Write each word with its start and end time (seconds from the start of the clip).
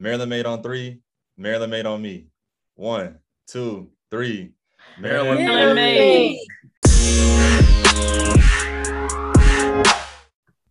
Maryland 0.00 0.30
made 0.30 0.46
on 0.46 0.62
three. 0.62 1.00
Maryland 1.36 1.70
made 1.70 1.86
on 1.86 2.00
me. 2.00 2.26
One, 2.76 3.18
two, 3.48 3.90
three. 4.10 4.52
Maryland, 4.98 5.44
Maryland 5.44 5.74
made. 5.74 6.38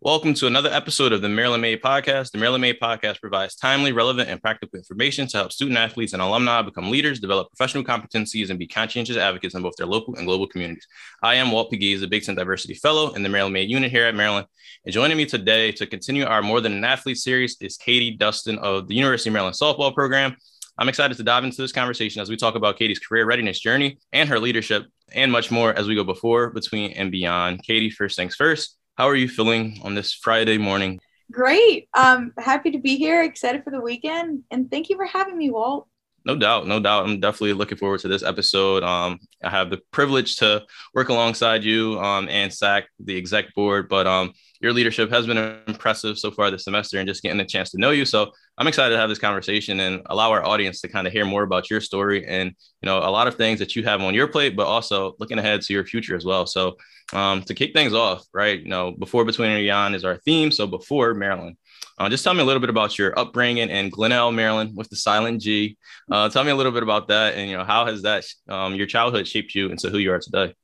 Welcome 0.02 0.36
to 0.36 0.46
another 0.46 0.70
episode 0.70 1.12
of 1.12 1.24
the 1.24 1.28
Maryland 1.28 1.64
Made 1.64 1.82
Podcast. 1.82 2.32
The 2.32 2.38
Maryland 2.38 2.62
Made 2.62 2.80
Podcast 2.80 3.20
provides 3.20 3.56
timely, 3.56 3.92
relevant, 3.92 4.30
and 4.30 4.40
practical 4.40 4.78
information 4.78 5.26
to 5.28 5.38
help 5.38 5.52
student 5.52 5.76
athletes 5.76 6.14
and 6.14 6.22
alumni 6.22 6.62
become 6.62 6.92
leaders, 6.92 7.20
develop 7.20 7.50
professional 7.50 7.84
competencies, 7.84 8.52
and 8.52 8.60
be 8.60 8.68
conscientious 8.68 9.18
advocates 9.18 9.56
in 9.56 9.64
both 9.64 9.76
their 9.76 9.88
local 9.88 10.16
and 10.16 10.28
global 10.28 10.46
communities. 10.46 10.86
I 11.24 11.34
am 11.36 11.52
Walt 11.52 11.72
Pegues, 11.72 12.04
a 12.04 12.08
Big 12.08 12.24
Ten 12.24 12.36
Diversity 12.36 12.76
Fellow 12.76 13.14
in 13.16 13.24
the 13.24 13.30
Maryland 13.30 13.56
Made 13.56 13.72
unit 13.72 13.90
here 13.90 14.06
at 14.06 14.14
Maryland. 14.14 14.46
And 14.86 14.94
joining 14.94 15.18
me 15.18 15.26
today 15.26 15.72
to 15.72 15.88
continue 15.88 16.26
our 16.26 16.44
More 16.44 16.62
Than 16.62 16.74
an 16.74 16.84
Athlete 16.84 17.18
series 17.18 17.58
is 17.60 17.76
Katie 17.76 18.12
Dustin 18.12 18.60
of 18.60 18.88
the 18.88 18.94
University 18.94 19.32
of 19.32 19.34
Maryland 19.34 19.56
softball 19.56 19.96
program. 19.96 20.38
I'm 20.78 20.90
excited 20.90 21.18
to 21.18 21.24
dive 21.24 21.44
into 21.44 21.60
this 21.60 21.72
conversation 21.72 22.22
as 22.22 22.30
we 22.30 22.38
talk 22.38 22.54
about 22.54 22.78
Katie's 22.78 23.00
career 23.00 23.26
readiness 23.26 23.60
journey 23.60 23.98
and 24.14 24.30
her 24.30 24.40
leadership 24.40 24.86
and 25.12 25.32
much 25.32 25.50
more 25.50 25.74
as 25.74 25.88
we 25.88 25.96
go 25.96 26.04
before, 26.04 26.52
between, 26.52 26.92
and 26.92 27.12
beyond. 27.12 27.64
Katie, 27.64 27.90
first 27.90 28.16
things 28.16 28.36
first, 28.36 28.77
how 28.98 29.08
are 29.08 29.16
you 29.16 29.30
feeling 29.30 29.80
on 29.84 29.94
this 29.94 30.14
Friday 30.14 30.58
morning? 30.58 31.00
Great. 31.32 31.88
Um, 31.96 32.34
happy 32.38 32.72
to 32.72 32.80
be 32.80 32.98
here. 32.98 33.22
Excited 33.22 33.64
for 33.64 33.70
the 33.70 33.80
weekend, 33.80 34.44
and 34.50 34.72
thank 34.72 34.90
you 34.90 34.96
for 34.96 35.06
having 35.06 35.38
me, 35.38 35.52
Walt. 35.52 35.88
No 36.26 36.36
doubt, 36.36 36.68
no 36.68 36.80
doubt. 36.80 37.06
I'm 37.06 37.20
definitely 37.20 37.54
looking 37.54 37.78
forward 37.78 38.00
to 38.02 38.08
this 38.08 38.24
episode. 38.24 38.84
Um, 38.84 39.20
I 39.44 39.50
have 39.50 39.70
the 39.70 39.80
privilege 39.92 40.38
to 40.38 40.66
work 40.94 41.10
alongside 41.10 41.64
you 41.64 42.00
um, 42.00 42.28
and 42.28 42.52
SAAC, 42.52 42.84
the 43.00 43.16
exec 43.18 43.54
board, 43.54 43.88
but 43.88 44.08
um, 44.08 44.34
your 44.60 44.74
leadership 44.74 45.10
has 45.12 45.28
been 45.28 45.38
impressive 45.68 46.18
so 46.18 46.32
far 46.32 46.50
this 46.50 46.66
semester 46.66 46.98
and 46.98 47.08
just 47.08 47.22
getting 47.22 47.40
a 47.40 47.46
chance 47.46 47.70
to 47.72 47.78
know 47.78 47.92
you. 47.92 48.04
So 48.04 48.32
I'm 48.58 48.68
excited 48.68 48.96
to 48.96 49.00
have 49.00 49.10
this 49.10 49.20
conversation 49.20 49.80
and 49.80 50.02
allow 50.08 50.32
our 50.32 50.44
audience 50.44 50.82
to 50.82 50.88
kind 50.88 51.06
of 51.06 51.14
hear 51.14 51.26
more 51.26 51.44
about 51.44 51.70
your 51.70 51.80
story 51.80 52.26
and 52.26 52.50
you 52.82 52.86
know 52.86 52.98
a 52.98 53.12
lot 53.12 53.28
of 53.28 53.36
things 53.36 53.60
that 53.60 53.76
you 53.76 53.84
have 53.84 54.02
on 54.02 54.16
your 54.16 54.28
plate, 54.28 54.56
but 54.56 54.66
also 54.66 55.16
looking 55.20 55.38
ahead 55.38 55.62
to 55.62 55.74
your 55.74 55.86
future 55.86 56.16
as 56.16 56.26
well. 56.26 56.48
So 56.48 56.78
um, 57.14 57.44
to 57.44 57.54
kick 57.54 57.74
things 57.74 57.94
off, 57.94 58.26
right? 58.34 58.60
You 58.60 58.68
know, 58.68 58.92
before 58.92 59.26
between 59.26 59.52
and 59.52 59.62
beyond 59.62 59.96
is 59.96 60.04
our 60.04 60.18
theme. 60.18 60.52
So 60.52 60.66
before 60.66 61.14
Maryland, 61.14 61.58
uh, 62.00 62.10
just 62.10 62.24
tell 62.24 62.34
me 62.34 62.42
a 62.42 62.46
little 62.46 62.60
bit 62.60 62.70
about 62.70 62.98
your 62.98 63.18
upbringing 63.18 63.70
in 63.70 63.90
Glenelg, 63.90 64.34
Maryland, 64.34 64.76
with 64.76 64.90
the 64.90 64.96
silent 64.96 65.42
G. 65.42 65.78
Uh, 66.12 66.28
tell 66.30 66.44
me 66.44 66.52
a 66.52 66.56
little 66.56 66.72
bit 66.72 66.84
about 66.84 67.08
that, 67.10 67.36
and 67.36 67.50
you 67.50 67.58
know 67.58 67.64
how 67.64 67.86
has 67.86 68.02
that 68.02 68.26
um, 68.50 68.74
your 68.74 68.88
childhood 68.88 69.28
shaped 69.28 69.54
you 69.54 69.70
into 69.70 69.90
who 69.90 70.00
you 70.00 70.12
are 70.12 70.20
today. 70.20 70.56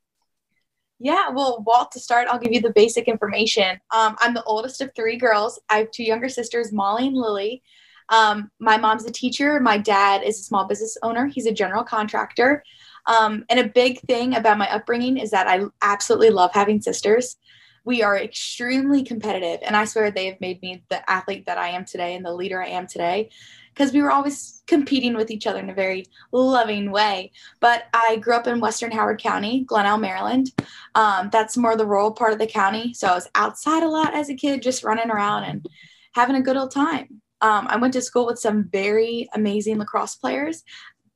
Yeah, 0.99 1.29
well, 1.29 1.63
Walt, 1.65 1.91
to 1.91 1.99
start, 1.99 2.27
I'll 2.29 2.39
give 2.39 2.53
you 2.53 2.61
the 2.61 2.71
basic 2.71 3.07
information. 3.07 3.77
Um, 3.91 4.15
I'm 4.19 4.33
the 4.33 4.43
oldest 4.43 4.79
of 4.79 4.91
three 4.95 5.17
girls. 5.17 5.59
I 5.69 5.79
have 5.79 5.91
two 5.91 6.03
younger 6.03 6.29
sisters, 6.29 6.71
Molly 6.71 7.07
and 7.07 7.15
Lily. 7.15 7.61
Um, 8.09 8.49
my 8.59 8.77
mom's 8.77 9.05
a 9.05 9.11
teacher. 9.11 9.59
My 9.59 9.77
dad 9.77 10.23
is 10.23 10.39
a 10.39 10.43
small 10.43 10.65
business 10.65 10.97
owner. 11.03 11.27
He's 11.27 11.45
a 11.45 11.51
general 11.53 11.83
contractor. 11.83 12.63
Um, 13.05 13.43
and 13.49 13.59
a 13.59 13.67
big 13.67 13.99
thing 14.01 14.35
about 14.35 14.57
my 14.57 14.69
upbringing 14.69 15.17
is 15.17 15.31
that 15.31 15.47
I 15.47 15.65
absolutely 15.81 16.29
love 16.29 16.51
having 16.53 16.81
sisters. 16.81 17.37
We 17.85 18.01
are 18.01 18.17
extremely 18.17 19.03
competitive, 19.03 19.59
and 19.61 19.75
I 19.75 19.83
swear 19.83 20.09
they 20.09 20.27
have 20.27 20.39
made 20.39 20.61
me 20.61 20.85
the 20.89 21.09
athlete 21.09 21.45
that 21.47 21.57
I 21.57 21.69
am 21.69 21.83
today 21.83 22.15
and 22.15 22.25
the 22.25 22.33
leader 22.33 22.63
I 22.63 22.69
am 22.69 22.87
today 22.87 23.29
because 23.73 23.91
we 23.91 24.01
were 24.01 24.11
always 24.11 24.61
competing 24.67 25.15
with 25.15 25.31
each 25.31 25.47
other 25.47 25.59
in 25.59 25.69
a 25.69 25.73
very 25.73 26.05
loving 26.31 26.91
way. 26.91 27.31
But 27.59 27.85
I 27.93 28.17
grew 28.17 28.35
up 28.35 28.47
in 28.47 28.59
Western 28.59 28.91
Howard 28.91 29.19
County, 29.19 29.63
Glenelg, 29.65 29.99
Maryland. 29.99 30.51
Um, 30.95 31.29
that's 31.31 31.57
more 31.57 31.75
the 31.75 31.85
rural 31.85 32.11
part 32.11 32.33
of 32.33 32.39
the 32.39 32.47
county. 32.47 32.93
So 32.93 33.07
I 33.07 33.15
was 33.15 33.29
outside 33.35 33.83
a 33.83 33.89
lot 33.89 34.13
as 34.13 34.29
a 34.29 34.35
kid, 34.35 34.61
just 34.61 34.83
running 34.83 35.09
around 35.09 35.45
and 35.45 35.67
having 36.13 36.35
a 36.35 36.41
good 36.41 36.55
old 36.55 36.71
time. 36.71 37.21
Um, 37.43 37.67
I 37.69 37.75
went 37.75 37.93
to 37.93 38.01
school 38.01 38.25
with 38.25 38.39
some 38.39 38.69
very 38.71 39.27
amazing 39.35 39.77
lacrosse 39.77 40.15
players. 40.15 40.63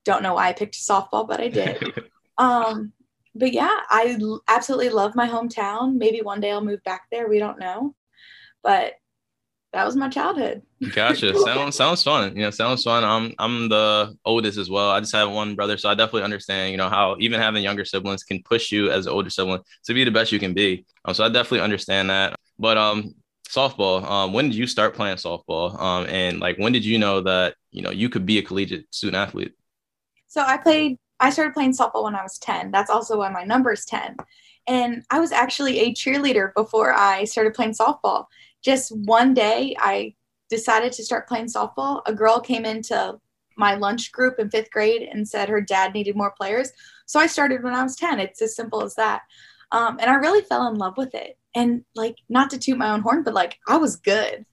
Don't 0.03 0.21
know 0.21 0.33
why 0.33 0.49
I 0.49 0.53
picked 0.53 0.75
softball, 0.75 1.27
but 1.27 1.39
I 1.39 1.47
did. 1.47 1.81
um, 2.37 2.91
but 3.33 3.53
yeah, 3.53 3.79
I 3.89 4.17
absolutely 4.49 4.89
love 4.89 5.15
my 5.15 5.27
hometown. 5.27 5.95
Maybe 5.95 6.21
one 6.21 6.41
day 6.41 6.51
I'll 6.51 6.63
move 6.63 6.83
back 6.83 7.03
there. 7.11 7.29
We 7.29 7.39
don't 7.39 7.59
know. 7.59 7.95
But 8.61 8.95
that 9.71 9.85
was 9.85 9.95
my 9.95 10.09
childhood. 10.09 10.63
gotcha. 10.93 11.37
Sounds 11.45 11.75
sounds 11.75 12.03
fun. 12.03 12.35
You 12.35 12.43
know, 12.43 12.49
sounds 12.49 12.83
fun. 12.83 13.03
I'm 13.03 13.33
I'm 13.37 13.69
the 13.69 14.15
oldest 14.25 14.57
as 14.57 14.69
well. 14.69 14.89
I 14.89 14.99
just 14.99 15.13
have 15.13 15.29
one 15.29 15.55
brother, 15.55 15.77
so 15.77 15.89
I 15.89 15.93
definitely 15.93 16.23
understand. 16.23 16.71
You 16.71 16.77
know 16.77 16.89
how 16.89 17.15
even 17.19 17.39
having 17.39 17.63
younger 17.63 17.85
siblings 17.85 18.23
can 18.23 18.41
push 18.43 18.71
you 18.71 18.89
as 18.91 19.05
an 19.05 19.13
older 19.13 19.29
sibling 19.29 19.61
to 19.85 19.93
be 19.93 20.03
the 20.03 20.11
best 20.11 20.31
you 20.31 20.39
can 20.39 20.53
be. 20.53 20.85
Um, 21.05 21.13
so 21.13 21.23
I 21.23 21.29
definitely 21.29 21.61
understand 21.61 22.09
that. 22.09 22.35
But 22.57 22.77
um, 22.77 23.13
softball. 23.49 24.03
Um, 24.03 24.33
when 24.33 24.49
did 24.49 24.55
you 24.55 24.67
start 24.67 24.93
playing 24.93 25.17
softball? 25.17 25.79
Um, 25.79 26.05
and 26.07 26.39
like 26.39 26.57
when 26.57 26.73
did 26.73 26.85
you 26.85 26.97
know 26.97 27.21
that 27.21 27.55
you 27.71 27.81
know 27.81 27.91
you 27.91 28.09
could 28.09 28.25
be 28.25 28.37
a 28.37 28.41
collegiate 28.41 28.93
student 28.93 29.15
athlete? 29.15 29.53
So 30.27 30.41
I 30.41 30.57
played. 30.57 30.97
I 31.19 31.31
started 31.31 31.53
playing 31.53 31.73
softball 31.73 32.03
when 32.03 32.15
I 32.15 32.23
was 32.23 32.37
ten. 32.37 32.71
That's 32.71 32.89
also 32.89 33.17
why 33.17 33.29
my 33.29 33.43
number 33.43 33.71
is 33.71 33.85
ten. 33.85 34.15
And 34.67 35.03
I 35.09 35.19
was 35.19 35.31
actually 35.31 35.79
a 35.79 35.93
cheerleader 35.93 36.53
before 36.53 36.93
I 36.93 37.23
started 37.23 37.53
playing 37.53 37.71
softball 37.71 38.25
just 38.67 38.91
one 38.91 39.33
day 39.33 39.75
I 39.79 40.13
decided 40.49 40.91
to 40.93 41.03
start 41.03 41.27
playing 41.27 41.45
softball. 41.45 42.01
A 42.05 42.13
girl 42.13 42.39
came 42.39 42.65
into 42.65 43.17
my 43.55 43.75
lunch 43.75 44.11
group 44.11 44.39
in 44.39 44.49
fifth 44.49 44.71
grade 44.71 45.07
and 45.11 45.27
said 45.27 45.49
her 45.49 45.61
dad 45.61 45.93
needed 45.93 46.15
more 46.15 46.31
players. 46.31 46.71
So 47.05 47.19
I 47.19 47.27
started 47.27 47.63
when 47.63 47.73
I 47.73 47.83
was 47.83 47.95
10. 47.95 48.19
It's 48.19 48.41
as 48.41 48.55
simple 48.55 48.83
as 48.83 48.95
that. 48.95 49.21
Um, 49.71 49.97
and 49.99 50.09
I 50.09 50.15
really 50.15 50.41
fell 50.41 50.67
in 50.67 50.75
love 50.75 50.97
with 50.97 51.13
it. 51.13 51.37
And 51.55 51.83
like, 51.95 52.17
not 52.29 52.49
to 52.51 52.57
toot 52.57 52.77
my 52.77 52.91
own 52.91 53.01
horn, 53.01 53.23
but 53.23 53.33
like, 53.33 53.57
I 53.67 53.77
was 53.77 53.95
good. 53.95 54.45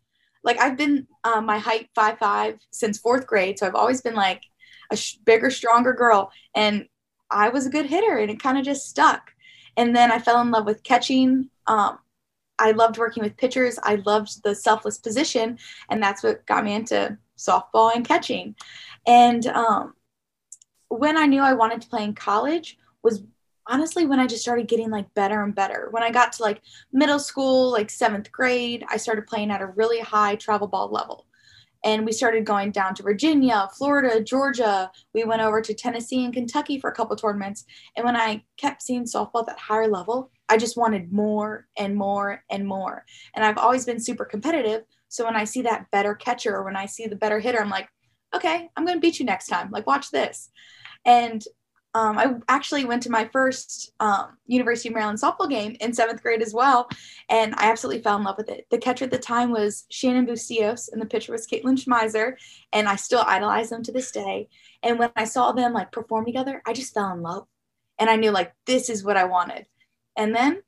Like, 0.42 0.60
I've 0.60 0.76
been 0.76 1.06
uh, 1.22 1.40
my 1.40 1.58
height 1.58 1.88
five 1.94 2.18
five 2.18 2.58
since 2.70 2.98
fourth 2.98 3.26
grade. 3.26 3.58
So 3.58 3.66
I've 3.66 3.74
always 3.74 4.02
been 4.02 4.14
like 4.14 4.42
a 4.90 4.96
sh- 4.96 5.16
bigger, 5.24 5.50
stronger 5.50 5.92
girl. 5.92 6.30
And 6.54 6.86
I 7.30 7.48
was 7.48 7.66
a 7.66 7.70
good 7.70 7.86
hitter 7.86 8.18
and 8.18 8.30
it 8.30 8.42
kind 8.42 8.58
of 8.58 8.64
just 8.64 8.88
stuck. 8.88 9.32
And 9.76 9.94
then 9.94 10.12
I 10.12 10.18
fell 10.18 10.40
in 10.40 10.50
love 10.50 10.66
with 10.66 10.82
catching. 10.82 11.50
Um, 11.66 11.98
I 12.58 12.70
loved 12.70 12.98
working 12.98 13.22
with 13.22 13.36
pitchers. 13.36 13.78
I 13.82 13.96
loved 13.96 14.42
the 14.44 14.54
selfless 14.54 14.98
position, 14.98 15.58
and 15.88 16.02
that's 16.02 16.22
what 16.22 16.46
got 16.46 16.64
me 16.64 16.74
into 16.74 17.18
softball 17.36 17.94
and 17.94 18.06
catching. 18.06 18.54
And 19.06 19.46
um, 19.48 19.94
when 20.88 21.16
I 21.16 21.26
knew 21.26 21.42
I 21.42 21.54
wanted 21.54 21.82
to 21.82 21.88
play 21.88 22.04
in 22.04 22.14
college 22.14 22.78
was 23.02 23.22
honestly 23.66 24.06
when 24.06 24.20
I 24.20 24.26
just 24.26 24.42
started 24.42 24.68
getting 24.68 24.90
like 24.90 25.12
better 25.14 25.42
and 25.42 25.54
better. 25.54 25.88
When 25.90 26.02
I 26.02 26.10
got 26.10 26.32
to 26.34 26.42
like 26.42 26.60
middle 26.92 27.18
school, 27.18 27.70
like 27.70 27.90
seventh 27.90 28.30
grade, 28.30 28.84
I 28.88 28.96
started 28.96 29.26
playing 29.26 29.50
at 29.50 29.62
a 29.62 29.66
really 29.66 30.00
high 30.00 30.36
travel 30.36 30.68
ball 30.68 30.90
level. 30.90 31.26
And 31.84 32.06
we 32.06 32.12
started 32.12 32.46
going 32.46 32.70
down 32.70 32.94
to 32.94 33.02
Virginia, 33.02 33.68
Florida, 33.76 34.22
Georgia. 34.22 34.90
We 35.12 35.24
went 35.24 35.42
over 35.42 35.60
to 35.60 35.74
Tennessee 35.74 36.24
and 36.24 36.32
Kentucky 36.32 36.80
for 36.80 36.88
a 36.88 36.94
couple 36.94 37.14
tournaments. 37.14 37.66
And 37.94 38.06
when 38.06 38.16
I 38.16 38.42
kept 38.56 38.80
seeing 38.82 39.04
softball 39.04 39.46
at 39.48 39.58
higher 39.58 39.86
level, 39.86 40.30
I 40.48 40.56
just 40.56 40.78
wanted 40.78 41.12
more 41.12 41.66
and 41.76 41.94
more 41.94 42.42
and 42.50 42.66
more. 42.66 43.04
And 43.34 43.44
I've 43.44 43.58
always 43.58 43.84
been 43.84 44.00
super 44.00 44.24
competitive. 44.24 44.84
So 45.08 45.26
when 45.26 45.36
I 45.36 45.44
see 45.44 45.60
that 45.62 45.90
better 45.90 46.14
catcher 46.14 46.56
or 46.56 46.64
when 46.64 46.76
I 46.76 46.86
see 46.86 47.06
the 47.06 47.16
better 47.16 47.38
hitter, 47.38 47.60
I'm 47.60 47.68
like, 47.68 47.88
okay, 48.34 48.70
I'm 48.76 48.86
going 48.86 48.96
to 48.96 49.00
beat 49.00 49.20
you 49.20 49.26
next 49.26 49.48
time. 49.48 49.70
Like, 49.70 49.86
watch 49.86 50.10
this. 50.10 50.50
And 51.04 51.44
um, 51.94 52.18
I 52.18 52.34
actually 52.48 52.84
went 52.84 53.04
to 53.04 53.10
my 53.10 53.24
first 53.26 53.92
um, 54.00 54.36
University 54.46 54.88
of 54.88 54.94
Maryland 54.94 55.20
softball 55.20 55.48
game 55.48 55.76
in 55.80 55.92
seventh 55.92 56.22
grade 56.22 56.42
as 56.42 56.52
well, 56.52 56.88
and 57.28 57.54
I 57.56 57.70
absolutely 57.70 58.02
fell 58.02 58.16
in 58.16 58.24
love 58.24 58.36
with 58.36 58.48
it. 58.48 58.66
The 58.70 58.78
catcher 58.78 59.04
at 59.04 59.12
the 59.12 59.18
time 59.18 59.52
was 59.52 59.84
Shannon 59.90 60.26
Bustios, 60.26 60.92
and 60.92 61.00
the 61.00 61.06
pitcher 61.06 61.30
was 61.30 61.46
Caitlin 61.46 61.82
Schmeiser, 61.82 62.34
and 62.72 62.88
I 62.88 62.96
still 62.96 63.22
idolize 63.26 63.70
them 63.70 63.84
to 63.84 63.92
this 63.92 64.10
day. 64.10 64.48
And 64.82 64.98
when 64.98 65.10
I 65.14 65.24
saw 65.24 65.52
them 65.52 65.72
like 65.72 65.92
perform 65.92 66.24
together, 66.24 66.62
I 66.66 66.72
just 66.72 66.94
fell 66.94 67.12
in 67.12 67.22
love, 67.22 67.46
and 67.98 68.10
I 68.10 68.16
knew 68.16 68.32
like 68.32 68.52
this 68.66 68.90
is 68.90 69.04
what 69.04 69.16
I 69.16 69.24
wanted. 69.24 69.66
And 70.16 70.34
then 70.34 70.62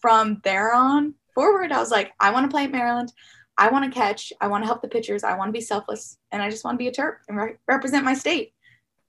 from 0.00 0.40
there 0.44 0.74
on 0.74 1.14
forward, 1.34 1.72
I 1.72 1.78
was 1.78 1.90
like, 1.90 2.12
I 2.20 2.30
want 2.30 2.44
to 2.44 2.54
play 2.54 2.64
at 2.64 2.72
Maryland. 2.72 3.12
I 3.58 3.70
want 3.70 3.84
to 3.84 3.90
catch. 3.90 4.32
I 4.40 4.46
want 4.46 4.62
to 4.62 4.66
help 4.66 4.82
the 4.82 4.88
pitchers. 4.88 5.24
I 5.24 5.36
want 5.36 5.48
to 5.48 5.52
be 5.52 5.60
selfless. 5.60 6.16
And 6.30 6.40
I 6.40 6.48
just 6.48 6.64
want 6.64 6.76
to 6.76 6.78
be 6.78 6.88
a 6.88 6.92
Terp 6.92 7.16
and 7.28 7.36
re- 7.36 7.56
represent 7.66 8.04
my 8.04 8.14
state. 8.14 8.52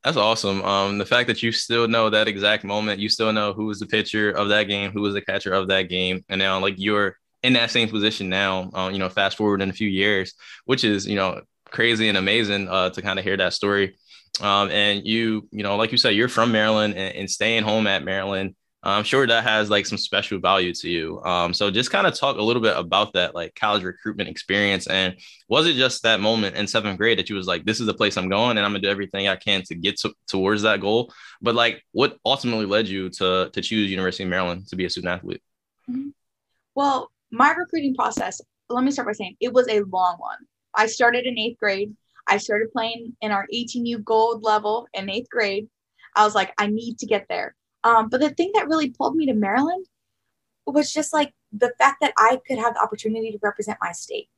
That's 0.04 0.18
awesome. 0.18 0.62
Um, 0.64 0.98
the 0.98 1.06
fact 1.06 1.28
that 1.28 1.44
you 1.44 1.52
still 1.52 1.88
know 1.88 2.10
that 2.10 2.28
exact 2.28 2.64
moment, 2.64 3.02
you 3.02 3.10
still 3.10 3.34
know 3.34 3.52
who 3.52 3.66
was 3.66 3.80
the 3.80 3.86
pitcher 3.86 4.32
of 4.32 4.50
that 4.50 4.64
game, 4.64 4.92
who 4.92 5.02
was 5.02 5.14
the 5.14 5.22
catcher 5.22 5.54
of 5.54 5.68
that 5.68 5.84
game, 5.84 6.24
and 6.30 6.40
now 6.40 6.60
like 6.60 6.76
you're 6.78 7.18
in 7.44 7.54
that 7.54 7.72
same 7.72 7.90
position 7.90 8.30
now. 8.30 8.70
Um, 8.74 8.94
you 8.94 9.00
know, 9.00 9.10
fast 9.10 9.36
forward 9.38 9.62
in 9.62 9.70
a 9.70 9.74
few 9.74 9.90
years, 9.90 10.34
which 10.66 10.86
is 10.86 11.06
you 11.06 11.16
know 11.16 11.42
crazy 11.66 12.08
and 12.08 12.18
amazing 12.18 12.70
uh, 12.70 12.92
to 12.92 13.02
kind 13.02 13.20
of 13.20 13.26
hear 13.26 13.36
that 13.38 13.54
story. 13.54 13.98
Um, 14.42 14.72
and 14.72 15.06
you, 15.06 15.50
you 15.52 15.64
know, 15.64 15.76
like 15.76 15.92
you 15.92 15.98
said, 15.98 16.12
you're 16.16 16.30
from 16.30 16.52
Maryland 16.52 16.94
and, 16.96 17.16
and 17.16 17.30
staying 17.30 17.64
home 17.64 17.86
at 17.88 18.04
Maryland 18.04 18.56
I'm 18.82 19.04
sure 19.04 19.28
that 19.28 19.44
has 19.44 19.70
like 19.70 19.86
some 19.86 19.98
special 19.98 20.40
value 20.40 20.74
to 20.74 20.90
you. 20.90 21.22
Um, 21.24 21.54
so 21.54 21.70
just 21.70 21.92
kind 21.92 22.08
of 22.08 22.14
talk 22.14 22.38
a 22.38 22.42
little 22.42 22.62
bit 22.62 22.78
about 22.78 23.12
that 23.14 23.36
like 23.36 23.54
college 23.56 23.84
recruitment 23.84 24.30
experience. 24.30 24.88
And 24.88 25.18
was 25.50 25.68
it 25.68 25.74
just 25.74 26.04
that 26.04 26.22
moment 26.22 26.56
in 26.56 26.66
seventh 26.66 26.98
grade 26.98 27.20
that 27.20 27.30
you 27.30 27.36
was 27.36 27.48
like, 27.48 27.66
this 27.66 27.82
is 27.82 27.88
the 27.88 27.94
place 27.94 28.16
I'm 28.16 28.30
going 28.30 28.58
and 28.58 28.66
I'm 28.66 28.72
gonna 28.72 28.82
do 28.82 28.90
everything 28.90 29.28
I 29.28 29.36
can 29.36 29.64
to 29.64 29.76
get 29.76 30.00
to, 30.00 30.14
towards 30.28 30.62
that 30.62 30.80
goal? 30.80 31.12
But 31.42 31.56
like 31.56 31.84
what 31.92 32.18
ultimately 32.26 32.66
led 32.66 32.88
you 32.88 33.10
to 33.10 33.50
to 33.52 33.62
choose 33.62 33.92
University 33.92 34.24
of 34.24 34.30
Maryland 34.30 34.68
to 34.70 34.78
be 34.78 34.86
a 34.86 34.90
student 34.90 35.14
athlete? 35.14 35.42
Mm-hmm. 35.90 36.10
Well, 36.74 37.12
my 37.32 37.52
recruiting 37.52 37.96
process, 37.96 38.40
let 38.70 38.86
me 38.86 38.92
start 38.92 39.08
by 39.10 39.14
saying 39.14 39.36
it 39.42 39.52
was 39.52 39.68
a 39.68 39.82
long 39.82 40.16
one. 40.20 40.38
I 40.74 40.86
started 40.86 41.26
in 41.26 41.38
eighth 41.38 41.60
grade. 41.60 41.94
I 42.28 42.38
started 42.38 42.72
playing 42.72 43.18
in 43.22 43.32
our 43.32 43.46
18U 43.54 44.04
gold 44.06 44.44
level 44.44 44.88
in 44.94 45.10
eighth 45.10 45.30
grade. 45.30 45.68
I 46.16 46.24
was 46.24 46.36
like, 46.36 46.54
I 46.58 46.68
need 46.68 47.00
to 47.00 47.06
get 47.06 47.26
there. 47.28 47.56
Um, 47.84 48.10
but 48.10 48.20
the 48.20 48.30
thing 48.32 48.52
that 48.56 48.68
really 48.68 48.90
pulled 48.90 49.16
me 49.16 49.26
to 49.28 49.34
Maryland 49.34 49.86
was 50.66 50.92
just 50.92 51.14
like 51.14 51.34
the 51.52 51.74
fact 51.78 51.98
that 52.02 52.14
I 52.18 52.40
could 52.48 52.60
have 52.60 52.76
the 52.76 52.82
opportunity 52.82 53.32
to 53.32 53.40
represent 53.42 53.78
my 53.82 53.92
state. 53.92 54.30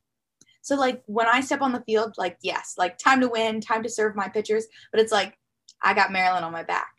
So 0.62 0.76
like 0.76 1.02
when 1.06 1.26
I 1.26 1.40
step 1.40 1.60
on 1.60 1.72
the 1.72 1.82
field, 1.82 2.14
like 2.16 2.38
yes, 2.42 2.74
like 2.78 2.96
time 2.96 3.20
to 3.20 3.28
win, 3.28 3.60
time 3.60 3.82
to 3.82 3.88
serve 3.88 4.14
my 4.14 4.28
pitchers, 4.28 4.66
but 4.92 5.00
it's 5.00 5.12
like 5.12 5.36
I 5.82 5.92
got 5.92 6.12
Maryland 6.12 6.44
on 6.44 6.52
my 6.52 6.62
back. 6.62 6.92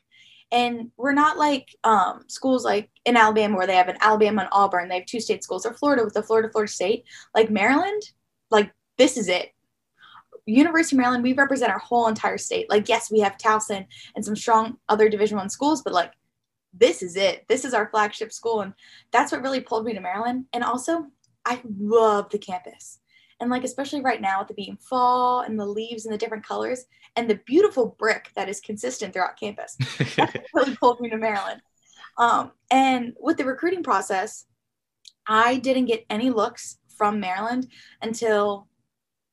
And 0.51 0.92
we're 0.98 1.13
not 1.13 1.38
like 1.38 1.75
um, 1.84 2.25
schools 2.28 2.63
like 2.63 2.92
in 3.06 3.18
Alabama 3.18 3.57
where 3.57 3.66
they 3.66 3.75
have 3.75 3.88
an 3.88 3.98
Alabama 4.01 4.42
and 4.42 4.50
Auburn. 4.51 4.88
They 4.88 5.00
have 5.00 5.07
two 5.07 5.19
state 5.19 5.44
schools, 5.44 5.66
or 5.66 5.74
Florida 5.74 6.04
with 6.04 6.13
the 6.13 6.22
Florida 6.22 6.50
Florida 6.51 6.72
State. 6.72 7.06
Like 7.34 7.50
Maryland, 7.50 8.04
like 8.51 8.72
this 8.98 9.18
is 9.18 9.30
it. 9.30 9.51
University 10.45 10.95
of 10.95 11.00
Maryland, 11.00 11.24
we 11.24 11.34
represent 11.34 11.72
our 11.72 11.80
whole 11.80 12.07
entire 12.07 12.38
state. 12.38 12.69
Like 12.69 12.88
yes, 12.88 13.10
we 13.12 13.19
have 13.22 13.38
Towson 13.38 13.88
and 14.16 14.24
some 14.24 14.36
strong 14.36 14.78
other 14.90 15.10
Division 15.10 15.38
One 15.38 15.50
schools, 15.50 15.81
but 15.81 15.94
like 15.94 16.12
this 16.73 17.03
is 17.03 17.15
it. 17.15 17.45
This 17.47 17.65
is 17.65 17.73
our 17.73 17.89
flagship 17.89 18.31
school, 18.31 18.61
and 18.61 18.73
that's 19.11 19.31
what 19.31 19.41
really 19.41 19.61
pulled 19.61 19.85
me 19.85 19.93
to 19.93 20.01
Maryland. 20.01 20.45
And 20.53 20.63
also, 20.63 21.07
I 21.45 21.61
love 21.79 22.29
the 22.29 22.37
campus. 22.37 22.99
And 23.39 23.49
like 23.49 23.63
especially 23.63 24.01
right 24.01 24.21
now 24.21 24.39
with 24.39 24.51
it 24.51 24.55
being 24.55 24.77
fall 24.77 25.41
and 25.41 25.59
the 25.59 25.65
leaves 25.65 26.05
and 26.05 26.13
the 26.13 26.17
different 26.17 26.45
colors 26.45 26.85
and 27.15 27.29
the 27.29 27.41
beautiful 27.45 27.95
brick 27.99 28.29
that 28.35 28.49
is 28.49 28.59
consistent 28.61 29.13
throughout 29.13 29.39
campus. 29.39 29.77
That 30.15 30.45
really 30.53 30.77
pulled 30.77 31.01
me 31.01 31.09
to 31.09 31.17
maryland. 31.17 31.61
Um, 32.17 32.51
and 32.71 33.13
with 33.19 33.37
the 33.37 33.45
recruiting 33.45 33.83
process 33.83 34.45
i 35.27 35.57
didn't 35.57 35.85
get 35.85 36.05
any 36.09 36.29
looks 36.29 36.77
from 36.95 37.19
maryland 37.19 37.67
until 38.01 38.67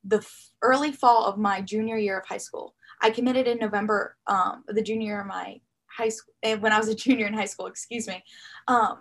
the 0.05 0.19
f- 0.19 0.51
early 0.63 0.93
fall 0.93 1.27
of 1.27 1.39
my 1.39 1.61
junior 1.61 1.97
year 1.97 2.19
of 2.19 2.27
high 2.27 2.39
school. 2.39 2.75
I 3.03 3.11
committed 3.11 3.47
in 3.47 3.59
november 3.59 4.17
um, 4.27 4.65
the 4.67 4.83
junior 4.83 5.07
year 5.07 5.21
of 5.21 5.27
my 5.27 5.61
high 5.97 6.09
school 6.09 6.35
eh, 6.43 6.55
when 6.55 6.73
i 6.73 6.79
was 6.79 6.89
a 6.89 6.95
junior 6.95 7.27
in 7.27 7.35
high 7.35 7.45
school 7.45 7.67
excuse 7.67 8.07
me 8.07 8.23
um, 8.69 8.99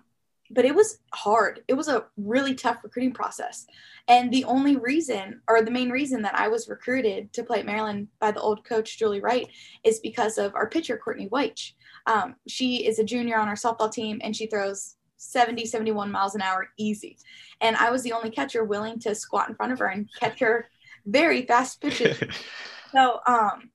but 0.52 0.66
it 0.66 0.74
was 0.74 1.00
hard. 1.14 1.64
It 1.68 1.74
was 1.74 1.88
a 1.88 2.06
really 2.18 2.56
tough 2.56 2.84
recruiting 2.84 3.14
process. 3.14 3.68
And 4.08 4.32
the 4.32 4.46
only 4.46 4.78
reason, 4.78 5.42
or 5.48 5.62
the 5.62 5.72
main 5.72 5.90
reason 5.90 6.22
that 6.24 6.38
I 6.38 6.48
was 6.48 6.70
recruited 6.70 7.32
to 7.34 7.44
play 7.44 7.60
at 7.60 7.66
Maryland 7.66 8.08
by 8.20 8.32
the 8.32 8.42
old 8.42 8.64
coach, 8.66 8.98
Julie 8.98 9.22
Wright, 9.22 9.48
is 9.84 10.00
because 10.00 10.38
of 10.38 10.56
our 10.56 10.68
pitcher, 10.68 10.98
Courtney 10.98 11.30
Wyche. 11.30 11.74
Um, 12.08 12.36
she 12.48 12.88
is 12.88 12.98
a 12.98 13.04
junior 13.04 13.38
on 13.38 13.48
our 13.48 13.56
softball 13.56 13.92
team 13.92 14.20
and 14.24 14.36
she 14.36 14.48
throws 14.48 14.96
70, 15.18 15.66
71 15.66 16.12
miles 16.12 16.34
an 16.34 16.42
hour 16.42 16.70
easy. 16.78 17.18
And 17.62 17.76
I 17.76 17.92
was 17.92 18.02
the 18.02 18.14
only 18.14 18.32
catcher 18.32 18.64
willing 18.64 19.00
to 19.00 19.14
squat 19.14 19.50
in 19.50 19.56
front 19.56 19.74
of 19.74 19.80
her 19.80 19.88
and 19.88 20.10
catch 20.20 20.40
her 20.40 20.68
very 21.06 21.46
fast 21.46 21.82
pitches. 21.82 22.18
so, 22.92 23.20
um, 23.28 23.70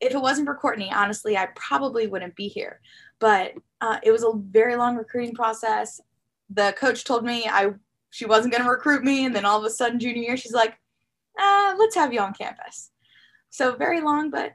if 0.00 0.14
it 0.14 0.20
wasn't 0.20 0.46
for 0.46 0.54
Courtney, 0.54 0.92
honestly, 0.92 1.36
I 1.36 1.46
probably 1.54 2.06
wouldn't 2.06 2.36
be 2.36 2.48
here. 2.48 2.80
But 3.18 3.54
uh, 3.80 3.98
it 4.02 4.12
was 4.12 4.22
a 4.22 4.32
very 4.34 4.76
long 4.76 4.96
recruiting 4.96 5.34
process 5.34 6.00
the 6.50 6.74
coach 6.78 7.04
told 7.04 7.24
me 7.24 7.46
I 7.46 7.72
she 8.10 8.24
wasn't 8.24 8.52
going 8.52 8.64
to 8.64 8.70
recruit 8.70 9.04
me, 9.04 9.26
and 9.26 9.36
then 9.36 9.44
all 9.44 9.58
of 9.58 9.64
a 9.64 9.70
sudden 9.70 10.00
junior 10.00 10.22
year 10.22 10.36
she's 10.36 10.52
like, 10.52 10.78
uh, 11.38 11.74
"Let's 11.78 11.94
have 11.94 12.12
you 12.12 12.20
on 12.20 12.32
campus." 12.32 12.90
So 13.50 13.74
very 13.74 14.00
long, 14.00 14.30
but 14.30 14.52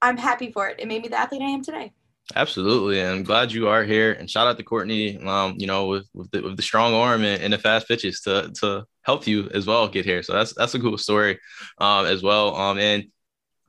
I'm 0.00 0.16
happy 0.16 0.50
for 0.50 0.68
it. 0.68 0.80
It 0.80 0.88
made 0.88 1.02
me 1.02 1.08
the 1.08 1.18
athlete 1.18 1.42
I 1.42 1.50
am 1.50 1.62
today. 1.62 1.92
Absolutely, 2.34 3.00
and 3.00 3.10
I'm 3.10 3.22
glad 3.22 3.52
you 3.52 3.68
are 3.68 3.84
here. 3.84 4.12
And 4.12 4.30
shout 4.30 4.46
out 4.46 4.56
to 4.56 4.62
Courtney, 4.62 5.18
um, 5.18 5.56
you 5.58 5.66
know, 5.66 5.88
with 5.88 6.08
with 6.14 6.30
the, 6.30 6.40
with 6.42 6.56
the 6.56 6.62
strong 6.62 6.94
arm 6.94 7.22
and, 7.22 7.42
and, 7.42 7.52
the 7.52 7.58
fast 7.58 7.86
pitches 7.86 8.20
to 8.22 8.50
to 8.60 8.84
help 9.02 9.26
you 9.26 9.50
as 9.52 9.66
well 9.66 9.86
get 9.88 10.06
here. 10.06 10.22
So 10.22 10.32
that's 10.32 10.54
that's 10.54 10.74
a 10.74 10.80
cool 10.80 10.96
story, 10.96 11.38
um, 11.78 12.06
as 12.06 12.22
well. 12.22 12.56
Um, 12.56 12.78
and 12.78 13.04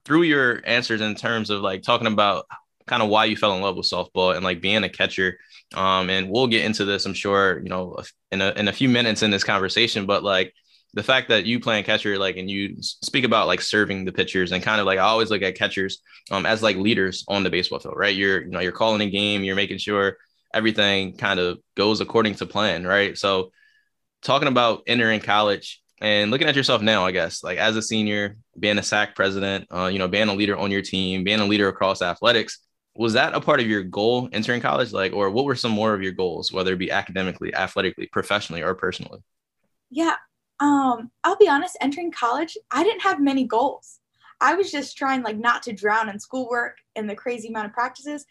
through 0.05 0.23
your 0.23 0.61
answers 0.65 1.01
in 1.01 1.15
terms 1.15 1.49
of 1.49 1.61
like 1.61 1.81
talking 1.81 2.07
about 2.07 2.45
kind 2.87 3.01
of 3.01 3.09
why 3.09 3.25
you 3.25 3.35
fell 3.35 3.55
in 3.55 3.61
love 3.61 3.75
with 3.75 3.89
softball 3.89 4.35
and 4.35 4.43
like 4.43 4.61
being 4.61 4.83
a 4.83 4.89
catcher. 4.89 5.37
Um, 5.73 6.09
and 6.09 6.29
we'll 6.29 6.47
get 6.47 6.63
into 6.63 6.85
this, 6.85 7.05
I'm 7.05 7.15
sure, 7.15 7.59
you 7.59 7.69
know, 7.69 7.97
in 8.31 8.41
a, 8.41 8.51
in 8.51 8.67
a 8.67 8.73
few 8.73 8.87
minutes 8.87 9.23
in 9.23 9.31
this 9.31 9.43
conversation, 9.43 10.05
but 10.05 10.23
like 10.23 10.53
the 10.93 11.03
fact 11.03 11.29
that 11.29 11.45
you 11.45 11.59
playing 11.59 11.83
catcher, 11.83 12.17
like, 12.17 12.37
and 12.37 12.49
you 12.49 12.75
speak 12.79 13.25
about 13.25 13.47
like 13.47 13.61
serving 13.61 14.05
the 14.05 14.13
pitchers 14.13 14.51
and 14.51 14.63
kind 14.63 14.79
of 14.79 14.85
like, 14.85 14.99
I 14.99 15.03
always 15.03 15.31
look 15.31 15.41
at 15.41 15.55
catchers 15.55 15.99
um, 16.31 16.45
as 16.45 16.61
like 16.61 16.77
leaders 16.77 17.25
on 17.27 17.43
the 17.43 17.49
baseball 17.49 17.79
field, 17.79 17.95
right? 17.97 18.15
You're, 18.15 18.43
you 18.43 18.51
know, 18.51 18.59
you're 18.59 18.71
calling 18.71 19.01
a 19.01 19.09
game, 19.09 19.43
you're 19.43 19.55
making 19.55 19.79
sure 19.79 20.17
everything 20.53 21.17
kind 21.17 21.39
of 21.39 21.57
goes 21.75 21.99
according 21.99 22.35
to 22.35 22.45
plan, 22.45 22.85
right? 22.85 23.17
So 23.17 23.51
talking 24.21 24.47
about 24.47 24.83
entering 24.87 25.19
college, 25.19 25.81
and 26.01 26.29
looking 26.29 26.47
at 26.47 26.55
yourself 26.55 26.81
now, 26.81 27.05
I 27.05 27.11
guess, 27.11 27.43
like 27.43 27.57
as 27.57 27.75
a 27.75 27.81
senior, 27.81 28.37
being 28.59 28.77
a 28.77 28.81
SAAC 28.81 29.15
president, 29.15 29.67
uh, 29.73 29.87
you 29.87 29.99
know, 29.99 30.07
being 30.07 30.27
a 30.27 30.33
leader 30.33 30.57
on 30.57 30.71
your 30.71 30.81
team, 30.81 31.23
being 31.23 31.39
a 31.39 31.45
leader 31.45 31.67
across 31.67 32.01
athletics, 32.01 32.59
was 32.95 33.13
that 33.13 33.33
a 33.33 33.41
part 33.41 33.59
of 33.59 33.67
your 33.67 33.83
goal 33.83 34.29
entering 34.31 34.61
college? 34.61 34.91
Like 34.91 35.13
or 35.13 35.29
what 35.29 35.45
were 35.45 35.55
some 35.55 35.71
more 35.71 35.93
of 35.93 36.01
your 36.01 36.13
goals 36.13 36.51
whether 36.51 36.73
it 36.73 36.79
be 36.79 36.91
academically 36.91 37.53
athletically 37.53 38.07
professionally 38.07 38.63
or 38.63 38.73
personally? 38.73 39.19
Yeah 39.89 40.15
um 40.61 41.11
i'll 41.25 41.35
be 41.35 41.49
honest 41.49 41.77
entering 41.81 42.09
college 42.09 42.57
i 42.71 42.81
didn't 42.81 43.01
have 43.01 43.19
many 43.19 43.45
goals. 43.45 43.99
I 44.41 44.55
was 44.55 44.69
just 44.71 44.97
trying 44.97 45.23
like 45.23 45.37
not 45.37 45.63
to 45.63 45.73
drown 45.73 46.09
in 46.09 46.19
schoolwork 46.19 46.77
and 46.95 47.09
the 47.09 47.15
crazy 47.15 47.47
amount 47.47 47.67
of 47.67 47.73
practices. 47.73 48.25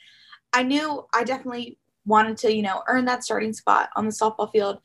I 0.52 0.62
knew 0.62 1.06
i 1.12 1.24
definitely 1.24 1.78
wanted 2.06 2.36
to 2.38 2.54
you 2.54 2.62
know 2.62 2.82
earn 2.88 3.06
that 3.06 3.24
starting 3.24 3.52
spot 3.52 3.90
on 3.96 4.06
the 4.06 4.12
softball 4.12 4.50
field. 4.50 4.78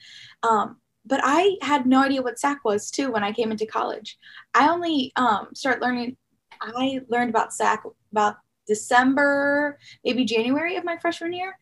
Um 0.43 0.77
but 1.09 1.19
i 1.23 1.57
had 1.61 1.85
no 1.85 2.01
idea 2.03 2.21
what 2.21 2.38
SAAC 2.38 2.57
was 2.63 2.89
too 2.89 3.11
when 3.11 3.23
i 3.23 3.31
came 3.31 3.51
into 3.51 3.65
college 3.65 4.17
i 4.53 4.69
only 4.69 5.11
um 5.15 5.50
started 5.53 5.81
learning 5.81 6.15
i 6.61 7.01
learned 7.09 7.29
about 7.29 7.51
SAAC 7.51 7.79
about 8.11 8.38
December, 8.69 9.79
maybe 10.06 10.23
January 10.23 10.77
of 10.77 10.85
my 10.85 10.95
freshman 10.97 11.33
year. 11.33 11.57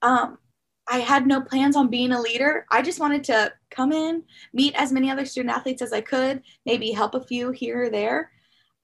Um, 0.00 0.38
I 0.86 0.98
had 0.98 1.26
no 1.26 1.40
plans 1.40 1.76
on 1.76 1.90
being 1.90 2.12
a 2.12 2.20
leader. 2.20 2.64
I 2.70 2.80
just 2.80 3.00
wanted 3.00 3.24
to 3.24 3.52
come 3.70 3.92
in, 3.92 4.22
meet 4.52 4.74
as 4.76 4.92
many 4.92 5.10
other 5.10 5.24
student 5.24 5.54
athletes 5.54 5.82
as 5.82 5.92
I 5.92 6.00
could, 6.00 6.42
maybe 6.64 6.92
help 6.92 7.14
a 7.14 7.24
few 7.24 7.50
here 7.50 7.84
or 7.84 7.90
there. 7.90 8.30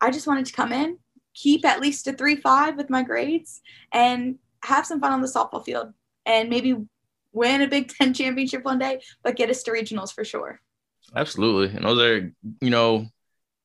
I 0.01 0.11
just 0.11 0.27
wanted 0.27 0.47
to 0.47 0.53
come 0.53 0.73
in, 0.73 0.99
keep 1.35 1.65
at 1.65 1.81
least 1.81 2.09
a 2.09 2.13
3 2.13 2.37
5 2.37 2.77
with 2.77 2.91
my 2.91 3.03
grades, 3.03 3.61
and 3.93 4.39
have 4.65 4.87
some 4.87 5.01
fun 5.01 5.13
on 5.13 5.21
the 5.21 5.29
softball 5.29 5.65
field 5.65 5.93
and 6.27 6.51
maybe 6.51 6.77
win 7.33 7.63
a 7.63 7.69
Big 7.69 7.89
Ten 7.89 8.15
championship 8.15 8.65
one 8.65 8.79
day, 8.79 9.01
but 9.23 9.37
get 9.37 9.51
us 9.51 9.63
to 9.65 9.71
regionals 9.71 10.13
for 10.13 10.25
sure. 10.25 10.61
Absolutely. 11.15 11.75
And 11.77 11.85
those 11.85 12.01
are, 12.01 12.33
you 12.61 12.71
know, 12.71 13.07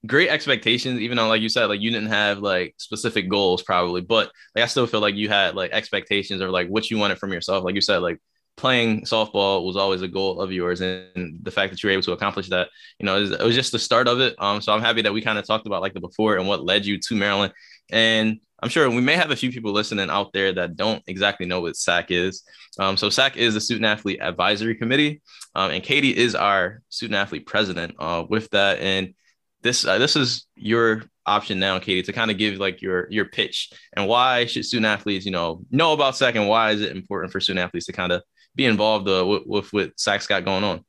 great 0.06 0.30
expectations, 0.30 1.00
even 1.00 1.18
though 1.18 1.28
like 1.28 1.42
you 1.42 1.50
said, 1.50 1.66
like 1.66 1.82
you 1.82 1.92
didn't 1.92 2.10
have 2.10 2.40
like 2.40 2.76
specific 2.78 3.30
goals 3.30 3.64
probably, 3.64 4.02
but 4.02 4.32
like 4.56 4.64
I 4.64 4.68
still 4.68 4.88
feel 4.88 5.02
like 5.02 5.16
you 5.16 5.30
had 5.30 5.56
like 5.56 5.72
expectations 5.72 6.42
or 6.42 6.50
like 6.50 6.68
what 6.68 6.90
you 6.90 6.98
wanted 6.98 7.18
from 7.18 7.34
yourself. 7.34 7.64
Like 7.64 7.76
you 7.76 7.82
said, 7.82 7.98
like 8.00 8.20
playing 8.58 9.02
softball 9.02 9.66
was 9.66 9.76
always 9.76 10.02
a 10.02 10.08
goal 10.08 10.40
of 10.40 10.52
yours 10.52 10.82
and 10.82 11.40
the 11.44 11.52
fact 11.52 11.72
that 11.72 11.84
you 11.84 11.88
were 11.88 11.94
able 11.94 12.04
to 12.04 12.14
accomplish 12.14 12.48
that 12.50 12.70
you 13.00 13.06
know 13.06 13.22
it 13.22 13.42
was 13.42 13.56
just 13.56 13.72
the 13.72 13.80
start 13.80 14.08
of 14.08 14.22
it 14.22 14.34
um 14.40 14.62
so 14.62 14.72
i'm 14.72 14.82
happy 14.82 15.02
that 15.02 15.14
we 15.14 15.22
kind 15.22 15.38
of 15.38 15.46
talked 15.46 15.68
about 15.68 15.82
like 15.82 15.94
the 15.94 16.00
before 16.00 16.38
and 16.38 16.48
what 16.48 16.64
led 16.64 16.86
you 16.86 16.98
to 16.98 17.16
maryland 17.16 17.52
and 17.92 18.40
i'm 18.66 18.70
sure 18.70 18.90
we 18.90 19.02
may 19.02 19.16
have 19.16 19.32
a 19.32 19.36
few 19.36 19.52
people 19.52 19.72
listening 19.72 20.10
out 20.10 20.34
there 20.34 20.52
that 20.52 20.76
don't 20.76 21.04
exactly 21.06 21.46
know 21.46 21.62
what 21.62 21.76
SAAC 21.76 22.06
is 22.10 22.44
um, 22.80 22.98
so 22.98 23.10
SAAC 23.10 23.36
is 23.36 23.54
the 23.54 23.62
student 23.62 23.86
athlete 23.86 24.20
advisory 24.22 24.76
committee 24.76 25.22
um, 25.54 25.72
and 25.72 25.84
katie 25.84 26.16
is 26.16 26.34
our 26.34 26.82
student 26.90 27.16
athlete 27.16 27.46
president 27.46 27.96
uh, 28.00 28.24
with 28.28 28.50
that 28.50 28.80
and 28.80 29.14
this 29.62 29.86
uh, 29.86 29.98
this 29.98 30.16
is 30.16 30.46
your 30.56 31.04
option 31.26 31.60
now, 31.60 31.80
Katie, 31.80 32.04
to 32.04 32.14
kind 32.14 32.32
of 32.32 32.38
give 32.38 32.60
like 32.60 32.82
your 32.82 33.08
your 33.10 33.26
pitch 33.26 33.72
and 33.94 34.08
why 34.08 34.46
should 34.46 34.66
student 34.66 34.86
athletes, 34.86 35.26
you 35.26 35.32
know, 35.32 35.66
know 35.72 35.94
about 35.94 36.14
SAAC 36.14 36.36
and 36.36 36.48
why 36.48 36.72
is 36.72 36.82
it 36.82 36.96
important 36.96 37.32
for 37.32 37.40
student 37.40 37.66
athletes 37.66 37.88
to 37.88 37.94
kind 37.94 38.12
of 38.12 38.22
be 38.56 38.66
involved 38.66 39.10
uh, 39.10 39.26
with, 39.26 39.44
with 39.46 39.74
what 39.74 39.96
SAAC's 39.98 40.28
got 40.28 40.46
going 40.46 40.64
on? 40.64 40.86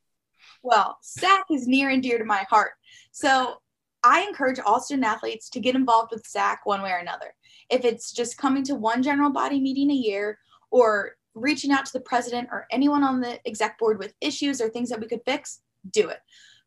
Well, 0.63 0.97
SAAC 1.03 1.43
is 1.51 1.67
near 1.67 1.89
and 1.89 2.03
dear 2.03 2.17
to 2.17 2.25
my 2.25 2.45
heart. 2.49 2.71
So 3.11 3.55
I 4.03 4.21
encourage 4.21 4.59
all 4.59 4.79
student 4.79 5.07
athletes 5.07 5.49
to 5.49 5.59
get 5.59 5.75
involved 5.75 6.11
with 6.11 6.23
SAAC 6.23 6.57
one 6.63 6.81
way 6.81 6.91
or 6.91 6.97
another. 6.97 7.33
If 7.69 7.85
it's 7.85 8.11
just 8.11 8.37
coming 8.37 8.63
to 8.63 8.75
one 8.75 9.03
general 9.03 9.31
body 9.31 9.59
meeting 9.59 9.91
a 9.91 9.95
year 9.95 10.39
or 10.71 11.17
reaching 11.35 11.71
out 11.71 11.85
to 11.85 11.93
the 11.93 11.99
president 11.99 12.49
or 12.51 12.65
anyone 12.71 13.03
on 13.03 13.21
the 13.21 13.45
exec 13.47 13.77
board 13.77 13.99
with 13.99 14.13
issues 14.21 14.61
or 14.61 14.69
things 14.69 14.89
that 14.89 14.99
we 14.99 15.07
could 15.07 15.21
fix, 15.25 15.61
do 15.91 16.09
it. 16.09 16.19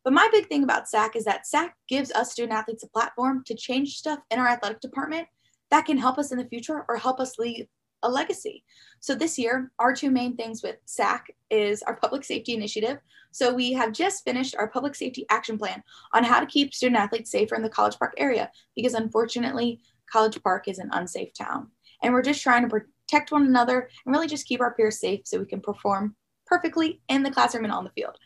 But 0.03 0.13
my 0.13 0.27
big 0.31 0.47
thing 0.47 0.63
about 0.63 0.85
SAAC 0.85 1.15
is 1.15 1.25
that 1.25 1.45
SAAC 1.45 1.71
gives 1.87 2.11
us 2.11 2.31
student 2.31 2.53
athletes 2.53 2.83
a 2.83 2.87
platform 2.87 3.43
to 3.45 3.55
change 3.55 3.97
stuff 3.97 4.19
in 4.31 4.39
our 4.39 4.47
athletic 4.47 4.79
department 4.79 5.27
that 5.69 5.85
can 5.85 5.97
help 5.97 6.17
us 6.17 6.31
in 6.31 6.37
the 6.37 6.45
future 6.45 6.85
or 6.87 6.97
help 6.97 7.19
us 7.19 7.37
leave 7.37 7.67
a 8.03 8.09
legacy. 8.09 8.63
So 8.99 9.13
this 9.13 9.37
year, 9.37 9.71
our 9.79 9.93
two 9.93 10.09
main 10.09 10.35
things 10.35 10.63
with 10.63 10.77
SAAC 10.87 11.21
is 11.49 11.83
our 11.83 11.95
public 11.95 12.23
safety 12.23 12.53
initiative. 12.53 12.97
So 13.31 13.53
we 13.53 13.73
have 13.73 13.93
just 13.93 14.23
finished 14.23 14.55
our 14.55 14.67
public 14.67 14.95
safety 14.95 15.25
action 15.29 15.57
plan 15.57 15.83
on 16.13 16.23
how 16.23 16.39
to 16.39 16.45
keep 16.45 16.73
student 16.73 16.99
athletes 16.99 17.31
safer 17.31 17.55
in 17.55 17.61
the 17.61 17.69
College 17.69 17.97
Park 17.97 18.13
area 18.17 18.49
because 18.75 18.95
unfortunately, 18.95 19.81
College 20.11 20.41
Park 20.43 20.67
is 20.67 20.79
an 20.79 20.89
unsafe 20.91 21.33
town. 21.33 21.69
And 22.03 22.13
we're 22.13 22.21
just 22.21 22.41
trying 22.41 22.63
to 22.63 22.69
protect 22.69 23.31
one 23.31 23.45
another 23.45 23.89
and 24.05 24.13
really 24.13 24.27
just 24.27 24.47
keep 24.47 24.61
our 24.61 24.73
peers 24.73 24.99
safe 24.99 25.21
so 25.25 25.39
we 25.39 25.45
can 25.45 25.61
perform 25.61 26.15
perfectly 26.45 27.01
in 27.07 27.23
the 27.23 27.31
classroom 27.31 27.63
and 27.63 27.73
on 27.73 27.83
the 27.83 27.91
field. 27.91 28.17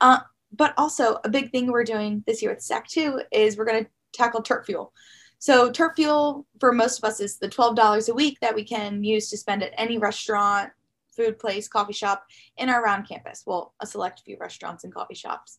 Uh, 0.00 0.20
but 0.52 0.74
also 0.78 1.18
a 1.24 1.28
big 1.28 1.50
thing 1.50 1.70
we're 1.70 1.84
doing 1.84 2.24
this 2.26 2.40
year 2.40 2.50
with 2.50 2.60
SAAC 2.60 2.86
2 2.88 3.22
is 3.32 3.56
we're 3.56 3.64
going 3.64 3.84
to 3.84 3.90
tackle 4.12 4.42
turf 4.42 4.66
fuel. 4.66 4.92
So 5.38 5.70
turf 5.70 5.92
fuel 5.94 6.46
for 6.58 6.72
most 6.72 6.98
of 6.98 7.04
us 7.04 7.20
is 7.20 7.38
the 7.38 7.48
$12 7.48 8.08
a 8.08 8.14
week 8.14 8.38
that 8.40 8.54
we 8.54 8.64
can 8.64 9.04
use 9.04 9.30
to 9.30 9.36
spend 9.36 9.62
at 9.62 9.72
any 9.76 9.98
restaurant, 9.98 10.70
food 11.16 11.38
place, 11.38 11.68
coffee 11.68 11.92
shop 11.92 12.24
in 12.56 12.68
our 12.68 12.82
around 12.82 13.06
campus. 13.08 13.42
Well, 13.46 13.74
a 13.80 13.86
select 13.86 14.22
few 14.24 14.36
restaurants 14.40 14.84
and 14.84 14.94
coffee 14.94 15.14
shops. 15.14 15.58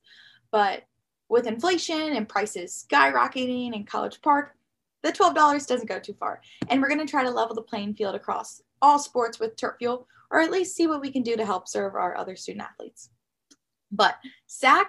But 0.51 0.83
with 1.29 1.47
inflation 1.47 2.13
and 2.15 2.27
prices 2.27 2.85
skyrocketing 2.89 3.73
in 3.75 3.85
College 3.85 4.21
Park, 4.21 4.55
the 5.03 5.11
$12 5.11 5.67
doesn't 5.67 5.87
go 5.87 5.99
too 5.99 6.15
far. 6.19 6.41
And 6.69 6.81
we're 6.81 6.89
going 6.89 7.05
to 7.05 7.09
try 7.09 7.23
to 7.23 7.29
level 7.29 7.55
the 7.55 7.61
playing 7.61 7.95
field 7.95 8.15
across 8.15 8.61
all 8.81 8.99
sports 8.99 9.39
with 9.39 9.55
turf 9.55 9.75
fuel, 9.79 10.07
or 10.31 10.41
at 10.41 10.51
least 10.51 10.75
see 10.75 10.87
what 10.87 11.01
we 11.01 11.11
can 11.11 11.23
do 11.23 11.35
to 11.35 11.45
help 11.45 11.67
serve 11.67 11.95
our 11.95 12.17
other 12.17 12.35
student 12.35 12.65
athletes. 12.65 13.09
But 13.91 14.15
SAAC 14.47 14.85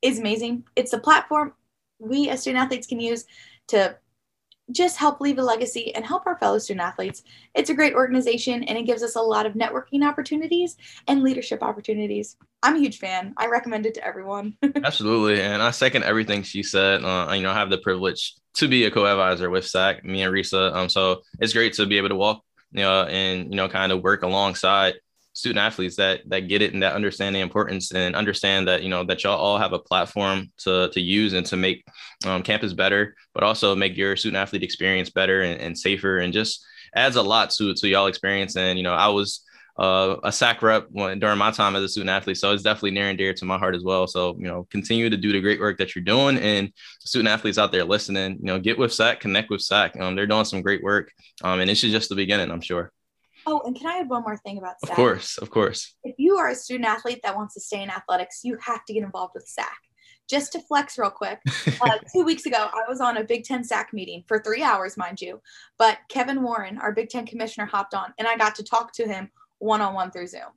is 0.00 0.18
amazing. 0.18 0.64
It's 0.76 0.92
a 0.92 0.98
platform 0.98 1.54
we 1.98 2.28
as 2.28 2.40
student 2.40 2.62
athletes 2.64 2.86
can 2.86 3.00
use 3.00 3.24
to 3.68 3.96
just 4.72 4.96
help 4.96 5.20
leave 5.20 5.38
a 5.38 5.42
legacy 5.42 5.94
and 5.94 6.04
help 6.04 6.26
our 6.26 6.36
fellow 6.38 6.58
student 6.58 6.84
athletes. 6.84 7.22
It's 7.54 7.70
a 7.70 7.74
great 7.74 7.94
organization 7.94 8.64
and 8.64 8.76
it 8.76 8.82
gives 8.82 9.02
us 9.02 9.16
a 9.16 9.20
lot 9.20 9.46
of 9.46 9.54
networking 9.54 10.06
opportunities 10.06 10.76
and 11.08 11.22
leadership 11.22 11.62
opportunities. 11.62 12.36
I'm 12.62 12.76
a 12.76 12.78
huge 12.78 12.98
fan. 12.98 13.34
I 13.36 13.46
recommend 13.46 13.86
it 13.86 13.94
to 13.94 14.06
everyone. 14.06 14.56
Absolutely. 14.84 15.42
And 15.42 15.62
I 15.62 15.70
second 15.70 16.04
everything 16.04 16.42
she 16.42 16.62
said. 16.62 17.04
Uh, 17.04 17.32
you 17.34 17.42
know, 17.42 17.50
I 17.50 17.54
have 17.54 17.70
the 17.70 17.78
privilege 17.78 18.34
to 18.54 18.68
be 18.68 18.84
a 18.84 18.90
co-advisor 18.90 19.50
with 19.50 19.64
SAAC, 19.64 20.04
me 20.04 20.22
and 20.22 20.32
Risa. 20.32 20.74
Um, 20.74 20.88
so 20.88 21.22
it's 21.40 21.52
great 21.52 21.72
to 21.74 21.86
be 21.86 21.98
able 21.98 22.10
to 22.10 22.16
walk 22.16 22.42
you 22.72 22.80
know, 22.80 23.02
and, 23.04 23.50
you 23.50 23.56
know, 23.56 23.68
kind 23.68 23.92
of 23.92 24.02
work 24.02 24.22
alongside 24.22 24.94
student 25.34 25.58
athletes 25.58 25.96
that 25.96 26.20
that 26.28 26.48
get 26.48 26.62
it 26.62 26.72
and 26.72 26.82
that 26.82 26.94
understand 26.94 27.34
the 27.34 27.40
importance 27.40 27.92
and 27.92 28.14
understand 28.14 28.68
that 28.68 28.82
you 28.82 28.88
know 28.88 29.04
that 29.04 29.24
y'all 29.24 29.38
all 29.38 29.58
have 29.58 29.72
a 29.72 29.78
platform 29.78 30.50
to 30.58 30.88
to 30.90 31.00
use 31.00 31.32
and 31.32 31.46
to 31.46 31.56
make 31.56 31.84
um, 32.26 32.42
campus 32.42 32.72
better, 32.72 33.14
but 33.34 33.42
also 33.42 33.74
make 33.74 33.96
your 33.96 34.16
student 34.16 34.40
athlete 34.40 34.62
experience 34.62 35.10
better 35.10 35.42
and, 35.42 35.60
and 35.60 35.78
safer 35.78 36.18
and 36.18 36.32
just 36.32 36.64
adds 36.94 37.16
a 37.16 37.22
lot 37.22 37.50
to 37.50 37.74
to 37.74 37.88
y'all 37.88 38.06
experience. 38.06 38.56
And 38.56 38.78
you 38.78 38.84
know, 38.84 38.94
I 38.94 39.08
was 39.08 39.44
uh, 39.78 40.16
a 40.22 40.28
SAAC 40.28 40.60
rep 40.60 40.86
when, 40.90 41.18
during 41.18 41.38
my 41.38 41.50
time 41.50 41.74
as 41.76 41.82
a 41.82 41.88
student 41.88 42.10
athlete, 42.10 42.36
so 42.36 42.52
it's 42.52 42.62
definitely 42.62 42.90
near 42.90 43.08
and 43.08 43.16
dear 43.16 43.32
to 43.32 43.44
my 43.46 43.56
heart 43.56 43.74
as 43.74 43.82
well. 43.82 44.06
So 44.06 44.36
you 44.38 44.44
know, 44.44 44.66
continue 44.70 45.08
to 45.08 45.16
do 45.16 45.32
the 45.32 45.40
great 45.40 45.60
work 45.60 45.78
that 45.78 45.94
you're 45.94 46.04
doing, 46.04 46.36
and 46.38 46.70
student 47.00 47.28
athletes 47.28 47.58
out 47.58 47.72
there 47.72 47.84
listening, 47.84 48.32
you 48.40 48.46
know, 48.46 48.58
get 48.58 48.78
with 48.78 48.90
SAAC, 48.90 49.20
connect 49.20 49.48
with 49.48 49.60
SAAC. 49.60 49.98
Um, 49.98 50.14
they're 50.14 50.26
doing 50.26 50.44
some 50.44 50.60
great 50.60 50.82
work, 50.82 51.10
um, 51.42 51.60
and 51.60 51.70
this 51.70 51.84
is 51.84 51.92
just 51.92 52.10
the 52.10 52.14
beginning, 52.14 52.50
I'm 52.50 52.60
sure. 52.60 52.92
Oh, 53.46 53.60
and 53.64 53.76
can 53.76 53.86
I 53.86 53.98
add 53.98 54.08
one 54.08 54.22
more 54.22 54.36
thing 54.36 54.58
about 54.58 54.76
SAAC? 54.84 54.90
Of 54.90 54.96
course, 54.96 55.38
of 55.38 55.50
course. 55.50 55.94
If 56.04 56.14
you 56.18 56.36
are 56.36 56.48
a 56.48 56.54
student 56.54 56.88
athlete 56.88 57.20
that 57.24 57.36
wants 57.36 57.54
to 57.54 57.60
stay 57.60 57.82
in 57.82 57.90
athletics, 57.90 58.40
you 58.44 58.56
have 58.60 58.84
to 58.86 58.92
get 58.92 59.02
involved 59.02 59.32
with 59.34 59.46
SAAC. 59.46 59.66
Just 60.28 60.52
to 60.52 60.60
flex 60.60 60.98
real 60.98 61.10
quick, 61.10 61.40
uh, 61.80 61.98
two 62.14 62.24
weeks 62.24 62.46
ago, 62.46 62.68
I 62.72 62.88
was 62.88 63.00
on 63.00 63.16
a 63.16 63.24
Big 63.24 63.44
Ten 63.44 63.62
SAAC 63.62 63.92
meeting 63.92 64.24
for 64.26 64.38
three 64.38 64.62
hours, 64.62 64.96
mind 64.96 65.20
you. 65.20 65.40
But 65.78 65.98
Kevin 66.08 66.42
Warren, 66.42 66.78
our 66.78 66.92
Big 66.92 67.08
Ten 67.08 67.26
commissioner, 67.26 67.66
hopped 67.66 67.94
on 67.94 68.14
and 68.18 68.28
I 68.28 68.36
got 68.36 68.54
to 68.56 68.62
talk 68.62 68.92
to 68.94 69.06
him 69.06 69.30
one 69.58 69.80
on 69.80 69.94
one 69.94 70.10
through 70.10 70.28
Zoom. 70.28 70.50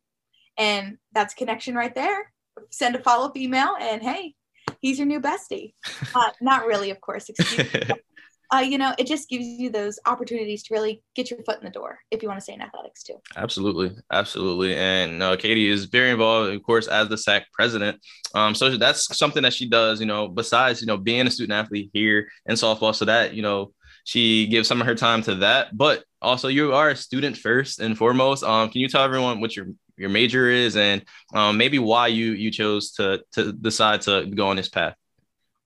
And 0.57 0.97
that's 1.13 1.33
connection 1.33 1.75
right 1.75 1.93
there. 1.93 2.31
Send 2.69 2.95
a 2.95 2.99
follow 2.99 3.25
up 3.25 3.37
email 3.37 3.75
and 3.79 4.01
hey, 4.01 4.35
he's 4.79 4.97
your 4.97 5.07
new 5.07 5.19
bestie. 5.19 5.73
Uh, 6.15 6.31
not 6.39 6.65
really, 6.65 6.91
of 6.91 7.01
course. 7.01 7.27
Excuse 7.27 7.73
me. 7.73 7.81
uh, 8.53 8.59
you 8.59 8.77
know, 8.77 8.93
it 8.97 9.07
just 9.07 9.29
gives 9.29 9.45
you 9.45 9.69
those 9.69 9.99
opportunities 10.05 10.63
to 10.63 10.73
really 10.73 11.01
get 11.15 11.29
your 11.29 11.41
foot 11.43 11.59
in 11.59 11.65
the 11.65 11.71
door 11.71 11.99
if 12.11 12.21
you 12.21 12.27
want 12.27 12.39
to 12.39 12.43
stay 12.43 12.53
in 12.53 12.61
athletics 12.61 13.03
too. 13.03 13.15
Absolutely, 13.35 13.91
absolutely. 14.11 14.75
And 14.75 15.21
uh, 15.21 15.35
Katie 15.37 15.69
is 15.69 15.85
very 15.85 16.11
involved, 16.11 16.53
of 16.53 16.63
course, 16.63 16.87
as 16.87 17.09
the 17.09 17.15
SAAC 17.15 17.43
president. 17.53 17.99
Um, 18.33 18.53
so 18.55 18.77
that's 18.77 19.17
something 19.17 19.43
that 19.43 19.53
she 19.53 19.67
does. 19.67 19.99
You 19.99 20.05
know, 20.05 20.27
besides 20.27 20.81
you 20.81 20.87
know 20.87 20.97
being 20.97 21.27
a 21.27 21.31
student 21.31 21.53
athlete 21.53 21.89
here 21.93 22.29
in 22.45 22.55
softball, 22.55 22.93
so 22.93 23.05
that 23.05 23.33
you 23.33 23.41
know 23.41 23.73
she 24.03 24.47
gives 24.47 24.67
some 24.67 24.81
of 24.81 24.87
her 24.87 24.95
time 24.95 25.21
to 25.23 25.35
that. 25.35 25.75
But 25.75 26.03
also, 26.21 26.47
you 26.47 26.73
are 26.73 26.89
a 26.89 26.95
student 26.95 27.37
first 27.37 27.79
and 27.79 27.97
foremost. 27.97 28.43
Um, 28.43 28.69
can 28.69 28.81
you 28.81 28.87
tell 28.87 29.03
everyone 29.03 29.41
what 29.41 29.55
your 29.55 29.67
your 29.97 30.09
major 30.09 30.49
is 30.49 30.75
and 30.75 31.03
um, 31.33 31.57
maybe 31.57 31.79
why 31.79 32.07
you 32.07 32.33
you 32.33 32.51
chose 32.51 32.91
to 32.93 33.23
to 33.33 33.53
decide 33.53 34.01
to 34.01 34.25
go 34.25 34.47
on 34.47 34.55
this 34.55 34.69
path? 34.69 34.95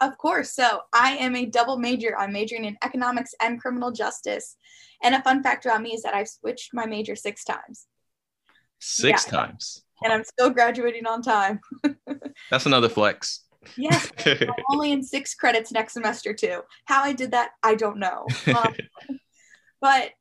Of 0.01 0.17
course. 0.17 0.53
So 0.53 0.81
I 0.93 1.17
am 1.17 1.35
a 1.35 1.45
double 1.45 1.77
major. 1.77 2.17
I'm 2.17 2.31
majoring 2.31 2.65
in 2.65 2.77
economics 2.83 3.33
and 3.41 3.59
criminal 3.59 3.91
justice. 3.91 4.55
And 5.03 5.15
a 5.15 5.21
fun 5.21 5.43
fact 5.43 5.65
about 5.65 5.81
me 5.81 5.91
is 5.91 6.03
that 6.03 6.13
I've 6.13 6.27
switched 6.27 6.73
my 6.73 6.85
major 6.85 7.15
six 7.15 7.43
times. 7.43 7.87
Six 8.79 9.25
yeah. 9.25 9.31
times. 9.31 9.83
And 10.03 10.13
I'm 10.13 10.23
still 10.23 10.49
graduating 10.49 11.05
on 11.05 11.21
time. 11.21 11.59
That's 12.49 12.65
another 12.65 12.89
flex. 12.89 13.43
Yes, 13.77 14.09
I'm 14.25 14.49
only 14.71 14.91
in 14.91 15.03
six 15.03 15.35
credits 15.35 15.71
next 15.71 15.93
semester 15.93 16.33
too. 16.33 16.61
How 16.85 17.03
I 17.03 17.13
did 17.13 17.31
that, 17.31 17.51
I 17.63 17.75
don't 17.75 17.99
know. 17.99 18.25
Um, 18.47 18.75
but 19.81 20.11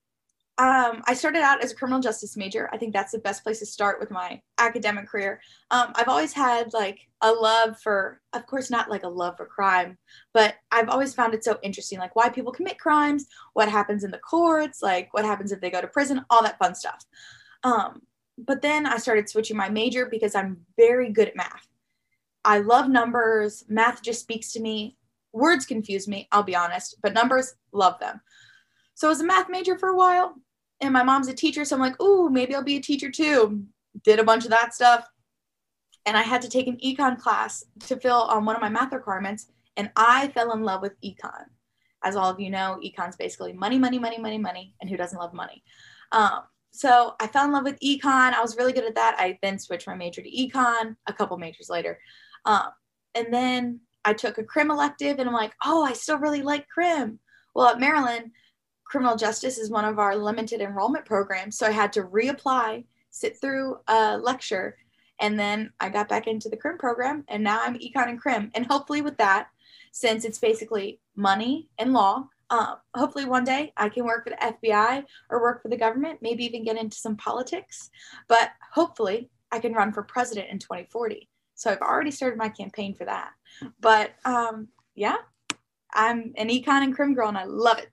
um, 0.59 1.03
I 1.07 1.15
started 1.15 1.43
out 1.43 1.63
as 1.63 1.71
a 1.71 1.75
criminal 1.77 2.01
justice 2.01 2.37
major. 2.37 2.69
I 2.73 2.79
think 2.79 2.93
that's 2.93 3.13
the 3.13 3.21
best 3.21 3.45
place 3.45 3.61
to 3.61 3.67
start 3.67 4.01
with 4.01 4.11
my 4.11 4.43
academic 4.59 5.07
career. 5.07 5.41
Um, 5.71 5.93
I've 5.95 6.09
always 6.09 6.33
had 6.33 6.73
like 6.73 6.99
a 7.21 7.31
love 7.31 7.79
for, 7.81 8.21
of 8.33 8.45
course, 8.47 8.69
not 8.69 8.91
like 8.91 9.05
a 9.05 9.09
love 9.09 9.37
for 9.37 9.47
crime, 9.47 9.97
but 10.35 10.57
I've 10.73 10.89
always 10.89 11.15
found 11.15 11.33
it 11.33 11.45
so 11.45 11.59
interesting, 11.63 12.01
like 12.01 12.17
why 12.17 12.29
people 12.29 12.51
commit 12.51 12.81
crimes, 12.81 13.27
what 13.53 13.69
happens 13.69 14.03
in 14.03 14.11
the 14.11 14.19
courts, 14.19 14.83
like 14.83 15.15
what 15.15 15.25
happens 15.25 15.53
if 15.53 15.61
they 15.61 15.71
go 15.71 15.81
to 15.81 15.87
prison, 15.87 16.25
all 16.29 16.43
that 16.43 16.59
fun 16.59 16.75
stuff. 16.75 17.05
Um, 17.63 18.03
but 18.37 18.61
then 18.61 18.85
I 18.85 18.97
started 18.97 19.29
switching 19.29 19.57
my 19.57 19.69
major 19.69 20.07
because 20.07 20.35
I'm 20.35 20.59
very 20.77 21.11
good 21.11 21.29
at 21.29 21.37
math. 21.37 21.69
I 22.45 22.59
love 22.59 22.89
numbers. 22.89 23.65
Math 23.69 24.03
just 24.03 24.23
speaks 24.23 24.53
to 24.53 24.61
me. 24.61 24.97
Words 25.33 25.67
confuse 25.67 26.09
me, 26.09 26.27
I'll 26.33 26.43
be 26.43 26.57
honest, 26.57 26.97
but 27.01 27.13
numbers, 27.13 27.55
love 27.71 28.01
them. 28.01 28.21
So 28.95 29.07
I 29.07 29.11
was 29.11 29.21
a 29.21 29.25
math 29.25 29.49
major 29.49 29.79
for 29.79 29.91
a 29.91 29.97
while, 29.97 30.35
and 30.81 30.93
my 30.93 31.03
mom's 31.03 31.29
a 31.29 31.35
teacher, 31.35 31.65
so 31.65 31.77
I'm 31.77 31.83
like, 31.83 32.01
ooh, 32.01 32.31
maybe 32.31 32.55
I'll 32.55 32.63
be 32.63 32.77
a 32.77 32.83
teacher 32.83 33.11
too. 33.11 33.65
Did 34.05 34.21
a 34.21 34.25
bunch 34.25 34.45
of 34.45 34.51
that 34.51 34.75
stuff. 34.75 35.09
And 36.07 36.17
I 36.17 36.23
had 36.23 36.43
to 36.43 36.49
take 36.49 36.69
an 36.69 36.79
econ 36.85 37.19
class 37.19 37.65
to 37.87 37.97
fill 37.97 38.23
on 38.23 38.45
one 38.45 38.57
of 38.57 38.63
my 38.63 38.69
math 38.69 38.93
requirements, 38.93 39.49
and 39.77 39.91
I 39.97 40.29
fell 40.29 40.53
in 40.53 40.63
love 40.63 40.83
with 40.83 41.01
econ. 41.03 41.45
As 42.05 42.15
all 42.15 42.31
of 42.31 42.39
you 42.39 42.49
know, 42.49 42.79
econ's 42.85 43.17
basically 43.17 43.53
money, 43.53 43.79
money, 43.79 43.99
money, 43.99 44.19
money, 44.19 44.39
money, 44.39 44.75
and 44.81 44.89
who 44.89 44.97
doesn't 44.97 45.19
love 45.19 45.35
money? 45.35 45.65
Um, 46.13 46.43
so 46.71 47.15
I 47.19 47.27
fell 47.27 47.45
in 47.45 47.53
love 47.53 47.65
with 47.65 47.81
econ. 47.81 48.35
I 48.35 48.41
was 48.41 48.57
really 48.57 48.73
good 48.73 48.85
at 48.85 48.95
that. 48.95 49.17
I 49.19 49.39
then 49.43 49.59
switched 49.59 49.87
my 49.87 49.95
major 49.95 50.23
to 50.23 50.31
econ 50.31 50.97
a 51.07 51.13
couple 51.13 51.37
majors 51.37 51.69
later. 51.69 51.99
Um, 52.45 52.69
and 53.15 53.35
then 53.35 53.81
I 54.05 54.13
took 54.13 54.39
a 54.39 54.45
crim 54.45 54.71
elective 54.71 55.19
and 55.19 55.29
I'm 55.29 55.35
like, 55.35 55.55
oh, 55.65 55.85
I 55.85 55.93
still 55.93 56.19
really 56.19 56.43
like 56.43 56.69
crim. 56.69 57.19
Well, 57.55 57.69
at 57.69 57.81
Maryland, 57.81 58.31
criminal 58.89 59.17
justice 59.17 59.59
is 59.59 59.71
one 59.71 59.85
of 59.85 59.99
our 59.99 60.17
limited 60.17 60.61
enrollment 60.61 61.05
programs. 61.05 61.59
So 61.59 61.67
I 61.67 61.71
had 61.71 61.93
to 61.93 62.03
reapply, 62.03 62.85
sit 63.11 63.41
through 63.41 63.79
a 63.87 64.17
lecture, 64.17 64.77
and 65.21 65.39
then 65.39 65.73
I 65.79 65.91
got 65.91 66.09
back 66.09 66.27
into 66.27 66.49
the 66.49 66.57
crim 66.57 66.79
program. 66.79 67.25
And 67.29 67.45
now 67.45 67.61
I'm 67.63 67.79
econ 67.79 68.09
and 68.09 68.21
crim. 68.21 68.51
And 68.55 68.67
hopefully, 68.67 69.03
with 69.03 69.19
that, 69.19 69.49
since 69.93 70.25
it's 70.25 70.39
basically 70.39 71.01
money 71.17 71.69
and 71.79 71.93
law, 71.93 72.29
um, 72.51 72.77
hopefully 72.95 73.27
one 73.27 73.45
day 73.45 73.73
I 73.77 73.91
can 73.91 74.07
work 74.07 74.25
for 74.25 74.31
the 74.31 74.55
FBI 74.71 75.05
or 75.29 75.43
work 75.43 75.61
for 75.61 75.69
the 75.69 75.77
government, 75.77 76.21
maybe 76.23 76.45
even 76.45 76.65
get 76.65 76.79
into 76.79 76.97
some 76.97 77.17
politics. 77.17 77.91
But 78.27 78.53
hopefully, 78.73 79.29
I 79.53 79.59
can 79.59 79.75
run 79.75 79.93
for 79.93 80.03
president 80.03 80.49
in 80.51 80.59
2040. 80.59 81.29
So 81.55 81.71
I've 81.71 81.81
already 81.81 82.11
started 82.11 82.39
my 82.39 82.49
campaign 82.49 82.95
for 82.95 83.05
that. 83.05 83.33
But 83.81 84.13
um, 84.25 84.69
yeah, 84.95 85.17
I'm 85.93 86.33
an 86.37 86.49
econ 86.49 86.85
and 86.85 86.95
crim 86.95 87.15
girl 87.15 87.29
and 87.29 87.39
I 87.39 87.45
love 87.45 87.79
it. 87.79 87.91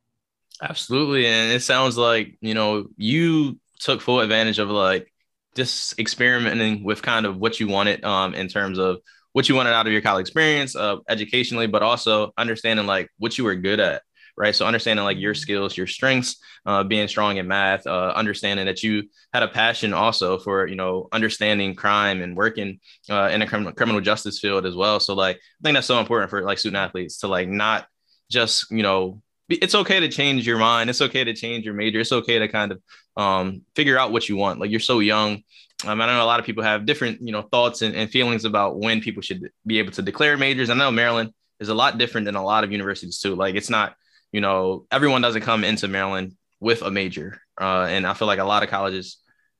Absolutely. 0.61 1.25
And 1.27 1.51
it 1.51 1.61
sounds 1.61 1.97
like, 1.97 2.37
you 2.41 2.53
know, 2.53 2.87
you 2.97 3.59
took 3.79 4.01
full 4.01 4.21
advantage 4.21 4.59
of 4.59 4.69
like 4.69 5.11
just 5.55 5.99
experimenting 5.99 6.83
with 6.83 7.01
kind 7.01 7.25
of 7.25 7.37
what 7.37 7.59
you 7.59 7.67
wanted 7.67 8.03
um, 8.03 8.33
in 8.33 8.47
terms 8.47 8.79
of 8.79 8.99
what 9.33 9.49
you 9.49 9.55
wanted 9.55 9.73
out 9.73 9.85
of 9.85 9.91
your 9.91 10.01
college 10.01 10.21
experience 10.21 10.75
uh, 10.75 10.97
educationally, 11.09 11.67
but 11.67 11.83
also 11.83 12.31
understanding 12.37 12.85
like 12.85 13.09
what 13.17 13.37
you 13.37 13.43
were 13.43 13.55
good 13.55 13.79
at 13.79 14.01
right? 14.37 14.53
So 14.53 14.65
understanding 14.67 15.05
like 15.05 15.17
your 15.17 15.33
skills, 15.33 15.77
your 15.77 15.87
strengths, 15.87 16.35
uh, 16.65 16.83
being 16.83 17.07
strong 17.07 17.37
in 17.37 17.47
math, 17.47 17.87
uh, 17.87 18.11
understanding 18.17 18.65
that 18.65 18.83
you 18.83 19.03
had 19.33 19.43
a 19.43 19.47
passion 19.47 19.93
also 19.93 20.37
for 20.37 20.67
you 20.67 20.75
know 20.75 21.07
understanding 21.13 21.73
crime 21.73 22.21
and 22.21 22.35
working 22.35 22.81
uh, 23.09 23.29
in 23.31 23.41
a 23.41 23.47
criminal 23.47 23.71
criminal 23.71 24.01
justice 24.01 24.39
field 24.39 24.65
as 24.65 24.75
well. 24.75 24.99
So 24.99 25.13
like 25.13 25.37
I 25.37 25.39
think 25.63 25.75
that's 25.75 25.87
so 25.87 26.01
important 26.01 26.31
for 26.31 26.41
like 26.43 26.57
student 26.57 26.83
athletes 26.83 27.19
to 27.19 27.27
like 27.29 27.47
not 27.47 27.87
just 28.29 28.69
you 28.71 28.83
know 28.83 29.21
it's 29.49 29.75
okay 29.75 29.99
to 29.99 30.09
change 30.09 30.47
your 30.47 30.57
mind. 30.57 30.89
It's 30.89 31.01
okay 31.01 31.23
to 31.23 31.33
change 31.33 31.65
your 31.65 31.73
major. 31.73 31.99
It's 31.99 32.11
okay 32.11 32.39
to 32.39 32.47
kind 32.47 32.71
of 32.71 32.81
um, 33.15 33.61
figure 33.75 33.97
out 33.97 34.11
what 34.11 34.27
you 34.27 34.35
want. 34.35 34.59
Like 34.59 34.71
you're 34.71 34.79
so 34.79 34.99
young. 34.99 35.43
Um, 35.85 36.01
I 36.01 36.05
know 36.07 36.23
a 36.23 36.25
lot 36.25 36.39
of 36.39 36.45
people 36.45 36.63
have 36.63 36.85
different, 36.85 37.21
you 37.21 37.31
know, 37.31 37.43
thoughts 37.43 37.81
and, 37.81 37.95
and, 37.95 38.09
feelings 38.09 38.45
about 38.45 38.79
when 38.79 39.01
people 39.01 39.21
should 39.21 39.49
be 39.67 39.79
able 39.79 39.91
to 39.91 40.01
declare 40.01 40.37
majors. 40.37 40.69
I 40.69 40.73
know 40.73 40.89
Maryland 40.89 41.31
is 41.59 41.69
a 41.69 41.75
lot 41.75 41.97
different 41.97 42.25
than 42.25 42.35
a 42.35 42.43
lot 42.43 42.63
of 42.63 42.71
universities 42.71 43.19
too. 43.19 43.35
Like 43.35 43.55
it's 43.55 43.69
not 43.69 43.95
you 44.35 44.41
know, 44.41 44.85
everyone 44.91 45.21
doesn't 45.21 45.43
come 45.43 45.63
into 45.63 45.87
Maryland 45.87 46.35
with 46.59 46.81
a 46.81 46.91
major. 46.91 47.39
Uh, 47.59 47.87
and 47.89 48.05
I 48.05 48.13
feel 48.13 48.27
like 48.27 48.39
a 48.39 48.43
lot 48.43 48.63
of 48.63 48.69
colleges 48.69 49.19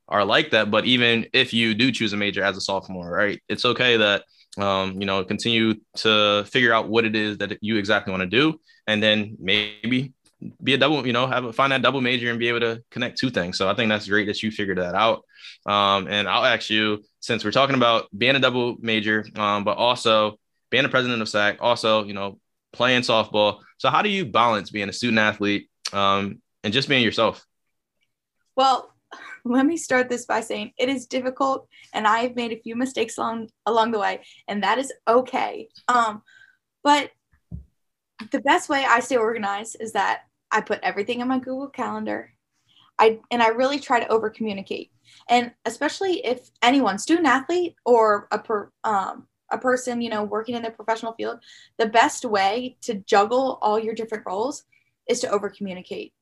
are 0.09 0.25
like 0.25 0.51
that. 0.51 0.69
But 0.69 0.83
even 0.83 1.27
if 1.31 1.53
you 1.53 1.73
do 1.73 1.93
choose 1.93 2.11
a 2.11 2.17
major 2.17 2.43
as 2.43 2.57
a 2.57 2.61
sophomore, 2.61 3.09
right, 3.09 3.41
it's 3.47 3.63
okay 3.63 3.95
that 3.95 4.23
um, 4.57 4.99
you 4.99 5.05
know, 5.05 5.23
continue 5.23 5.75
to 5.97 6.45
figure 6.45 6.73
out 6.73 6.87
what 6.87 7.05
it 7.05 7.15
is 7.15 7.37
that 7.39 7.57
you 7.61 7.77
exactly 7.77 8.11
want 8.11 8.21
to 8.21 8.27
do, 8.27 8.59
and 8.87 9.01
then 9.01 9.37
maybe 9.39 10.13
be 10.61 10.73
a 10.73 10.77
double, 10.77 11.05
you 11.07 11.13
know, 11.13 11.27
have 11.27 11.45
a, 11.45 11.53
find 11.53 11.71
that 11.71 11.81
double 11.81 12.01
major 12.01 12.29
and 12.29 12.39
be 12.39 12.49
able 12.49 12.59
to 12.59 12.83
connect 12.91 13.17
two 13.17 13.29
things. 13.29 13.57
So 13.57 13.69
I 13.69 13.73
think 13.73 13.89
that's 13.89 14.07
great 14.07 14.27
that 14.27 14.43
you 14.43 14.51
figured 14.51 14.77
that 14.77 14.93
out. 14.93 15.23
Um, 15.65 16.07
and 16.07 16.27
I'll 16.27 16.45
ask 16.45 16.69
you, 16.69 17.03
since 17.19 17.43
we're 17.43 17.51
talking 17.51 17.75
about 17.75 18.07
being 18.15 18.35
a 18.35 18.39
double 18.39 18.75
major, 18.79 19.25
um, 19.35 19.63
but 19.63 19.77
also 19.77 20.37
being 20.69 20.83
the 20.83 20.89
president 20.89 21.21
of 21.21 21.27
SAAC, 21.27 21.57
also, 21.59 22.03
you 22.03 22.13
know, 22.13 22.39
playing 22.73 23.01
softball. 23.01 23.59
So 23.77 23.89
how 23.89 24.01
do 24.01 24.09
you 24.09 24.25
balance 24.25 24.69
being 24.69 24.89
a 24.89 24.93
student 24.93 25.19
athlete 25.19 25.69
um, 25.93 26.41
and 26.63 26.73
just 26.73 26.89
being 26.89 27.03
yourself? 27.03 27.45
Well, 28.55 28.93
let 29.45 29.65
me 29.65 29.77
start 29.77 30.09
this 30.09 30.25
by 30.25 30.41
saying 30.41 30.71
it 30.77 30.89
is 30.89 31.05
difficult 31.05 31.67
and 31.93 32.07
I've 32.07 32.35
made 32.35 32.51
a 32.51 32.59
few 32.59 32.75
mistakes 32.75 33.17
along 33.17 33.49
along 33.65 33.91
the 33.91 33.99
way, 33.99 34.21
and 34.47 34.63
that 34.63 34.79
is 34.79 34.91
okay. 35.07 35.69
Um, 35.87 36.23
but 36.83 37.11
the 38.31 38.41
best 38.41 38.69
way 38.69 38.85
I 38.87 38.99
stay 38.99 39.17
organized 39.17 39.77
is 39.79 39.93
that 39.93 40.21
I 40.51 40.61
put 40.61 40.79
everything 40.81 41.21
in 41.21 41.27
my 41.27 41.39
Google 41.39 41.69
Calendar. 41.69 42.33
I 42.97 43.19
and 43.29 43.43
I 43.43 43.49
really 43.49 43.79
try 43.79 43.99
to 43.99 44.07
over 44.07 44.29
communicate. 44.29 44.91
And 45.29 45.51
especially 45.65 46.25
if 46.25 46.49
anyone, 46.61 46.97
student 46.97 47.27
athlete 47.27 47.75
or 47.85 48.27
a 48.31 48.39
per, 48.39 48.71
um, 48.83 49.27
a 49.51 49.57
person, 49.57 50.01
you 50.01 50.09
know, 50.09 50.23
working 50.23 50.55
in 50.55 50.63
the 50.63 50.71
professional 50.71 51.13
field, 51.13 51.39
the 51.77 51.85
best 51.85 52.25
way 52.25 52.77
to 52.81 52.95
juggle 52.95 53.59
all 53.61 53.79
your 53.79 53.93
different 53.93 54.25
roles 54.25 54.63
is 55.07 55.19
to 55.19 55.29
over 55.29 55.49
communicate. 55.49 56.13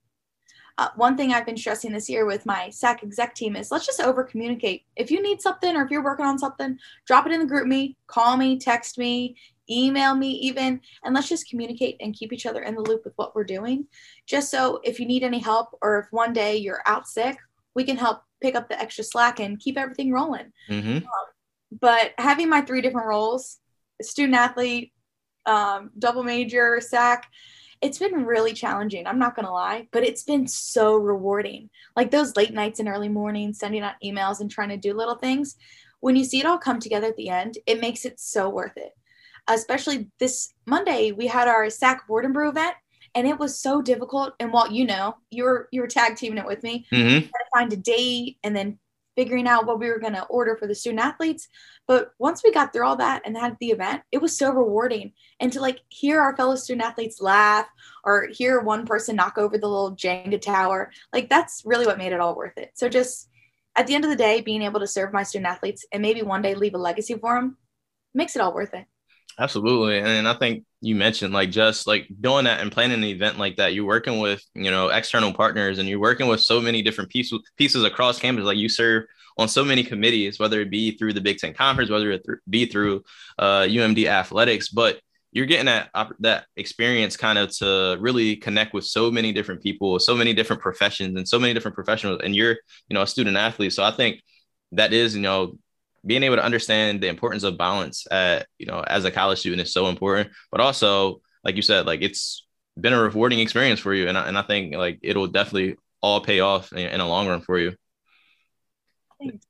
Uh, 0.77 0.89
one 0.95 1.15
thing 1.15 1.31
I've 1.31 1.45
been 1.45 1.57
stressing 1.57 1.91
this 1.91 2.09
year 2.09 2.25
with 2.25 2.45
my 2.45 2.69
SAAC 2.69 3.03
exec 3.03 3.35
team 3.35 3.55
is 3.55 3.69
let's 3.69 3.85
just 3.85 4.01
over 4.01 4.23
communicate. 4.23 4.83
If 4.95 5.11
you 5.11 5.21
need 5.21 5.41
something 5.41 5.75
or 5.75 5.83
if 5.83 5.91
you're 5.91 6.03
working 6.03 6.25
on 6.25 6.39
something, 6.39 6.79
drop 7.05 7.27
it 7.27 7.31
in 7.31 7.45
the 7.45 7.53
GroupMe, 7.53 7.95
call 8.07 8.37
me, 8.37 8.57
text 8.57 8.97
me, 8.97 9.35
email 9.69 10.15
me 10.15 10.31
even, 10.31 10.81
and 11.03 11.13
let's 11.13 11.29
just 11.29 11.47
communicate 11.47 11.97
and 11.99 12.15
keep 12.15 12.33
each 12.33 12.47
other 12.47 12.63
in 12.63 12.73
the 12.73 12.81
loop 12.81 13.03
with 13.05 13.13
what 13.17 13.35
we're 13.35 13.43
doing. 13.43 13.85
Just 14.25 14.49
so 14.49 14.79
if 14.83 14.99
you 14.99 15.05
need 15.05 15.23
any 15.23 15.39
help 15.39 15.77
or 15.81 15.99
if 15.99 16.07
one 16.11 16.33
day 16.33 16.57
you're 16.57 16.81
out 16.87 17.07
sick, 17.07 17.37
we 17.75 17.83
can 17.83 17.97
help 17.97 18.23
pick 18.41 18.55
up 18.55 18.67
the 18.67 18.79
extra 18.79 19.03
slack 19.03 19.39
and 19.39 19.59
keep 19.59 19.77
everything 19.77 20.11
rolling. 20.11 20.51
Mm-hmm. 20.69 20.97
Um, 20.97 21.25
but 21.79 22.13
having 22.17 22.49
my 22.49 22.61
three 22.61 22.81
different 22.81 23.07
roles 23.07 23.59
student 24.01 24.35
athlete, 24.35 24.91
um, 25.45 25.91
double 25.97 26.23
major, 26.23 26.79
SAAC, 26.81 27.23
it's 27.83 27.99
been 27.99 28.25
really 28.25 28.53
challenging. 28.53 29.05
I'm 29.05 29.19
not 29.19 29.35
going 29.35 29.45
to 29.45 29.51
lie, 29.51 29.87
but 29.91 30.03
it's 30.03 30.23
been 30.23 30.47
so 30.47 30.95
rewarding. 30.95 31.69
Like 31.95 32.09
those 32.09 32.35
late 32.35 32.53
nights 32.53 32.79
and 32.79 32.89
early 32.89 33.09
mornings, 33.09 33.59
sending 33.59 33.83
out 33.83 33.95
emails 34.03 34.39
and 34.39 34.49
trying 34.49 34.69
to 34.69 34.77
do 34.77 34.93
little 34.93 35.15
things. 35.15 35.55
When 35.99 36.15
you 36.15 36.23
see 36.23 36.39
it 36.39 36.45
all 36.45 36.57
come 36.57 36.79
together 36.79 37.07
at 37.07 37.17
the 37.17 37.29
end, 37.29 37.57
it 37.65 37.79
makes 37.79 38.05
it 38.05 38.19
so 38.19 38.49
worth 38.49 38.77
it 38.77 38.93
especially 39.47 40.07
this 40.19 40.53
Monday, 40.65 41.11
we 41.11 41.27
had 41.27 41.47
our 41.47 41.65
SAAC 41.65 42.07
board 42.07 42.25
and 42.25 42.33
brew 42.33 42.49
event, 42.49 42.75
and 43.15 43.27
it 43.27 43.37
was 43.37 43.59
so 43.59 43.81
difficult. 43.81 44.33
And 44.39 44.51
Walt, 44.51 44.71
you 44.71 44.85
know, 44.85 45.17
you 45.29 45.43
were 45.43 45.67
you 45.71 45.81
were 45.81 45.87
tag 45.87 46.15
teaming 46.15 46.37
it 46.37 46.45
with 46.45 46.63
me, 46.63 46.85
mm-hmm. 46.91 47.19
to 47.19 47.31
find 47.53 47.71
a 47.73 47.77
date, 47.77 48.37
and 48.43 48.55
then 48.55 48.79
figuring 49.15 49.47
out 49.47 49.65
what 49.65 49.79
we 49.79 49.89
were 49.89 49.99
going 49.99 50.13
to 50.13 50.25
order 50.25 50.55
for 50.55 50.67
the 50.67 50.75
student 50.75 51.01
athletes. 51.01 51.47
But 51.87 52.11
once 52.17 52.43
we 52.43 52.51
got 52.51 52.73
through 52.73 52.85
all 52.85 52.95
that 52.97 53.21
and 53.25 53.37
had 53.37 53.57
the 53.59 53.71
event, 53.71 54.01
it 54.11 54.21
was 54.21 54.37
so 54.37 54.51
rewarding. 54.51 55.13
And 55.39 55.51
to 55.53 55.61
like 55.61 55.79
hear 55.89 56.21
our 56.21 56.35
fellow 56.35 56.55
student 56.55 56.85
athletes 56.85 57.21
laugh 57.21 57.67
or 58.03 58.27
hear 58.31 58.61
one 58.61 58.85
person 58.85 59.15
knock 59.15 59.37
over 59.37 59.57
the 59.57 59.67
little 59.67 59.95
Jenga 59.95 60.41
tower, 60.41 60.91
like 61.11 61.29
that's 61.29 61.63
really 61.65 61.85
what 61.85 61.97
made 61.97 62.13
it 62.13 62.19
all 62.19 62.35
worth 62.35 62.57
it. 62.57 62.71
So 62.75 62.89
just 62.89 63.29
at 63.75 63.87
the 63.87 63.95
end 63.95 64.03
of 64.03 64.09
the 64.09 64.15
day, 64.15 64.41
being 64.41 64.61
able 64.61 64.79
to 64.79 64.87
serve 64.87 65.13
my 65.13 65.23
student 65.23 65.51
athletes 65.51 65.85
and 65.91 66.01
maybe 66.01 66.21
one 66.21 66.41
day 66.41 66.55
leave 66.55 66.75
a 66.75 66.77
legacy 66.77 67.15
for 67.15 67.35
them 67.35 67.57
makes 68.13 68.35
it 68.35 68.41
all 68.41 68.53
worth 68.53 68.73
it. 68.73 68.85
Absolutely. 69.39 69.99
And 69.99 70.27
I 70.27 70.35
think 70.35 70.63
you 70.83 70.95
mentioned 70.95 71.33
like 71.33 71.49
just 71.49 71.87
like 71.87 72.07
doing 72.19 72.43
that 72.43 72.59
and 72.59 72.71
planning 72.71 72.97
an 72.97 73.03
event 73.05 73.39
like 73.39 73.55
that, 73.55 73.73
you're 73.73 73.85
working 73.85 74.19
with, 74.19 74.43
you 74.53 74.69
know, 74.69 74.89
external 74.89 75.33
partners 75.33 75.79
and 75.79 75.87
you're 75.87 75.99
working 75.99 76.27
with 76.27 76.41
so 76.41 76.59
many 76.59 76.81
different 76.81 77.09
pieces 77.09 77.39
pieces 77.57 77.83
across 77.85 78.19
campus. 78.19 78.43
Like 78.43 78.57
you 78.57 78.67
serve 78.67 79.05
on 79.37 79.47
so 79.47 79.63
many 79.63 79.83
committees, 79.83 80.39
whether 80.39 80.59
it 80.59 80.69
be 80.69 80.97
through 80.97 81.13
the 81.13 81.21
Big 81.21 81.37
Ten 81.37 81.53
Conference, 81.53 81.89
whether 81.89 82.11
it 82.11 82.25
be 82.49 82.65
through 82.65 83.03
uh, 83.39 83.61
UMD 83.61 84.05
athletics, 84.07 84.69
but 84.69 84.99
you're 85.31 85.45
getting 85.45 85.65
that 85.65 85.89
that 86.19 86.45
experience 86.57 87.17
kind 87.17 87.39
of 87.39 87.49
to 87.57 87.97
really 87.99 88.35
connect 88.35 88.73
with 88.73 88.83
so 88.83 89.09
many 89.09 89.31
different 89.31 89.63
people, 89.63 89.97
so 89.99 90.15
many 90.15 90.33
different 90.33 90.61
professions, 90.61 91.17
and 91.17 91.27
so 91.27 91.39
many 91.39 91.53
different 91.53 91.75
professionals. 91.75 92.19
And 92.23 92.35
you're, 92.35 92.57
you 92.89 92.93
know, 92.93 93.01
a 93.01 93.07
student 93.07 93.37
athlete, 93.37 93.73
so 93.73 93.83
I 93.83 93.91
think 93.91 94.21
that 94.73 94.91
is, 94.91 95.15
you 95.15 95.21
know, 95.21 95.57
being 96.05 96.23
able 96.23 96.35
to 96.35 96.43
understand 96.43 97.01
the 97.01 97.07
importance 97.07 97.43
of 97.43 97.57
balance 97.57 98.05
at 98.11 98.47
you 98.57 98.65
know 98.65 98.83
as 98.87 99.05
a 99.05 99.11
college 99.11 99.39
student 99.39 99.61
is 99.61 99.73
so 99.73 99.87
important 99.87 100.29
but 100.51 100.59
also 100.61 101.21
like 101.43 101.55
you 101.55 101.61
said 101.61 101.85
like 101.85 102.01
it's 102.01 102.45
been 102.79 102.93
a 102.93 103.01
rewarding 103.01 103.39
experience 103.39 103.79
for 103.79 103.93
you 103.93 104.07
and 104.07 104.17
I, 104.17 104.27
and 104.27 104.37
I 104.37 104.41
think 104.41 104.75
like 104.75 104.99
it'll 105.01 105.27
definitely 105.27 105.77
all 106.01 106.21
pay 106.21 106.41
off 106.41 106.71
in, 106.73 106.79
in 106.79 106.99
a 106.99 107.07
long 107.07 107.27
run 107.27 107.41
for 107.41 107.57
you. 107.57 107.75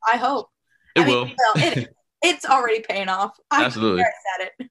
I 0.08 0.18
hope. 0.18 0.50
It 0.96 1.02
I 1.02 1.08
will. 1.08 1.26
mean, 1.26 1.36
it, 1.56 1.96
it's 2.22 2.46
already 2.46 2.82
paying 2.82 3.10
off. 3.10 3.36
I 3.52 3.66
absolutely. 3.66 4.06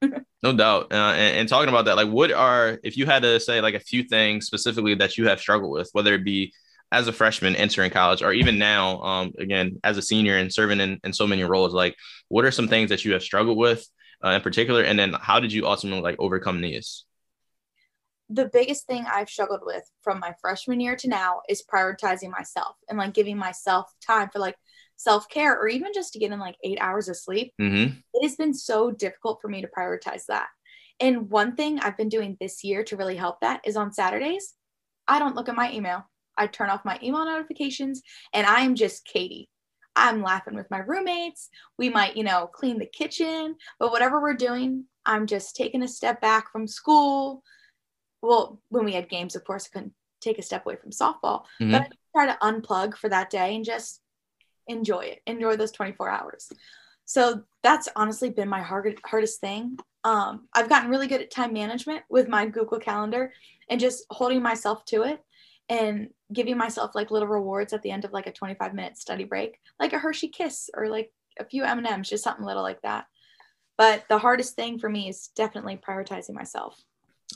No 0.43 0.51
doubt. 0.51 0.91
Uh, 0.91 1.13
and, 1.15 1.37
and 1.37 1.47
talking 1.47 1.69
about 1.69 1.85
that 1.85 1.95
like 1.95 2.09
what 2.09 2.29
are 2.33 2.77
if 2.83 2.97
you 2.97 3.05
had 3.05 3.23
to 3.23 3.39
say 3.39 3.61
like 3.61 3.75
a 3.75 3.79
few 3.79 4.03
things 4.03 4.45
specifically 4.45 4.93
that 4.95 5.17
you 5.17 5.25
have 5.29 5.39
struggled 5.39 5.71
with 5.71 5.89
whether 5.93 6.13
it 6.15 6.25
be 6.25 6.53
as 6.93 7.07
a 7.07 7.13
freshman 7.13 7.55
entering 7.55 7.91
college 7.91 8.21
or 8.21 8.31
even 8.31 8.57
now 8.57 9.01
um, 9.01 9.33
again 9.39 9.79
as 9.83 9.97
a 9.97 10.01
senior 10.01 10.37
and 10.37 10.53
serving 10.53 10.79
in, 10.79 10.99
in 11.03 11.11
so 11.11 11.27
many 11.27 11.43
roles 11.43 11.73
like 11.73 11.95
what 12.29 12.45
are 12.45 12.51
some 12.51 12.67
things 12.67 12.89
that 12.89 13.03
you 13.03 13.13
have 13.13 13.23
struggled 13.23 13.57
with 13.57 13.85
uh, 14.23 14.29
in 14.29 14.41
particular? 14.41 14.83
And 14.83 14.97
then 14.97 15.13
how 15.19 15.39
did 15.39 15.51
you 15.51 15.67
ultimately 15.67 16.01
like 16.01 16.15
overcome 16.19 16.61
these? 16.61 17.05
The 18.29 18.49
biggest 18.51 18.87
thing 18.87 19.05
i've 19.11 19.29
struggled 19.29 19.61
with 19.63 19.83
from 20.01 20.19
my 20.19 20.33
freshman 20.41 20.79
year 20.79 20.95
to 20.95 21.09
now 21.09 21.41
is 21.49 21.61
prioritizing 21.71 22.31
myself 22.31 22.77
and 22.89 22.97
like 22.97 23.13
giving 23.13 23.37
myself 23.37 23.91
time 24.05 24.29
for 24.31 24.39
like 24.39 24.55
self-care 24.95 25.59
or 25.59 25.67
even 25.67 25.91
just 25.93 26.13
to 26.13 26.19
get 26.19 26.31
in 26.31 26.39
like 26.39 26.55
eight 26.63 26.77
hours 26.79 27.09
of 27.09 27.17
sleep. 27.17 27.53
Mm-hmm. 27.59 27.97
it 28.13 28.23
has 28.23 28.35
been 28.35 28.53
so 28.53 28.91
difficult 28.91 29.39
for 29.41 29.49
me 29.49 29.61
to 29.61 29.67
prioritize 29.77 30.25
that. 30.29 30.47
And 30.99 31.29
one 31.29 31.55
thing 31.55 31.79
i've 31.79 31.97
been 31.97 32.09
doing 32.09 32.37
this 32.39 32.63
year 32.63 32.83
to 32.85 32.97
really 32.97 33.17
help 33.17 33.41
that 33.41 33.61
is 33.65 33.75
on 33.75 33.91
saturdays 33.91 34.53
i 35.07 35.19
don't 35.19 35.35
look 35.35 35.49
at 35.49 35.55
my 35.55 35.71
email 35.71 36.05
I 36.37 36.47
turn 36.47 36.69
off 36.69 36.85
my 36.85 36.99
email 37.01 37.25
notifications 37.25 38.01
and 38.33 38.45
I'm 38.45 38.75
just 38.75 39.05
Katie. 39.05 39.49
I'm 39.95 40.23
laughing 40.23 40.55
with 40.55 40.71
my 40.71 40.79
roommates. 40.79 41.49
We 41.77 41.89
might, 41.89 42.17
you 42.17 42.23
know, 42.23 42.47
clean 42.47 42.79
the 42.79 42.85
kitchen, 42.85 43.55
but 43.79 43.91
whatever 43.91 44.21
we're 44.21 44.33
doing, 44.33 44.85
I'm 45.05 45.27
just 45.27 45.55
taking 45.55 45.83
a 45.83 45.87
step 45.87 46.19
back 46.21 46.51
from 46.51 46.67
school. 46.67 47.43
Well, 48.21 48.59
when 48.69 48.85
we 48.85 48.93
had 48.93 49.09
games, 49.09 49.35
of 49.35 49.43
course, 49.43 49.67
I 49.67 49.77
couldn't 49.77 49.93
take 50.21 50.39
a 50.39 50.43
step 50.43 50.65
away 50.65 50.77
from 50.77 50.91
softball, 50.91 51.43
mm-hmm. 51.61 51.71
but 51.71 51.81
I 51.81 51.87
try 52.15 52.25
to 52.25 52.37
unplug 52.41 52.95
for 52.95 53.09
that 53.09 53.29
day 53.29 53.55
and 53.55 53.65
just 53.65 54.01
enjoy 54.67 55.01
it, 55.01 55.21
enjoy 55.27 55.57
those 55.57 55.71
24 55.71 56.09
hours. 56.09 56.49
So 57.05 57.43
that's 57.61 57.89
honestly 57.95 58.29
been 58.29 58.49
my 58.49 58.61
hard, 58.61 58.99
hardest 59.05 59.41
thing. 59.41 59.77
Um, 60.05 60.47
I've 60.53 60.69
gotten 60.69 60.89
really 60.89 61.07
good 61.07 61.21
at 61.21 61.31
time 61.31 61.53
management 61.53 62.03
with 62.09 62.27
my 62.27 62.45
Google 62.45 62.79
Calendar 62.79 63.33
and 63.69 63.79
just 63.79 64.05
holding 64.09 64.41
myself 64.41 64.85
to 64.85 65.03
it 65.03 65.21
and 65.69 66.09
giving 66.31 66.57
myself 66.57 66.91
like 66.95 67.11
little 67.11 67.27
rewards 67.27 67.73
at 67.73 67.81
the 67.81 67.91
end 67.91 68.05
of 68.05 68.11
like 68.11 68.27
a 68.27 68.31
25 68.31 68.73
minute 68.73 68.97
study 68.97 69.23
break, 69.23 69.59
like 69.79 69.93
a 69.93 69.99
Hershey 69.99 70.27
kiss 70.27 70.69
or 70.75 70.89
like 70.89 71.11
a 71.39 71.45
few 71.45 71.63
M&Ms, 71.63 72.09
just 72.09 72.23
something 72.23 72.45
little 72.45 72.63
like 72.63 72.81
that. 72.81 73.05
But 73.77 74.05
the 74.09 74.19
hardest 74.19 74.55
thing 74.55 74.77
for 74.79 74.89
me 74.89 75.09
is 75.09 75.29
definitely 75.35 75.77
prioritizing 75.77 76.33
myself. 76.33 76.79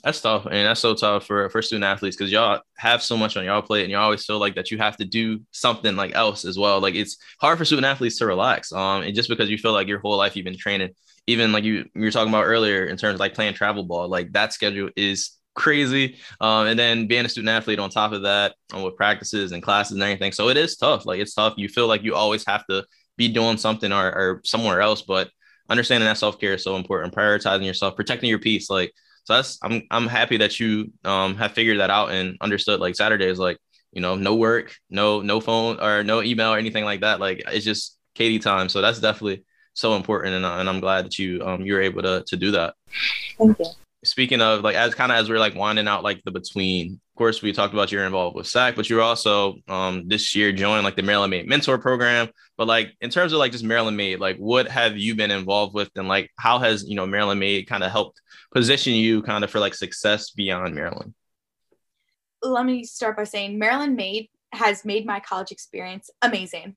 That's 0.04 0.22
tough, 0.22 0.46
and 0.46 0.68
that's 0.68 0.80
so 0.80 0.94
tough 0.94 1.26
for 1.26 1.50
for 1.50 1.62
student 1.62 1.86
athletes 1.86 2.16
because 2.16 2.32
y'all 2.32 2.62
have 2.78 3.02
so 3.02 3.18
much 3.18 3.36
on 3.36 3.46
y'all 3.46 3.64
plate, 3.64 3.84
and 3.84 3.92
you 3.92 3.98
always 3.98 4.24
feel 4.26 4.38
like 4.38 4.54
that 4.56 4.70
you 4.70 4.78
have 4.78 4.98
to 4.98 5.06
do 5.06 5.42
something 5.52 5.96
like 5.96 6.14
else 6.14 6.46
as 6.46 6.58
well. 6.58 6.80
Like 6.80 6.94
it's 6.94 7.18
hard 7.42 7.58
for 7.58 7.66
student 7.66 7.86
athletes 7.86 8.20
to 8.20 8.28
relax, 8.28 8.72
um, 8.72 9.04
and 9.04 9.16
just 9.16 9.30
because 9.30 9.50
you 9.50 9.58
feel 9.58 9.74
like 9.74 9.88
your 9.88 10.00
whole 10.00 10.18
life 10.18 10.36
you've 10.36 10.46
been 10.46 10.58
training, 10.58 10.92
even 11.26 11.52
like 11.52 11.64
you 11.64 11.86
you 11.96 12.02
were 12.02 12.12
talking 12.12 12.30
about 12.30 12.46
earlier 12.46 12.86
in 12.86 12.98
terms 12.98 13.16
of 13.16 13.20
like 13.20 13.34
playing 13.34 13.56
travel 13.56 13.84
ball, 13.86 14.08
like 14.08 14.32
that 14.34 14.54
schedule 14.54 14.90
is 14.96 15.37
crazy. 15.58 16.16
Um, 16.40 16.68
and 16.68 16.80
then 16.80 17.08
being 17.08 17.26
a 17.26 17.30
student 17.30 17.50
athlete 17.50 17.80
on 17.80 17.90
top 17.90 18.14
of 18.14 18.22
that, 18.22 18.56
um, 18.74 18.84
with 18.84 18.96
practices 18.96 19.52
and 19.52 19.62
classes 19.62 19.94
and 19.94 20.04
everything. 20.04 20.32
So 20.32 20.48
it 20.48 20.56
is 20.56 20.78
tough. 20.78 21.06
Like 21.06 21.20
it's 21.20 21.34
tough. 21.34 21.56
You 21.58 21.68
feel 21.68 21.88
like 21.88 22.04
you 22.04 22.16
always 22.16 22.46
have 22.48 22.66
to 22.68 22.86
be 23.18 23.28
doing 23.28 23.58
something 23.58 23.92
or, 23.92 24.06
or 24.06 24.42
somewhere 24.46 24.80
else. 24.80 25.02
But 25.02 25.30
understanding 25.68 26.08
that 26.08 26.18
self 26.18 26.40
care 26.40 26.54
is 26.54 26.64
so 26.64 26.78
important. 26.78 27.14
Prioritizing 27.14 27.66
yourself, 27.66 27.98
protecting 27.98 28.30
your 28.30 28.40
peace. 28.40 28.70
Like 28.70 28.94
so, 29.26 29.34
that's 29.34 29.60
I'm 29.62 29.82
I'm 29.92 30.08
happy 30.08 30.38
that 30.38 30.60
you 30.60 30.94
um 31.04 31.36
have 31.36 31.52
figured 31.52 31.80
that 31.80 31.90
out 31.90 32.12
and 32.12 32.38
understood. 32.40 32.80
Like 32.80 32.96
Saturday 32.96 33.26
is 33.26 33.40
like 33.40 33.58
you 33.92 34.02
know 34.02 34.16
no 34.16 34.36
work, 34.36 34.76
no 34.90 35.22
no 35.22 35.42
phone 35.42 35.80
or 35.82 36.04
no 36.04 36.22
email 36.22 36.54
or 36.54 36.58
anything 36.58 36.86
like 36.86 37.02
that. 37.02 37.20
Like 37.20 37.42
it's 37.48 37.66
just 37.66 37.98
Katie 38.16 38.40
time. 38.40 38.70
So 38.70 38.82
that's 38.82 39.00
definitely 39.00 39.44
so 39.74 39.96
important, 39.96 40.36
and, 40.36 40.46
and 40.46 40.70
I'm 40.70 40.80
glad 40.80 41.06
that 41.06 41.20
you 41.20 41.42
um 41.44 41.66
you're 41.66 41.82
able 41.82 42.04
to 42.04 42.24
to 42.28 42.38
do 42.38 42.52
that. 42.52 42.76
Thank 43.38 43.58
you 43.60 43.66
speaking 44.08 44.42
of 44.42 44.62
like 44.62 44.76
as 44.76 44.96
kind 44.96 45.12
of 45.12 45.18
as 45.18 45.30
we're 45.30 45.40
like 45.40 45.56
winding 45.56 45.88
out 45.88 46.04
like 46.04 46.22
the 46.24 46.32
between 46.32 46.94
of 46.94 47.18
course 47.18 47.42
we 47.42 47.52
talked 47.52 47.74
about 47.74 47.92
you're 47.92 48.06
involved 48.06 48.36
with 48.36 48.46
SAAC 48.46 48.76
but 48.76 48.90
you're 48.90 49.02
also 49.02 49.56
um 49.68 50.08
this 50.08 50.36
year 50.36 50.52
joined 50.52 50.84
like 50.84 50.96
the 50.96 51.04
maryland 51.04 51.32
made 51.32 51.48
mentor 51.48 51.78
program. 51.78 52.30
But 52.58 52.68
like 52.68 52.96
in 53.02 53.10
terms 53.10 53.34
of 53.34 53.40
like 53.40 53.52
just 53.52 53.64
maryland 53.64 53.98
made 53.98 54.20
like 54.20 54.38
what 54.38 54.68
have 54.68 54.98
you 54.98 55.16
been 55.16 55.32
involved 55.32 55.74
with? 55.74 55.90
And 55.96 56.08
like 56.08 56.32
how 56.38 56.60
has 56.60 56.88
you 56.88 56.96
know 56.96 57.06
maryland 57.06 57.40
made 57.40 57.68
kind 57.68 57.84
of 57.84 57.92
helped 57.92 58.22
position 58.54 58.94
you 58.94 59.22
kind 59.22 59.44
of 59.44 59.50
for 59.50 59.60
like 59.60 59.76
success 59.76 60.32
beyond 60.32 60.76
maryland? 60.76 61.14
Let 62.42 62.66
me 62.66 62.84
start 62.84 63.18
by 63.18 63.26
saying 63.26 63.60
maryland 63.60 63.96
made 63.96 64.30
has 64.54 64.86
made 64.86 65.06
my 65.06 65.20
college 65.20 65.52
experience 65.52 66.10
amazing. 66.22 66.76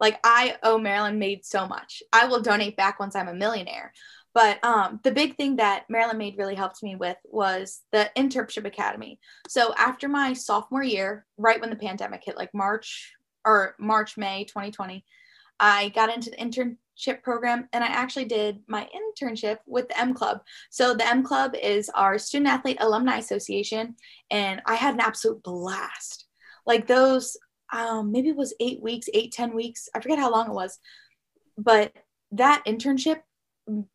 Like 0.00 0.20
i 0.24 0.56
owe 0.62 0.78
maryland 0.78 1.18
made 1.18 1.44
so 1.44 1.66
much. 1.66 2.02
I 2.12 2.26
will 2.26 2.40
donate 2.40 2.76
back 2.76 3.00
once 3.00 3.16
i'm 3.16 3.28
a 3.28 3.34
millionaire 3.34 3.92
but 4.38 4.62
um, 4.62 5.00
the 5.02 5.10
big 5.10 5.36
thing 5.36 5.56
that 5.56 5.90
Maryland 5.90 6.20
Made 6.20 6.38
really 6.38 6.54
helped 6.54 6.80
me 6.80 6.94
with 6.94 7.16
was 7.24 7.80
the 7.90 8.08
internship 8.16 8.66
academy. 8.66 9.18
So 9.48 9.74
after 9.76 10.08
my 10.08 10.32
sophomore 10.32 10.84
year, 10.84 11.26
right 11.38 11.60
when 11.60 11.70
the 11.70 11.76
pandemic 11.76 12.22
hit, 12.24 12.36
like 12.36 12.54
March 12.54 13.16
or 13.44 13.74
March, 13.80 14.16
May 14.16 14.44
2020, 14.44 15.04
I 15.58 15.88
got 15.88 16.14
into 16.14 16.30
the 16.30 16.36
internship 16.36 17.24
program 17.24 17.68
and 17.72 17.82
I 17.82 17.88
actually 17.88 18.26
did 18.26 18.60
my 18.68 18.88
internship 18.94 19.56
with 19.66 19.88
the 19.88 19.98
M 19.98 20.14
Club. 20.14 20.42
So 20.70 20.94
the 20.94 21.08
M 21.08 21.24
Club 21.24 21.56
is 21.60 21.90
our 21.96 22.16
student 22.16 22.48
athlete 22.48 22.78
alumni 22.78 23.16
association, 23.16 23.96
and 24.30 24.62
I 24.66 24.76
had 24.76 24.94
an 24.94 25.00
absolute 25.00 25.42
blast. 25.42 26.26
Like 26.64 26.86
those, 26.86 27.36
um, 27.72 28.12
maybe 28.12 28.28
it 28.28 28.36
was 28.36 28.54
eight 28.60 28.80
weeks, 28.80 29.08
eight 29.14 29.32
ten 29.32 29.52
weeks. 29.52 29.88
I 29.96 30.00
forget 30.00 30.20
how 30.20 30.30
long 30.30 30.46
it 30.46 30.54
was, 30.54 30.78
but 31.56 31.92
that 32.30 32.62
internship 32.66 33.22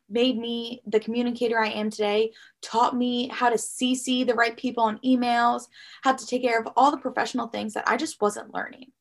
made 0.09 0.37
me 0.37 0.81
the 0.85 0.99
communicator 0.99 1.59
I 1.59 1.69
am 1.69 1.89
today, 1.89 2.31
taught 2.61 2.95
me 2.95 3.27
how 3.29 3.49
to 3.49 3.55
CC 3.55 4.25
the 4.25 4.35
right 4.35 4.55
people 4.55 4.83
on 4.83 4.99
emails, 4.99 5.63
how 6.01 6.13
to 6.13 6.25
take 6.25 6.43
care 6.43 6.59
of 6.59 6.67
all 6.75 6.91
the 6.91 6.97
professional 6.97 7.47
things 7.47 7.73
that 7.73 7.87
I 7.87 7.97
just 7.97 8.21
wasn't 8.21 8.53
learning. 8.53 8.91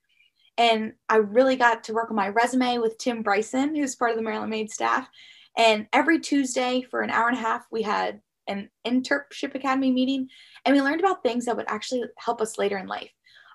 And 0.59 0.93
I 1.09 1.17
really 1.17 1.57
got 1.57 1.85
to 1.85 1.95
work 1.95 2.11
on 2.11 2.17
my 2.17 2.29
resume 2.29 2.79
with 2.79 2.99
Tim 2.99 3.23
Bryson, 3.23 3.75
who's 3.75 3.97
part 3.97 4.11
of 4.11 4.17
the 4.17 4.23
Maryland 4.23 4.51
Made 4.51 4.71
staff. 4.71 5.09
And 5.57 5.87
every 5.93 6.21
Tuesday 6.21 6.83
for 6.83 7.01
an 7.01 7.11
hour 7.11 7.29
and 7.29 7.37
a 7.37 7.41
half, 7.41 7.67
we 7.71 7.83
had 7.83 8.21
an 8.47 8.69
internship 8.87 9.55
academy 9.55 9.91
meeting, 9.91 10.29
and 10.65 10.75
we 10.75 10.83
learned 10.83 11.01
about 11.01 11.23
things 11.23 11.45
that 11.45 11.57
would 11.57 11.69
actually 11.69 12.03
help 12.19 12.41
us 12.41 12.59
later 12.59 12.77
in 12.77 12.87
life. 12.87 13.11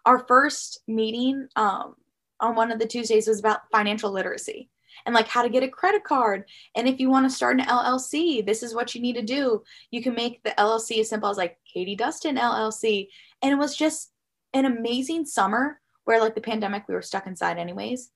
Our 0.06 0.25
first 0.27 0.82
meeting 0.88 1.47
um, 1.56 1.95
on 2.39 2.56
one 2.56 2.71
of 2.71 2.80
the 2.80 2.88
Tuesdays 2.88 3.27
was 3.27 3.39
about 3.39 3.69
financial 3.71 4.12
literacy 4.12 4.69
and 5.05 5.15
like 5.15 5.27
how 5.27 5.41
to 5.41 5.49
get 5.49 5.63
a 5.63 5.67
credit 5.67 6.03
card. 6.03 6.45
And 6.75 6.88
if 6.88 6.99
you 6.99 7.10
want 7.10 7.29
to 7.29 7.36
start 7.36 7.60
an 7.60 7.65
LLC, 7.65 8.45
this 8.45 8.63
is 8.63 8.73
what 8.73 8.95
you 8.95 9.01
need 9.01 9.15
to 9.15 9.21
do. 9.21 9.63
You 9.91 10.01
can 10.01 10.15
make 10.15 10.43
the 10.43 10.51
LLC 10.51 10.99
as 10.99 11.10
simple 11.10 11.29
as 11.29 11.38
like 11.38 11.57
Katie 11.71 11.95
Dustin 11.95 12.38
LLC. 12.38 13.07
And 13.41 13.51
it 13.51 13.57
was 13.57 13.75
just 13.75 14.12
an 14.53 14.65
amazing 14.65 15.25
summer 15.25 15.79
where 16.05 16.19
like 16.19 16.36
the 16.36 16.41
pandemic, 16.41 16.88
we 16.88 16.93
were 16.93 17.01
stuck 17.01 17.27
inside 17.27 17.57
anyways. 17.57 18.12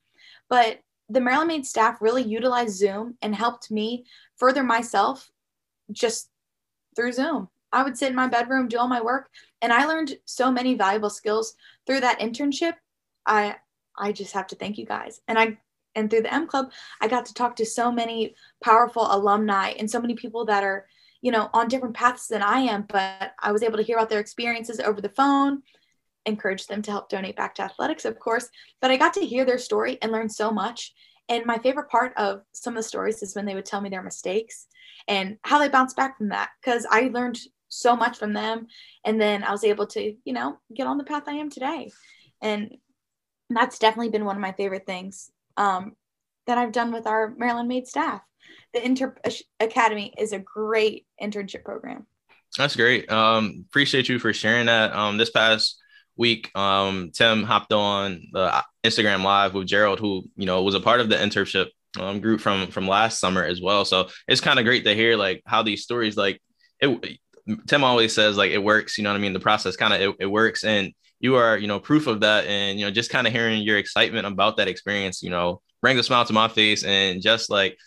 But 0.49 0.79
the 1.09 1.21
Maryland 1.21 1.49
Made 1.49 1.65
staff 1.65 2.01
really 2.01 2.23
utilized 2.23 2.77
Zoom 2.77 3.17
and 3.21 3.35
helped 3.35 3.69
me 3.69 4.05
further 4.37 4.63
myself 4.63 5.29
just 5.91 6.29
through 6.95 7.11
Zoom. 7.11 7.49
I 7.71 7.83
would 7.83 7.97
sit 7.97 8.09
in 8.09 8.15
my 8.15 8.27
bedroom, 8.27 8.67
do 8.67 8.77
all 8.77 8.87
my 8.87 9.01
work, 9.01 9.29
and 9.61 9.71
I 9.71 9.85
learned 9.85 10.17
so 10.25 10.51
many 10.51 10.75
valuable 10.75 11.09
skills 11.09 11.55
through 11.85 12.01
that 12.01 12.19
internship. 12.19 12.73
I 13.25 13.55
I 13.97 14.11
just 14.11 14.33
have 14.33 14.47
to 14.47 14.55
thank 14.55 14.77
you 14.77 14.85
guys. 14.85 15.21
And 15.27 15.37
I 15.37 15.57
and 15.95 16.09
through 16.09 16.21
the 16.21 16.33
M 16.33 16.47
Club, 16.47 16.71
I 17.01 17.07
got 17.07 17.25
to 17.25 17.33
talk 17.33 17.55
to 17.57 17.65
so 17.65 17.91
many 17.91 18.35
powerful 18.63 19.07
alumni 19.09 19.73
and 19.77 19.89
so 19.89 19.99
many 19.99 20.15
people 20.15 20.45
that 20.45 20.63
are, 20.63 20.87
you 21.21 21.31
know, 21.31 21.49
on 21.53 21.67
different 21.67 21.95
paths 21.95 22.27
than 22.27 22.41
I 22.41 22.59
am. 22.59 22.85
But 22.87 23.33
I 23.39 23.51
was 23.51 23.63
able 23.63 23.77
to 23.77 23.83
hear 23.83 23.97
about 23.97 24.09
their 24.09 24.19
experiences 24.19 24.79
over 24.79 25.01
the 25.01 25.09
phone, 25.09 25.63
encourage 26.25 26.67
them 26.67 26.81
to 26.83 26.91
help 26.91 27.09
donate 27.09 27.35
back 27.35 27.55
to 27.55 27.63
athletics, 27.63 28.05
of 28.05 28.19
course. 28.19 28.49
But 28.79 28.91
I 28.91 28.97
got 28.97 29.13
to 29.15 29.25
hear 29.25 29.45
their 29.45 29.57
story 29.57 29.97
and 30.01 30.11
learn 30.11 30.29
so 30.29 30.51
much. 30.51 30.93
And 31.29 31.45
my 31.45 31.57
favorite 31.57 31.89
part 31.89 32.13
of 32.17 32.41
some 32.51 32.73
of 32.73 32.77
the 32.77 32.87
stories 32.87 33.21
is 33.21 33.35
when 33.35 33.45
they 33.45 33.55
would 33.55 33.65
tell 33.65 33.81
me 33.81 33.89
their 33.89 34.03
mistakes 34.03 34.67
and 35.07 35.37
how 35.43 35.59
they 35.59 35.69
bounced 35.69 35.95
back 35.95 36.17
from 36.17 36.29
that. 36.29 36.49
Because 36.61 36.85
I 36.89 37.09
learned 37.13 37.39
so 37.69 37.95
much 37.95 38.17
from 38.17 38.33
them. 38.33 38.67
And 39.05 39.19
then 39.19 39.43
I 39.43 39.51
was 39.51 39.63
able 39.63 39.87
to, 39.87 40.13
you 40.23 40.33
know, 40.33 40.57
get 40.73 40.87
on 40.87 40.97
the 40.97 41.03
path 41.03 41.23
I 41.27 41.33
am 41.33 41.49
today. 41.49 41.91
And 42.41 42.77
that's 43.49 43.79
definitely 43.79 44.09
been 44.09 44.25
one 44.25 44.35
of 44.35 44.41
my 44.41 44.53
favorite 44.53 44.85
things 44.85 45.31
um, 45.57 45.93
that 46.47 46.57
I've 46.57 46.71
done 46.71 46.91
with 46.91 47.07
our 47.07 47.33
Maryland 47.37 47.67
Made 47.67 47.87
staff. 47.87 48.21
The 48.73 48.83
Inter 48.85 49.15
Academy 49.59 50.13
is 50.17 50.33
a 50.33 50.39
great 50.39 51.05
internship 51.21 51.63
program. 51.63 52.07
That's 52.57 52.75
great. 52.75 53.09
Um, 53.11 53.65
appreciate 53.69 54.09
you 54.09 54.19
for 54.19 54.33
sharing 54.33 54.65
that. 54.65 54.93
Um, 54.93 55.17
this 55.17 55.29
past 55.29 55.81
week, 56.17 56.51
um, 56.55 57.11
Tim 57.13 57.43
hopped 57.43 57.73
on 57.73 58.23
the 58.31 58.63
Instagram 58.83 59.23
live 59.23 59.53
with 59.53 59.67
Gerald, 59.67 59.99
who 59.99 60.23
you 60.35 60.45
know 60.45 60.63
was 60.63 60.75
a 60.75 60.79
part 60.79 60.99
of 60.99 61.09
the 61.09 61.15
internship 61.15 61.67
um, 61.99 62.19
group 62.21 62.41
from 62.41 62.67
from 62.67 62.87
last 62.87 63.19
summer 63.19 63.43
as 63.43 63.61
well. 63.61 63.85
So 63.85 64.09
it's 64.27 64.41
kind 64.41 64.59
of 64.59 64.65
great 64.65 64.83
to 64.85 64.95
hear 64.95 65.15
like 65.15 65.41
how 65.45 65.63
these 65.63 65.83
stories 65.83 66.17
like 66.17 66.41
it. 66.79 67.19
Tim 67.67 67.83
always 67.83 68.13
says 68.13 68.37
like 68.37 68.51
it 68.51 68.63
works. 68.63 68.97
You 68.97 69.03
know 69.03 69.11
what 69.11 69.17
I 69.17 69.21
mean? 69.21 69.33
The 69.33 69.39
process 69.39 69.75
kind 69.75 69.93
of 69.93 70.01
it, 70.01 70.15
it 70.19 70.25
works, 70.27 70.63
and 70.63 70.93
you 71.21 71.35
are, 71.35 71.57
you 71.57 71.67
know, 71.67 71.79
proof 71.79 72.07
of 72.07 72.19
that. 72.21 72.45
And, 72.47 72.79
you 72.79 72.85
know, 72.85 72.91
just 72.91 73.11
kind 73.11 73.27
of 73.27 73.31
hearing 73.31 73.61
your 73.61 73.77
excitement 73.77 74.27
about 74.27 74.57
that 74.57 74.67
experience, 74.67 75.23
you 75.23 75.29
know, 75.29 75.61
brings 75.81 75.99
a 75.99 76.03
smile 76.03 76.25
to 76.25 76.33
my 76.33 76.47
face 76.47 76.83
and 76.83 77.21
just 77.21 77.49
like 77.49 77.77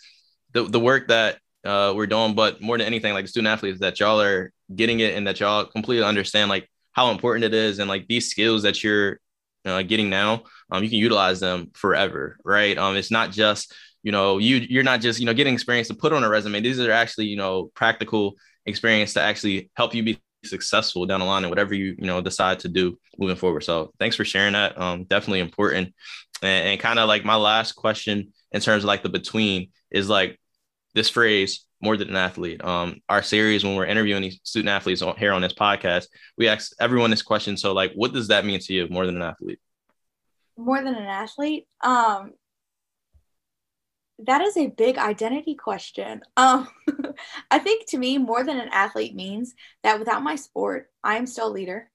the, 0.53 0.63
the 0.63 0.79
work 0.79 1.09
that 1.09 1.37
uh, 1.65 1.93
we're 1.95 2.07
doing, 2.07 2.33
but 2.33 2.61
more 2.61 2.77
than 2.77 2.87
anything, 2.87 3.13
like 3.13 3.27
student 3.27 3.51
athletes 3.51 3.79
that 3.81 3.99
y'all 3.99 4.21
are 4.21 4.51
getting 4.73 5.01
it 5.01 5.15
and 5.15 5.27
that 5.27 5.39
y'all 5.39 5.65
completely 5.65 6.05
understand 6.05 6.49
like 6.49 6.69
how 6.93 7.11
important 7.11 7.43
it 7.43 7.53
is. 7.53 7.79
And 7.79 7.89
like 7.89 8.07
these 8.07 8.29
skills 8.29 8.63
that 8.63 8.83
you're 8.83 9.19
uh, 9.65 9.81
getting 9.81 10.09
now, 10.09 10.43
um, 10.71 10.83
you 10.83 10.89
can 10.89 10.99
utilize 10.99 11.39
them 11.39 11.71
forever. 11.73 12.37
Right. 12.45 12.77
Um, 12.77 12.95
it's 12.95 13.11
not 13.11 13.31
just, 13.31 13.73
you 14.01 14.11
know, 14.11 14.37
you, 14.37 14.57
you're 14.57 14.83
not 14.83 15.01
just, 15.01 15.19
you 15.19 15.25
know, 15.25 15.33
getting 15.33 15.53
experience 15.53 15.89
to 15.89 15.95
put 15.95 16.13
on 16.13 16.23
a 16.23 16.29
resume. 16.29 16.61
These 16.61 16.79
are 16.79 16.91
actually, 16.91 17.25
you 17.25 17.37
know, 17.37 17.71
practical 17.75 18.35
experience 18.65 19.13
to 19.13 19.21
actually 19.21 19.69
help 19.75 19.93
you 19.93 20.03
be 20.03 20.19
successful 20.45 21.05
down 21.05 21.19
the 21.19 21.25
line 21.25 21.43
and 21.43 21.51
whatever 21.51 21.73
you 21.73 21.95
you 21.97 22.05
know 22.05 22.21
decide 22.21 22.59
to 22.59 22.69
do 22.69 22.97
moving 23.17 23.35
forward. 23.35 23.63
So 23.63 23.91
thanks 23.99 24.15
for 24.15 24.25
sharing 24.25 24.53
that. 24.53 24.79
Um, 24.79 25.03
definitely 25.05 25.39
important. 25.39 25.93
And, 26.41 26.69
and 26.69 26.79
kind 26.79 26.99
of 26.99 27.07
like 27.07 27.25
my 27.25 27.35
last 27.35 27.73
question 27.73 28.33
in 28.51 28.61
terms 28.61 28.83
of 28.83 28.87
like 28.87 29.03
the 29.03 29.09
between 29.09 29.69
is 29.91 30.09
like 30.09 30.39
this 30.93 31.09
phrase 31.09 31.65
more 31.81 31.97
than 31.97 32.09
an 32.09 32.15
athlete. 32.15 32.63
Um, 32.63 33.01
our 33.09 33.21
series 33.21 33.63
when 33.63 33.75
we're 33.75 33.85
interviewing 33.85 34.21
these 34.21 34.39
student 34.43 34.69
athletes 34.69 35.01
on, 35.01 35.15
here 35.17 35.33
on 35.33 35.41
this 35.41 35.53
podcast, 35.53 36.07
we 36.37 36.47
ask 36.47 36.71
everyone 36.79 37.11
this 37.11 37.21
question. 37.21 37.57
So 37.57 37.73
like, 37.73 37.91
what 37.93 38.13
does 38.13 38.29
that 38.29 38.45
mean 38.45 38.59
to 38.59 38.73
you 38.73 38.87
more 38.89 39.05
than 39.05 39.17
an 39.17 39.21
athlete? 39.21 39.59
More 40.57 40.81
than 40.81 40.95
an 40.95 41.03
athlete, 41.03 41.67
um, 41.81 42.31
that 44.19 44.41
is 44.41 44.57
a 44.57 44.67
big 44.67 44.97
identity 44.97 45.55
question. 45.55 46.21
Um, 46.37 46.67
I 47.51 47.59
think 47.59 47.87
to 47.89 47.97
me, 47.97 48.17
more 48.17 48.43
than 48.43 48.59
an 48.59 48.69
athlete 48.71 49.15
means 49.15 49.53
that 49.83 49.99
without 49.99 50.23
my 50.23 50.35
sport, 50.35 50.89
I 51.03 51.17
am 51.17 51.27
still 51.27 51.47
a 51.47 51.53
leader. 51.53 51.91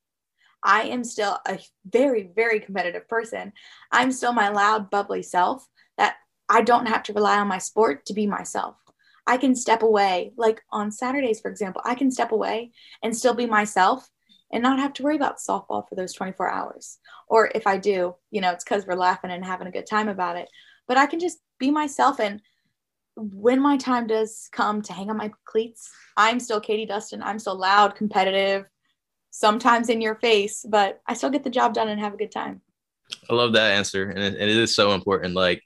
I 0.63 0.83
am 0.83 1.05
still 1.05 1.39
a 1.47 1.59
very, 1.87 2.31
very 2.35 2.61
competitive 2.61 3.09
person. 3.09 3.53
I'm 3.91 4.13
still 4.13 4.33
my 4.33 4.51
loud, 4.51 4.91
bubbly 4.91 5.23
self 5.23 5.67
that 5.97 6.17
I 6.49 6.63
don't 6.63 6.87
have 6.87 7.03
to 7.05 7.15
rely 7.15 7.39
on 7.39 7.49
my 7.49 7.59
sport 7.59 8.05
to 8.07 8.15
be 8.15 8.27
myself. 8.27 8.77
I 9.27 9.37
can 9.37 9.55
step 9.55 9.83
away, 9.83 10.33
like 10.37 10.61
on 10.71 10.91
Saturdays, 10.91 11.41
for 11.41 11.51
example, 11.51 11.81
I 11.85 11.95
can 11.95 12.11
step 12.11 12.33
away 12.33 12.73
and 13.03 13.17
still 13.17 13.35
be 13.35 13.47
myself 13.47 14.11
and 14.53 14.63
not 14.63 14.81
have 14.81 14.93
to 14.95 15.03
worry 15.03 15.17
about 15.17 15.39
softball 15.39 15.89
for 15.89 15.95
those 15.95 16.13
24 16.13 16.51
hours. 16.51 16.99
Or 17.29 17.51
if 17.55 17.67
I 17.67 17.77
do, 17.77 18.17
you 18.31 18.41
know, 18.41 18.51
it's 18.51 18.65
because 18.65 18.87
we're 18.87 18.95
laughing 18.95 19.31
and 19.31 19.45
having 19.45 19.69
a 19.69 19.73
good 19.73 19.87
time 19.87 20.09
about 20.09 20.37
it. 20.37 20.49
But 20.89 20.97
I 20.97 21.07
can 21.07 21.21
just 21.21 21.39
be 21.61 21.71
myself 21.71 22.19
and 22.19 22.43
when 23.17 23.61
my 23.61 23.77
time 23.77 24.07
does 24.07 24.49
come 24.53 24.83
to 24.83 24.93
hang 24.93 25.11
on 25.11 25.17
my 25.17 25.31
cleats, 25.45 25.91
I'm 26.17 26.41
still 26.41 26.61
Katie 26.61 26.87
Dustin. 26.87 27.23
I'm 27.23 27.39
still 27.39 27.59
loud, 27.59 27.95
competitive, 27.95 28.67
sometimes 29.31 29.89
in 29.89 30.01
your 30.01 30.15
face, 30.17 30.65
but 30.69 31.01
I 31.07 31.15
still 31.15 31.31
get 31.31 31.45
the 31.45 31.51
job 31.51 31.75
done 31.75 31.89
and 31.89 32.01
have 32.01 32.15
a 32.15 32.17
good 32.17 32.33
time. 32.33 32.63
I 33.29 33.35
love 33.35 33.53
that 33.53 33.73
answer. 33.73 34.09
And 34.11 34.19
it, 34.19 34.35
it 34.41 34.49
is 34.49 34.75
so 34.75 34.93
important. 34.93 35.35
Like 35.35 35.63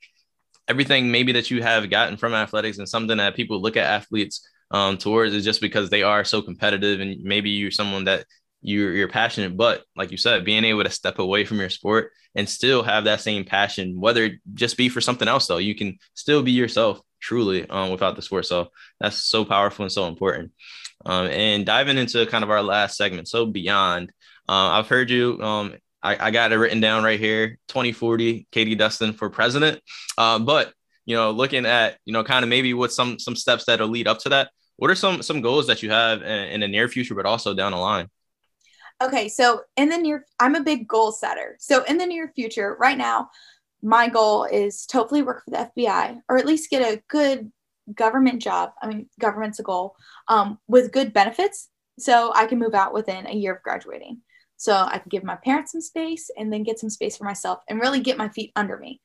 everything 0.68 1.10
maybe 1.10 1.32
that 1.32 1.50
you 1.50 1.62
have 1.62 1.90
gotten 1.90 2.16
from 2.16 2.34
athletics 2.34 2.78
and 2.78 2.88
something 2.88 3.18
that 3.18 3.36
people 3.36 3.60
look 3.60 3.76
at 3.76 3.84
athletes 3.84 4.46
um, 4.70 4.98
towards 4.98 5.34
is 5.34 5.44
just 5.44 5.60
because 5.60 5.90
they 5.90 6.02
are 6.02 6.24
so 6.24 6.42
competitive 6.42 7.00
and 7.00 7.22
maybe 7.22 7.50
you're 7.50 7.70
someone 7.70 8.04
that 8.04 8.24
you're, 8.64 8.92
you're 8.92 9.08
passionate, 9.08 9.56
but 9.56 9.84
like 9.94 10.10
you 10.10 10.16
said, 10.16 10.44
being 10.44 10.64
able 10.64 10.84
to 10.84 10.90
step 10.90 11.18
away 11.18 11.44
from 11.44 11.60
your 11.60 11.68
sport 11.68 12.12
and 12.34 12.48
still 12.48 12.82
have 12.82 13.04
that 13.04 13.20
same 13.20 13.44
passion, 13.44 14.00
whether 14.00 14.24
it 14.24 14.32
just 14.54 14.76
be 14.76 14.88
for 14.88 15.00
something 15.00 15.28
else 15.28 15.46
though, 15.46 15.58
you 15.58 15.74
can 15.74 15.98
still 16.14 16.42
be 16.42 16.52
yourself 16.52 17.00
truly 17.20 17.68
um, 17.68 17.90
without 17.90 18.16
the 18.16 18.22
sport. 18.22 18.46
So 18.46 18.70
that's 19.00 19.16
so 19.18 19.44
powerful 19.44 19.84
and 19.84 19.92
so 19.92 20.06
important. 20.06 20.52
Um, 21.04 21.26
and 21.26 21.66
diving 21.66 21.98
into 21.98 22.24
kind 22.26 22.42
of 22.42 22.50
our 22.50 22.62
last 22.62 22.96
segment, 22.96 23.28
so 23.28 23.44
beyond, 23.44 24.10
uh, 24.48 24.78
I've 24.78 24.88
heard 24.88 25.10
you. 25.10 25.40
Um, 25.42 25.74
I, 26.02 26.28
I, 26.28 26.30
got 26.30 26.52
it 26.52 26.56
written 26.56 26.80
down 26.80 27.04
right 27.04 27.20
here: 27.20 27.58
2040, 27.68 28.46
Katie 28.50 28.74
Dustin 28.74 29.12
for 29.12 29.28
president. 29.28 29.80
Uh, 30.16 30.38
but 30.38 30.72
you 31.04 31.14
know, 31.14 31.30
looking 31.30 31.66
at 31.66 31.98
you 32.06 32.12
know, 32.12 32.24
kind 32.24 32.42
of 32.42 32.48
maybe 32.48 32.72
what 32.72 32.92
some 32.92 33.18
some 33.18 33.36
steps 33.36 33.66
that'll 33.66 33.88
lead 33.88 34.08
up 34.08 34.18
to 34.20 34.30
that. 34.30 34.50
what 34.76 34.90
are 34.90 34.94
some 34.94 35.22
some 35.22 35.42
goals 35.42 35.66
that 35.66 35.82
you 35.82 35.90
have 35.90 36.22
in, 36.22 36.48
in 36.48 36.60
the 36.60 36.68
near 36.68 36.88
future, 36.88 37.14
but 37.14 37.26
also 37.26 37.54
down 37.54 37.72
the 37.72 37.78
line? 37.78 38.08
Okay, 39.04 39.28
so 39.28 39.60
in 39.76 39.90
the 39.90 39.98
near, 39.98 40.24
I'm 40.40 40.54
a 40.54 40.62
big 40.62 40.88
goal 40.88 41.12
setter. 41.12 41.56
So 41.60 41.84
in 41.84 41.98
the 41.98 42.06
near 42.06 42.32
future, 42.34 42.74
right 42.80 42.96
now, 42.96 43.28
my 43.82 44.08
goal 44.08 44.44
is 44.44 44.86
to 44.86 44.96
hopefully 44.96 45.20
work 45.20 45.44
for 45.44 45.50
the 45.50 45.70
FBI 45.76 46.22
or 46.26 46.38
at 46.38 46.46
least 46.46 46.70
get 46.70 46.80
a 46.80 47.02
good 47.08 47.52
government 47.94 48.40
job. 48.40 48.70
I 48.80 48.86
mean, 48.86 49.10
government's 49.20 49.58
a 49.58 49.62
goal 49.62 49.94
um, 50.28 50.58
with 50.68 50.90
good 50.90 51.12
benefits, 51.12 51.68
so 51.98 52.32
I 52.34 52.46
can 52.46 52.58
move 52.58 52.74
out 52.74 52.94
within 52.94 53.26
a 53.26 53.34
year 53.34 53.54
of 53.54 53.62
graduating. 53.62 54.22
So 54.56 54.72
I 54.74 54.96
can 54.96 55.10
give 55.10 55.22
my 55.22 55.36
parents 55.36 55.72
some 55.72 55.82
space 55.82 56.30
and 56.38 56.50
then 56.50 56.62
get 56.62 56.78
some 56.78 56.88
space 56.88 57.18
for 57.18 57.24
myself 57.24 57.58
and 57.68 57.80
really 57.80 58.00
get 58.00 58.16
my 58.16 58.30
feet 58.30 58.52
under 58.56 58.78
me. 58.78 59.02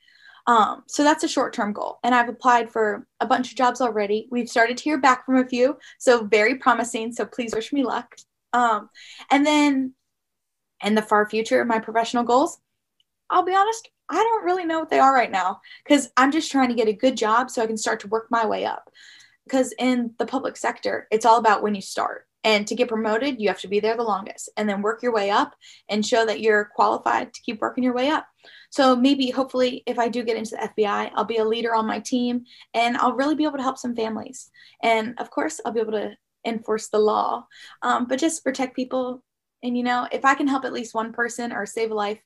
Um, 0.47 0.83
so 0.87 1.03
that's 1.03 1.25
a 1.25 1.27
short 1.27 1.53
term 1.53 1.73
goal. 1.73 1.99
And 2.03 2.15
I've 2.15 2.29
applied 2.29 2.71
for 2.71 3.05
a 3.19 3.27
bunch 3.27 3.51
of 3.51 3.57
jobs 3.57 3.81
already. 3.81 4.29
We've 4.31 4.47
started 4.47 4.77
to 4.77 4.83
hear 4.83 4.97
back 4.97 5.25
from 5.25 5.35
a 5.35 5.45
few. 5.45 5.77
So 5.97 6.23
very 6.23 6.55
promising. 6.55 7.11
So 7.11 7.25
please 7.25 7.53
wish 7.53 7.73
me 7.73 7.83
luck. 7.83 8.15
Um, 8.53 8.89
and 9.29 9.45
then 9.45 9.93
in 10.83 10.95
the 10.95 11.01
far 11.01 11.29
future, 11.29 11.63
my 11.65 11.79
professional 11.79 12.23
goals, 12.23 12.57
I'll 13.29 13.45
be 13.45 13.53
honest, 13.53 13.89
I 14.09 14.15
don't 14.15 14.45
really 14.45 14.65
know 14.65 14.79
what 14.79 14.89
they 14.89 14.99
are 14.99 15.13
right 15.13 15.31
now 15.31 15.61
because 15.83 16.09
I'm 16.17 16.31
just 16.31 16.51
trying 16.51 16.69
to 16.69 16.75
get 16.75 16.87
a 16.87 16.93
good 16.93 17.15
job 17.15 17.49
so 17.49 17.61
I 17.61 17.67
can 17.67 17.77
start 17.77 17.99
to 18.01 18.07
work 18.07 18.27
my 18.31 18.45
way 18.45 18.65
up. 18.65 18.89
Because 19.45 19.73
in 19.77 20.13
the 20.17 20.25
public 20.25 20.57
sector, 20.57 21.07
it's 21.11 21.25
all 21.25 21.37
about 21.37 21.63
when 21.63 21.75
you 21.75 21.81
start. 21.81 22.25
And 22.43 22.65
to 22.67 22.75
get 22.75 22.87
promoted, 22.87 23.41
you 23.41 23.49
have 23.49 23.59
to 23.61 23.67
be 23.67 23.79
there 23.79 23.97
the 23.97 24.03
longest 24.03 24.49
and 24.55 24.67
then 24.69 24.81
work 24.81 25.03
your 25.03 25.13
way 25.13 25.29
up 25.29 25.55
and 25.89 26.05
show 26.05 26.25
that 26.25 26.39
you're 26.39 26.69
qualified 26.73 27.33
to 27.33 27.41
keep 27.41 27.59
working 27.59 27.83
your 27.83 27.93
way 27.93 28.09
up. 28.09 28.27
So 28.69 28.95
maybe, 28.95 29.29
hopefully, 29.29 29.83
if 29.85 29.99
I 29.99 30.07
do 30.07 30.23
get 30.23 30.37
into 30.37 30.51
the 30.51 30.69
FBI, 30.69 31.11
I'll 31.13 31.25
be 31.25 31.37
a 31.37 31.45
leader 31.45 31.75
on 31.75 31.85
my 31.85 31.99
team 31.99 32.45
and 32.73 32.95
I'll 32.95 33.13
really 33.13 33.35
be 33.35 33.43
able 33.43 33.57
to 33.57 33.63
help 33.63 33.77
some 33.77 33.95
families. 33.95 34.49
And 34.81 35.15
of 35.19 35.29
course, 35.31 35.59
I'll 35.65 35.73
be 35.73 35.81
able 35.81 35.93
to 35.93 36.15
enforce 36.45 36.89
the 36.89 36.99
law, 36.99 37.45
um, 37.81 38.05
but 38.05 38.19
just 38.19 38.43
protect 38.43 38.75
people. 38.75 39.23
And, 39.63 39.77
you 39.77 39.83
know, 39.83 40.07
if 40.11 40.25
I 40.25 40.35
can 40.35 40.47
help 40.47 40.65
at 40.65 40.73
least 40.73 40.95
one 40.95 41.13
person 41.13 41.51
or 41.51 41.65
save 41.65 41.91
a 41.91 41.95
life, 41.95 42.19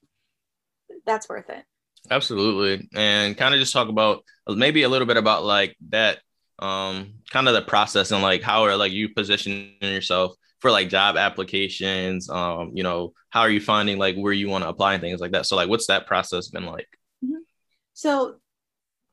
that's 1.05 1.27
worth 1.27 1.49
it. 1.49 1.63
Absolutely. 2.11 2.87
And 2.93 3.37
kind 3.37 3.53
of 3.53 3.59
just 3.59 3.73
talk 3.73 3.89
about 3.89 4.23
maybe 4.47 4.83
a 4.83 4.89
little 4.89 5.07
bit 5.07 5.17
about 5.17 5.43
like 5.43 5.75
that 5.89 6.19
um 6.59 7.15
kind 7.31 7.47
of 7.47 7.55
the 7.55 7.61
process 7.61 8.11
and 8.11 8.21
like 8.21 8.43
how 8.43 8.63
are 8.63 8.77
like 8.77 8.91
you 8.91 9.09
positioning 9.09 9.73
yourself 9.81 10.33
for 10.59 10.69
like 10.69 10.87
job 10.87 11.17
applications 11.17 12.29
um 12.29 12.71
you 12.75 12.83
know 12.83 13.11
how 13.31 13.41
are 13.41 13.49
you 13.49 13.59
finding 13.59 13.97
like 13.97 14.15
where 14.15 14.33
you 14.33 14.47
want 14.47 14.63
to 14.63 14.69
apply 14.69 14.93
and 14.93 15.01
things 15.01 15.19
like 15.19 15.31
that 15.31 15.47
so 15.47 15.55
like 15.55 15.67
what's 15.67 15.87
that 15.87 16.05
process 16.05 16.49
been 16.49 16.65
like 16.65 16.87
mm-hmm. 17.25 17.41
so 17.93 18.35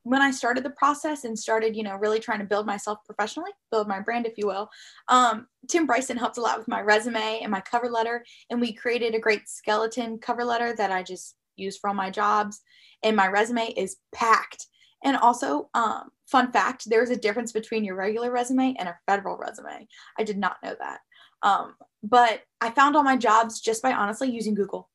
when 0.03 0.21
I 0.21 0.31
started 0.31 0.63
the 0.63 0.71
process 0.71 1.25
and 1.25 1.37
started, 1.37 1.75
you 1.75 1.83
know, 1.83 1.95
really 1.95 2.19
trying 2.19 2.39
to 2.39 2.45
build 2.45 2.65
myself 2.65 2.99
professionally, 3.05 3.51
build 3.69 3.87
my 3.87 3.99
brand, 3.99 4.25
if 4.25 4.37
you 4.37 4.47
will, 4.47 4.69
um, 5.07 5.47
Tim 5.67 5.85
Bryson 5.85 6.17
helped 6.17 6.37
a 6.37 6.41
lot 6.41 6.57
with 6.57 6.67
my 6.67 6.81
resume 6.81 7.39
and 7.41 7.51
my 7.51 7.61
cover 7.61 7.89
letter. 7.89 8.23
And 8.49 8.59
we 8.59 8.73
created 8.73 9.13
a 9.13 9.19
great 9.19 9.47
skeleton 9.47 10.17
cover 10.17 10.43
letter 10.43 10.73
that 10.75 10.91
I 10.91 11.03
just 11.03 11.35
use 11.55 11.77
for 11.77 11.89
all 11.89 11.93
my 11.93 12.09
jobs. 12.09 12.61
And 13.03 13.15
my 13.15 13.27
resume 13.27 13.73
is 13.77 13.97
packed. 14.13 14.67
And 15.03 15.17
also, 15.17 15.69
um, 15.73 16.09
fun 16.27 16.51
fact 16.51 16.89
there's 16.89 17.09
a 17.09 17.15
difference 17.15 17.51
between 17.51 17.83
your 17.83 17.95
regular 17.95 18.31
resume 18.31 18.75
and 18.79 18.87
a 18.87 18.97
federal 19.07 19.37
resume. 19.37 19.87
I 20.17 20.23
did 20.23 20.37
not 20.37 20.57
know 20.63 20.75
that. 20.79 20.99
Um, 21.43 21.75
but 22.03 22.41
I 22.59 22.69
found 22.71 22.95
all 22.95 23.03
my 23.03 23.17
jobs 23.17 23.61
just 23.61 23.81
by 23.81 23.93
honestly 23.93 24.29
using 24.29 24.53
Google 24.53 24.90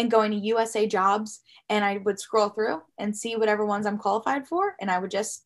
and 0.00 0.10
going 0.10 0.30
to 0.30 0.54
USAJOBS 0.54 1.40
and 1.68 1.84
I 1.84 1.98
would 1.98 2.18
scroll 2.18 2.48
through 2.48 2.80
and 2.98 3.14
see 3.14 3.36
whatever 3.36 3.66
ones 3.66 3.86
I'm 3.86 3.98
qualified 3.98 4.48
for 4.48 4.74
and 4.80 4.90
I 4.90 4.98
would 4.98 5.10
just 5.10 5.44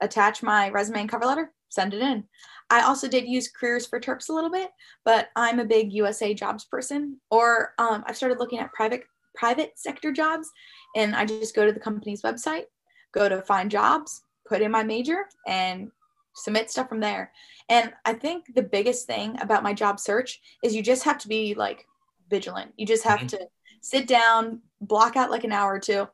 attach 0.00 0.42
my 0.42 0.68
resume 0.70 1.02
and 1.02 1.08
cover 1.08 1.24
letter, 1.24 1.52
send 1.68 1.94
it 1.94 2.02
in. 2.02 2.24
I 2.70 2.82
also 2.82 3.06
did 3.06 3.28
use 3.28 3.52
Careers4Terps 3.52 4.28
a 4.28 4.32
little 4.32 4.50
bit, 4.50 4.70
but 5.04 5.28
I'm 5.36 5.60
a 5.60 5.64
big 5.64 5.92
USAJOBS 5.92 6.68
person 6.68 7.20
or 7.30 7.74
um, 7.78 8.02
I've 8.06 8.16
started 8.16 8.40
looking 8.40 8.58
at 8.58 8.72
private 8.72 9.04
private 9.36 9.72
sector 9.76 10.12
jobs 10.12 10.50
and 10.96 11.14
I 11.14 11.24
just 11.24 11.54
go 11.54 11.64
to 11.64 11.72
the 11.72 11.80
company's 11.80 12.22
website, 12.22 12.64
go 13.12 13.28
to 13.28 13.42
find 13.42 13.70
jobs, 13.70 14.22
put 14.48 14.60
in 14.60 14.72
my 14.72 14.82
major 14.82 15.26
and 15.46 15.90
submit 16.34 16.68
stuff 16.68 16.88
from 16.88 17.00
there. 17.00 17.30
And 17.68 17.92
I 18.04 18.14
think 18.14 18.54
the 18.54 18.62
biggest 18.62 19.06
thing 19.06 19.40
about 19.40 19.62
my 19.62 19.72
job 19.72 20.00
search 20.00 20.40
is 20.64 20.74
you 20.74 20.82
just 20.82 21.04
have 21.04 21.18
to 21.18 21.28
be 21.28 21.54
like 21.54 21.86
vigilant. 22.28 22.72
You 22.76 22.86
just 22.86 23.04
have 23.04 23.20
mm-hmm. 23.20 23.28
to 23.28 23.48
sit 23.84 24.06
down, 24.06 24.62
block 24.80 25.14
out 25.14 25.30
like 25.30 25.44
an 25.44 25.52
hour 25.52 25.74
or 25.74 25.78
two, 25.78 26.08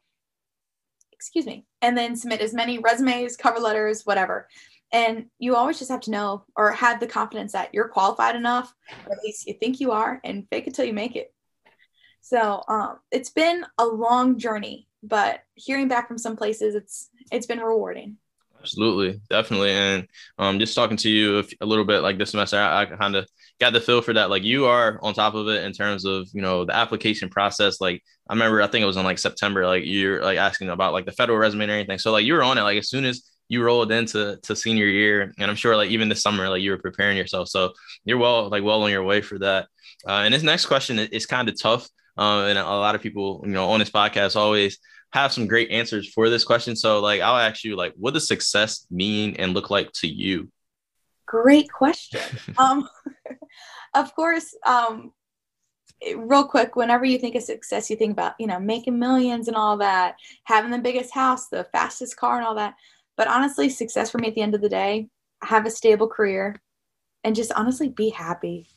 excuse 1.13 1.47
me, 1.47 1.65
and 1.81 1.97
then 1.97 2.17
submit 2.17 2.41
as 2.41 2.53
many 2.53 2.79
resumes, 2.79 3.37
cover 3.37 3.61
letters, 3.61 4.05
whatever. 4.05 4.49
And 4.93 5.27
you 5.39 5.55
always 5.55 5.79
just 5.79 5.91
have 5.91 6.01
to 6.03 6.11
know 6.11 6.45
or 6.57 6.73
have 6.73 6.99
the 6.99 7.07
confidence 7.07 7.53
that 7.53 7.73
you're 7.73 7.89
qualified 7.89 8.35
enough, 8.35 8.75
or 9.07 9.13
at 9.13 9.23
least 9.23 9.47
you 9.47 9.55
think 9.55 9.79
you 9.79 9.93
are, 9.93 10.21
and 10.25 10.49
fake 10.51 10.67
it 10.67 10.75
till 10.75 10.85
you 10.85 10.93
make 10.93 11.15
it. 11.15 11.33
So 12.23 12.65
um, 12.67 12.99
it's 13.13 13.31
been 13.31 13.65
a 13.79 13.87
long 13.87 14.37
journey, 14.37 14.89
but 15.05 15.41
hearing 15.55 15.87
back 15.87 16.09
from 16.09 16.19
some 16.19 16.37
places, 16.37 16.75
it's 16.75 17.09
it's 17.31 17.47
been 17.47 17.61
rewarding. 17.61 18.17
Absolutely, 18.63 19.21
definitely, 19.31 19.71
and 19.71 20.07
um, 20.39 20.59
just 20.59 20.75
talking 20.75 20.99
to 20.99 21.09
you 21.09 21.43
a 21.63 21.67
little 21.67 21.85
bit 21.85 22.01
like 22.01 22.19
this 22.19 22.33
semester, 22.33 22.59
I, 22.59 22.83
I 22.83 22.85
kind 22.85 23.17
of 23.17 23.27
got 23.59 23.73
the 23.73 23.81
feel 23.81 24.03
for 24.03 24.13
that. 24.13 24.29
Like 24.29 24.43
you 24.43 24.67
are 24.67 24.99
on 25.03 25.15
top 25.15 25.35
of 25.35 25.49
it 25.49 25.65
in 25.65 25.73
terms 25.73 26.05
of 26.05 26.29
you 26.35 26.43
know 26.43 26.67
the 26.67 26.77
application 26.77 27.31
process. 27.31 27.81
Like 27.81 28.03
I 28.29 28.35
remember, 28.35 28.61
I 28.61 28.67
think 28.67 28.83
it 28.83 28.87
was 28.87 28.99
in 28.99 29.05
like 29.05 29.19
September. 29.19 29.67
Like 29.67 29.85
you're 29.87 30.23
like 30.23 30.37
asking 30.37 30.69
about 30.69 30.93
like 30.93 31.07
the 31.07 31.13
federal 31.13 31.39
resume 31.39 31.63
and 31.63 31.71
everything. 31.73 31.99
So 31.99 32.13
like 32.13 32.27
you 32.27 32.35
were 32.35 32.43
on 32.43 32.59
it. 32.59 32.63
Like 32.63 32.77
as 32.79 32.91
soon 32.91 33.07
as 33.07 33.23
you 33.49 33.63
rolled 33.65 33.91
into 33.93 34.39
to 34.43 34.55
senior 34.55 34.87
year, 34.87 35.33
and 35.39 35.51
I'm 35.51 35.57
sure 35.57 35.75
like 35.75 35.91
even 35.91 36.11
this 36.11 36.21
summer, 36.23 36.47
like 36.51 36.61
you 36.61 36.73
were 36.73 36.79
preparing 36.79 37.17
yourself. 37.17 37.49
So 37.49 37.73
you're 38.05 38.19
well 38.19 38.51
like 38.51 38.63
well 38.63 38.83
on 38.83 38.91
your 38.91 39.05
way 39.05 39.23
for 39.23 39.39
that. 39.39 39.69
Uh, 40.07 40.23
and 40.25 40.35
this 40.35 40.43
next 40.43 40.67
question 40.67 40.99
is 40.99 41.25
kind 41.25 41.49
of 41.49 41.59
tough. 41.59 41.89
Um, 42.19 42.45
and 42.45 42.59
a 42.59 42.65
lot 42.65 42.95
of 42.95 43.01
people, 43.01 43.43
you 43.47 43.53
know, 43.53 43.71
on 43.71 43.79
this 43.81 43.91
podcast 43.91 44.37
always 44.37 44.79
have 45.13 45.33
some 45.33 45.47
great 45.47 45.71
answers 45.71 46.09
for 46.13 46.29
this 46.29 46.45
question. 46.45 46.77
So, 46.77 47.01
like, 47.01 47.21
I'll 47.21 47.37
ask 47.37 47.65
you, 47.65 47.77
like, 47.77 47.95
what 47.97 48.15
does 48.15 48.29
success 48.29 48.87
mean 48.91 49.37
and 49.37 49.55
look 49.55 49.71
like 49.71 49.91
to 49.95 50.09
you? 50.09 50.51
Great 51.27 51.71
question. 51.71 52.21
um, 52.59 52.89
of 53.95 54.15
course, 54.15 54.55
um, 54.65 55.13
real 56.17 56.47
quick, 56.47 56.77
whenever 56.77 57.05
you 57.05 57.19
think 57.19 57.35
of 57.35 57.43
success, 57.43 57.91
you 57.91 57.97
think 57.97 58.13
about, 58.13 58.35
you 58.39 58.47
know, 58.47 58.61
making 58.61 58.99
millions 58.99 59.49
and 59.49 59.57
all 59.57 59.77
that, 59.79 60.17
having 60.45 60.71
the 60.71 60.79
biggest 60.79 61.13
house, 61.13 61.49
the 61.49 61.65
fastest 61.73 62.17
car, 62.17 62.37
and 62.37 62.47
all 62.47 62.55
that. 62.55 62.75
But 63.17 63.29
honestly, 63.29 63.69
success 63.69 64.11
for 64.11 64.19
me 64.19 64.29
at 64.29 64.35
the 64.35 64.43
end 64.43 64.55
of 64.55 64.61
the 64.61 64.69
day, 64.69 65.09
have 65.43 65.67
a 65.67 65.71
stable 65.71 66.09
career 66.09 66.57
and 67.25 67.37
just 67.37 67.53
honestly 67.53 67.89
be 67.89 68.11
happy. 68.11 68.69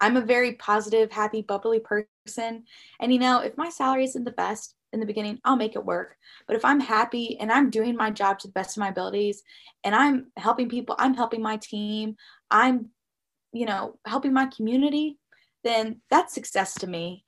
I'm 0.00 0.16
a 0.16 0.22
very 0.22 0.54
positive, 0.54 1.12
happy, 1.12 1.42
bubbly 1.42 1.80
person. 1.80 2.64
And, 2.98 3.12
you 3.12 3.18
know, 3.18 3.40
if 3.40 3.58
my 3.58 3.68
salary 3.68 4.04
isn't 4.04 4.24
the 4.24 4.30
best, 4.30 4.74
in 4.92 5.00
the 5.00 5.06
beginning, 5.06 5.38
I'll 5.44 5.56
make 5.56 5.76
it 5.76 5.84
work. 5.84 6.16
But 6.46 6.56
if 6.56 6.64
I'm 6.64 6.80
happy 6.80 7.38
and 7.38 7.50
I'm 7.50 7.70
doing 7.70 7.96
my 7.96 8.10
job 8.10 8.38
to 8.40 8.48
the 8.48 8.52
best 8.52 8.76
of 8.76 8.80
my 8.80 8.88
abilities 8.88 9.42
and 9.84 9.94
I'm 9.94 10.32
helping 10.36 10.68
people, 10.68 10.96
I'm 10.98 11.14
helping 11.14 11.42
my 11.42 11.56
team, 11.58 12.16
I'm, 12.50 12.90
you 13.52 13.66
know, 13.66 13.98
helping 14.04 14.32
my 14.32 14.46
community, 14.46 15.18
then 15.64 16.00
that's 16.10 16.34
success 16.34 16.74
to 16.76 16.86
me. 16.86 17.24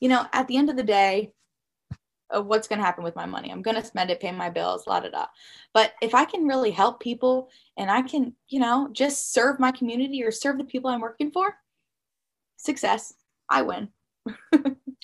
You 0.00 0.08
know, 0.08 0.26
at 0.32 0.46
the 0.48 0.56
end 0.56 0.70
of 0.70 0.76
the 0.76 0.82
day, 0.82 1.32
uh, 2.34 2.40
what's 2.40 2.68
going 2.68 2.78
to 2.78 2.84
happen 2.84 3.04
with 3.04 3.16
my 3.16 3.26
money? 3.26 3.50
I'm 3.50 3.62
going 3.62 3.76
to 3.76 3.84
spend 3.84 4.10
it, 4.10 4.20
pay 4.20 4.30
my 4.30 4.50
bills, 4.50 4.86
la 4.86 5.00
da 5.00 5.10
da. 5.10 5.26
But 5.74 5.92
if 6.00 6.14
I 6.14 6.24
can 6.24 6.46
really 6.46 6.70
help 6.70 7.00
people 7.00 7.50
and 7.76 7.90
I 7.90 8.02
can, 8.02 8.34
you 8.48 8.60
know, 8.60 8.88
just 8.92 9.32
serve 9.32 9.58
my 9.58 9.72
community 9.72 10.22
or 10.22 10.30
serve 10.30 10.58
the 10.58 10.64
people 10.64 10.90
I'm 10.90 11.00
working 11.00 11.30
for, 11.30 11.54
success, 12.56 13.14
I 13.48 13.62
win. 13.62 13.88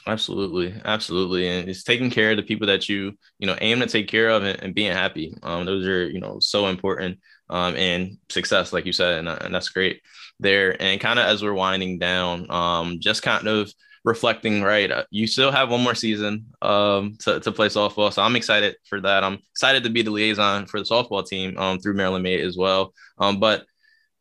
Absolutely, 0.07 0.73
absolutely, 0.85 1.49
and 1.49 1.69
it's 1.69 1.83
taking 1.83 2.11
care 2.11 2.31
of 2.31 2.37
the 2.37 2.43
people 2.43 2.67
that 2.69 2.89
you 2.89 3.13
you 3.39 3.47
know 3.47 3.57
aim 3.61 3.81
to 3.81 3.87
take 3.87 4.07
care 4.09 4.29
of 4.31 4.45
and, 4.45 4.63
and 4.63 4.75
being 4.75 4.93
happy. 4.93 5.35
Um, 5.43 5.65
those 5.67 5.85
are 5.87 6.07
you 6.09 6.21
know 6.21 6.39
so 6.41 6.67
important. 6.69 7.19
Um, 7.49 7.77
and 7.77 8.19
success, 8.29 8.73
like 8.73 8.87
you 8.87 8.93
said, 8.93 9.19
and, 9.21 9.29
and 9.29 9.55
that's 9.55 9.69
great 9.69 10.01
there. 10.41 10.81
And 10.83 11.01
kind 11.01 11.19
of 11.19 11.27
as 11.27 11.43
we're 11.45 11.53
winding 11.55 11.99
down, 11.99 12.51
um, 12.51 12.99
just 13.01 13.23
kind 13.23 13.47
of 13.47 13.73
reflecting, 14.05 14.63
right? 14.63 14.91
Uh, 14.91 15.05
you 15.11 15.29
still 15.29 15.53
have 15.53 15.71
one 15.71 15.83
more 15.83 15.95
season 15.95 16.47
um 16.63 17.17
to, 17.21 17.39
to 17.41 17.53
play 17.53 17.69
softball, 17.69 18.13
so 18.13 18.23
I'm 18.23 18.37
excited 18.37 18.77
for 18.89 19.01
that. 19.01 19.25
I'm 19.25 19.39
excited 19.53 19.85
to 19.85 19.91
be 19.91 20.03
the 20.03 20.11
liaison 20.11 20.67
for 20.67 20.79
the 20.81 20.87
softball 20.87 21.27
team 21.27 21.57
um 21.59 21.79
through 21.81 21.95
Maryland 21.95 22.23
Made 22.25 22.41
as 22.41 22.57
well. 22.57 22.93
Um, 23.19 23.41
but 23.41 23.65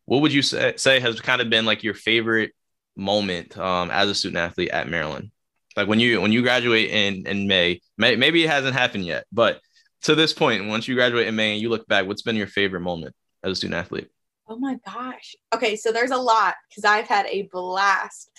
what 0.05 0.21
would 0.21 0.33
you 0.33 0.41
say, 0.41 0.73
say 0.77 0.99
has 0.99 1.19
kind 1.21 1.41
of 1.41 1.49
been 1.49 1.65
like 1.65 1.83
your 1.83 1.93
favorite 1.93 2.51
moment 2.95 3.57
um 3.57 3.91
as 3.91 4.09
a 4.09 4.15
student 4.15 4.37
athlete 4.37 4.69
at 4.69 4.87
Maryland? 4.87 5.31
Like 5.75 5.87
when 5.87 5.99
you 5.99 6.21
when 6.21 6.31
you 6.31 6.41
graduate 6.41 6.89
in 6.89 7.27
in 7.27 7.47
May, 7.47 7.81
may 7.97 8.15
maybe 8.15 8.43
it 8.43 8.49
hasn't 8.49 8.75
happened 8.75 9.05
yet, 9.05 9.25
but 9.31 9.59
to 10.03 10.15
this 10.15 10.33
point, 10.33 10.67
once 10.67 10.87
you 10.87 10.95
graduate 10.95 11.27
in 11.27 11.35
May 11.35 11.53
and 11.53 11.61
you 11.61 11.69
look 11.69 11.87
back, 11.87 12.05
what's 12.05 12.21
been 12.21 12.35
your 12.35 12.47
favorite 12.47 12.81
moment 12.81 13.15
as 13.43 13.53
a 13.53 13.55
student 13.55 13.79
athlete? 13.79 14.07
Oh 14.47 14.57
my 14.57 14.77
gosh. 14.85 15.35
Okay, 15.53 15.75
so 15.75 15.91
there's 15.91 16.11
a 16.11 16.17
lot 16.17 16.55
because 16.69 16.85
I've 16.85 17.07
had 17.07 17.25
a 17.25 17.49
blast. 17.51 18.29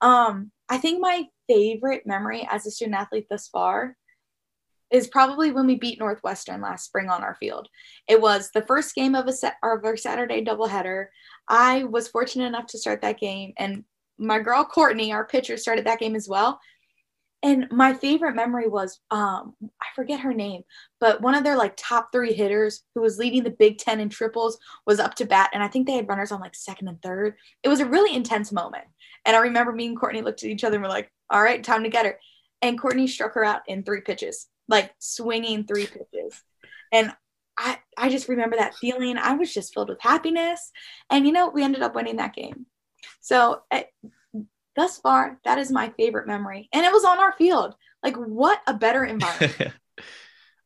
Um, 0.00 0.50
I 0.68 0.76
think 0.76 1.00
my 1.00 1.24
favorite 1.48 2.02
memory 2.06 2.46
as 2.50 2.66
a 2.66 2.70
student 2.70 2.96
athlete 2.96 3.26
thus 3.30 3.48
far 3.48 3.96
is 4.90 5.08
probably 5.08 5.50
when 5.50 5.66
we 5.66 5.76
beat 5.76 5.98
Northwestern 5.98 6.60
last 6.60 6.84
spring 6.84 7.08
on 7.08 7.24
our 7.24 7.34
field. 7.34 7.68
It 8.06 8.20
was 8.20 8.50
the 8.52 8.62
first 8.62 8.94
game 8.94 9.14
of 9.14 9.26
a 9.26 9.32
set 9.32 9.54
of 9.62 9.84
our 9.84 9.96
Saturday 9.96 10.44
doubleheader. 10.44 11.06
I 11.48 11.84
was 11.84 12.08
fortunate 12.08 12.46
enough 12.46 12.66
to 12.68 12.78
start 12.78 13.00
that 13.00 13.18
game, 13.18 13.54
and 13.56 13.84
my 14.18 14.38
girl 14.38 14.64
Courtney, 14.64 15.12
our 15.12 15.26
pitcher, 15.26 15.56
started 15.56 15.86
that 15.86 16.00
game 16.00 16.14
as 16.16 16.28
well. 16.28 16.60
And 17.42 17.66
my 17.70 17.92
favorite 17.92 18.34
memory 18.34 18.68
was 18.68 19.00
um, 19.10 19.54
I 19.60 19.86
forget 19.94 20.20
her 20.20 20.32
name, 20.32 20.62
but 20.98 21.20
one 21.20 21.34
of 21.34 21.44
their 21.44 21.58
like 21.58 21.74
top 21.76 22.08
three 22.10 22.32
hitters 22.32 22.82
who 22.94 23.02
was 23.02 23.18
leading 23.18 23.42
the 23.42 23.50
Big 23.50 23.76
Ten 23.76 24.00
in 24.00 24.08
triples 24.08 24.58
was 24.86 24.98
up 24.98 25.14
to 25.16 25.26
bat, 25.26 25.50
and 25.52 25.62
I 25.62 25.68
think 25.68 25.86
they 25.86 25.92
had 25.92 26.08
runners 26.08 26.32
on 26.32 26.40
like 26.40 26.54
second 26.54 26.88
and 26.88 27.02
third. 27.02 27.34
It 27.62 27.68
was 27.68 27.80
a 27.80 27.86
really 27.86 28.16
intense 28.16 28.50
moment, 28.50 28.84
and 29.26 29.36
I 29.36 29.40
remember 29.40 29.72
me 29.72 29.86
and 29.88 30.00
Courtney 30.00 30.22
looked 30.22 30.42
at 30.42 30.48
each 30.48 30.64
other 30.64 30.76
and 30.76 30.82
were 30.82 30.88
like, 30.88 31.12
"All 31.28 31.42
right, 31.42 31.62
time 31.62 31.82
to 31.82 31.90
get 31.90 32.06
her." 32.06 32.18
And 32.62 32.80
Courtney 32.80 33.06
struck 33.06 33.34
her 33.34 33.44
out 33.44 33.60
in 33.66 33.82
three 33.82 34.00
pitches, 34.00 34.46
like 34.66 34.94
swinging 34.98 35.66
three 35.66 35.86
pitches, 35.86 36.42
and 36.92 37.12
I 37.58 37.78
I 37.98 38.08
just 38.08 38.28
remember 38.28 38.56
that 38.56 38.74
feeling. 38.76 39.18
I 39.18 39.34
was 39.34 39.52
just 39.52 39.74
filled 39.74 39.90
with 39.90 40.00
happiness, 40.00 40.70
and 41.10 41.26
you 41.26 41.32
know 41.32 41.50
we 41.50 41.62
ended 41.62 41.82
up 41.82 41.94
winning 41.94 42.16
that 42.16 42.34
game. 42.34 42.64
So 43.20 43.62
eh, 43.70 43.84
thus 44.76 44.98
far, 44.98 45.38
that 45.44 45.58
is 45.58 45.70
my 45.70 45.92
favorite 45.96 46.26
memory. 46.26 46.68
And 46.72 46.84
it 46.84 46.92
was 46.92 47.04
on 47.04 47.18
our 47.18 47.32
field. 47.32 47.74
Like, 48.02 48.16
what 48.16 48.60
a 48.66 48.74
better 48.74 49.04
environment. 49.04 49.72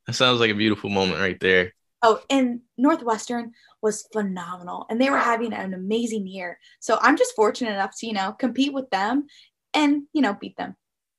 that 0.06 0.14
sounds 0.14 0.40
like 0.40 0.50
a 0.50 0.54
beautiful 0.54 0.90
moment 0.90 1.20
right 1.20 1.38
there. 1.40 1.72
Oh, 2.02 2.20
and 2.30 2.60
Northwestern 2.76 3.52
was 3.82 4.06
phenomenal. 4.12 4.86
And 4.88 5.00
they 5.00 5.10
were 5.10 5.18
having 5.18 5.52
an 5.52 5.74
amazing 5.74 6.26
year. 6.26 6.58
So 6.80 6.98
I'm 7.00 7.16
just 7.16 7.34
fortunate 7.34 7.72
enough 7.72 7.96
to, 7.98 8.06
you 8.06 8.12
know, 8.12 8.32
compete 8.32 8.72
with 8.72 8.88
them 8.90 9.26
and, 9.74 10.04
you 10.12 10.22
know, 10.22 10.34
beat 10.34 10.56
them. 10.56 10.76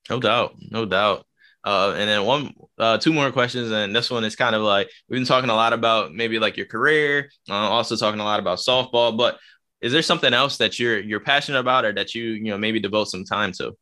No 0.09 0.19
doubt. 0.19 0.55
No 0.71 0.85
doubt. 0.85 1.25
Uh, 1.63 1.93
and 1.97 2.09
then 2.09 2.23
one, 2.23 2.53
uh, 2.77 2.97
two 2.97 3.11
more 3.11 3.31
questions, 3.31 3.69
and 3.69 3.93
this 3.93 4.09
one 4.09 4.23
is 4.23 4.35
kind 4.35 4.55
of 4.55 4.61
like 4.61 4.89
we've 5.09 5.17
been 5.17 5.25
talking 5.25 5.49
a 5.49 5.55
lot 5.55 5.73
about 5.73 6.13
maybe 6.13 6.39
like 6.39 6.55
your 6.55 6.65
career, 6.65 7.29
uh, 7.49 7.53
also 7.53 7.97
talking 7.97 8.21
a 8.21 8.23
lot 8.23 8.39
about 8.39 8.59
softball. 8.59 9.17
But 9.17 9.37
is 9.81 9.93
there 9.93 10.01
something 10.01 10.33
else 10.33 10.57
that 10.57 10.79
you're 10.79 10.99
you're 10.99 11.19
passionate 11.19 11.59
about 11.59 11.85
or 11.85 11.93
that 11.93 12.13
you 12.13 12.23
you 12.23 12.51
know 12.51 12.57
maybe 12.57 12.79
devote 12.79 13.05
some 13.05 13.23
time 13.23 13.51
to? 13.53 13.73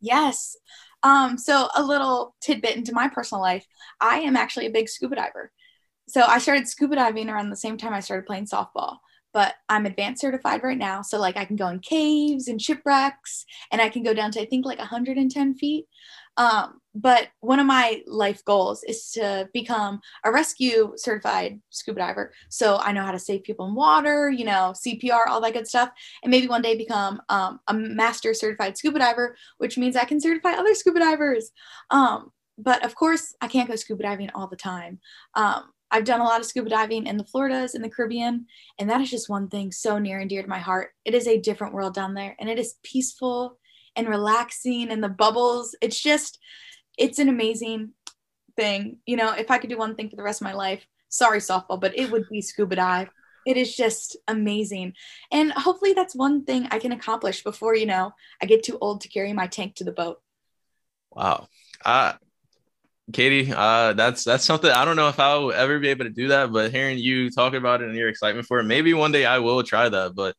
Yes. 0.00 0.56
Um 1.02 1.38
so 1.38 1.68
a 1.76 1.82
little 1.82 2.34
tidbit 2.40 2.76
into 2.76 2.92
my 2.92 3.08
personal 3.08 3.42
life 3.42 3.66
i 4.00 4.18
am 4.20 4.36
actually 4.36 4.66
a 4.66 4.70
big 4.70 4.88
scuba 4.88 5.16
diver. 5.16 5.52
So 6.08 6.22
i 6.22 6.38
started 6.38 6.68
scuba 6.68 6.96
diving 6.96 7.28
around 7.28 7.50
the 7.50 7.56
same 7.56 7.76
time 7.76 7.94
i 7.94 8.00
started 8.00 8.26
playing 8.26 8.46
softball 8.46 8.98
but 9.32 9.54
i'm 9.68 9.84
advanced 9.84 10.22
certified 10.22 10.62
right 10.62 10.78
now. 10.78 11.02
So 11.02 11.18
like 11.18 11.36
i 11.36 11.44
can 11.44 11.56
go 11.56 11.68
in 11.68 11.80
caves 11.80 12.48
and 12.48 12.60
shipwrecks 12.60 13.44
and 13.70 13.80
i 13.80 13.88
can 13.88 14.02
go 14.02 14.14
down 14.14 14.30
to 14.32 14.40
i 14.40 14.46
think 14.46 14.64
like 14.64 14.78
110 14.78 15.54
feet. 15.54 15.86
Um, 16.38 16.80
but 16.96 17.28
one 17.40 17.60
of 17.60 17.66
my 17.66 18.02
life 18.06 18.42
goals 18.46 18.82
is 18.84 19.10
to 19.10 19.50
become 19.52 20.00
a 20.24 20.32
rescue 20.32 20.94
certified 20.96 21.60
scuba 21.68 22.00
diver. 22.00 22.32
So 22.48 22.78
I 22.78 22.92
know 22.92 23.02
how 23.02 23.12
to 23.12 23.18
save 23.18 23.44
people 23.44 23.68
in 23.68 23.74
water, 23.74 24.30
you 24.30 24.46
know, 24.46 24.72
CPR, 24.74 25.26
all 25.28 25.42
that 25.42 25.52
good 25.52 25.68
stuff. 25.68 25.90
And 26.22 26.30
maybe 26.30 26.48
one 26.48 26.62
day 26.62 26.74
become 26.74 27.20
um, 27.28 27.60
a 27.68 27.74
master 27.74 28.32
certified 28.32 28.78
scuba 28.78 28.98
diver, 28.98 29.36
which 29.58 29.76
means 29.76 29.94
I 29.94 30.06
can 30.06 30.18
certify 30.18 30.52
other 30.52 30.74
scuba 30.74 30.98
divers. 31.00 31.50
Um, 31.90 32.32
but 32.56 32.82
of 32.82 32.94
course, 32.94 33.34
I 33.42 33.48
can't 33.48 33.68
go 33.68 33.76
scuba 33.76 34.02
diving 34.02 34.30
all 34.34 34.46
the 34.46 34.56
time. 34.56 34.98
Um, 35.34 35.64
I've 35.90 36.04
done 36.04 36.22
a 36.22 36.24
lot 36.24 36.40
of 36.40 36.46
scuba 36.46 36.70
diving 36.70 37.06
in 37.06 37.18
the 37.18 37.26
Floridas, 37.26 37.74
in 37.74 37.82
the 37.82 37.90
Caribbean, 37.90 38.46
and 38.78 38.88
that 38.88 39.02
is 39.02 39.10
just 39.10 39.28
one 39.28 39.48
thing 39.48 39.70
so 39.70 39.98
near 39.98 40.18
and 40.18 40.30
dear 40.30 40.42
to 40.42 40.48
my 40.48 40.58
heart. 40.58 40.92
It 41.04 41.14
is 41.14 41.28
a 41.28 41.38
different 41.38 41.74
world 41.74 41.92
down 41.92 42.14
there, 42.14 42.34
and 42.40 42.48
it 42.48 42.58
is 42.58 42.76
peaceful 42.82 43.58
and 43.96 44.08
relaxing 44.08 44.90
and 44.90 45.04
the 45.04 45.10
bubbles. 45.10 45.76
It's 45.82 46.00
just, 46.00 46.38
it's 46.96 47.18
an 47.18 47.28
amazing 47.28 47.92
thing. 48.56 48.98
You 49.06 49.16
know, 49.16 49.32
if 49.32 49.50
I 49.50 49.58
could 49.58 49.70
do 49.70 49.78
one 49.78 49.94
thing 49.94 50.10
for 50.10 50.16
the 50.16 50.22
rest 50.22 50.40
of 50.40 50.46
my 50.46 50.54
life, 50.54 50.86
sorry, 51.08 51.38
softball, 51.38 51.80
but 51.80 51.96
it 51.98 52.10
would 52.10 52.28
be 52.28 52.40
scuba 52.40 52.76
dive. 52.76 53.08
It 53.46 53.56
is 53.56 53.76
just 53.76 54.16
amazing. 54.26 54.94
And 55.30 55.52
hopefully 55.52 55.92
that's 55.92 56.16
one 56.16 56.44
thing 56.44 56.66
I 56.70 56.80
can 56.80 56.92
accomplish 56.92 57.44
before, 57.44 57.76
you 57.76 57.86
know, 57.86 58.12
I 58.42 58.46
get 58.46 58.64
too 58.64 58.76
old 58.80 59.02
to 59.02 59.08
carry 59.08 59.32
my 59.32 59.46
tank 59.46 59.76
to 59.76 59.84
the 59.84 59.92
boat. 59.92 60.20
Wow. 61.12 61.46
Uh, 61.84 62.14
Katie, 63.12 63.52
uh, 63.54 63.92
that's 63.92 64.24
that's 64.24 64.44
something 64.44 64.70
I 64.70 64.84
don't 64.84 64.96
know 64.96 65.08
if 65.08 65.20
I'll 65.20 65.52
ever 65.52 65.78
be 65.78 65.88
able 65.88 66.06
to 66.06 66.10
do 66.10 66.28
that, 66.28 66.52
but 66.52 66.72
hearing 66.72 66.98
you 66.98 67.30
talk 67.30 67.54
about 67.54 67.80
it 67.80 67.88
and 67.88 67.96
your 67.96 68.08
excitement 68.08 68.48
for 68.48 68.58
it, 68.58 68.64
maybe 68.64 68.94
one 68.94 69.12
day 69.12 69.24
I 69.24 69.38
will 69.38 69.62
try 69.62 69.88
that. 69.88 70.16
But 70.16 70.34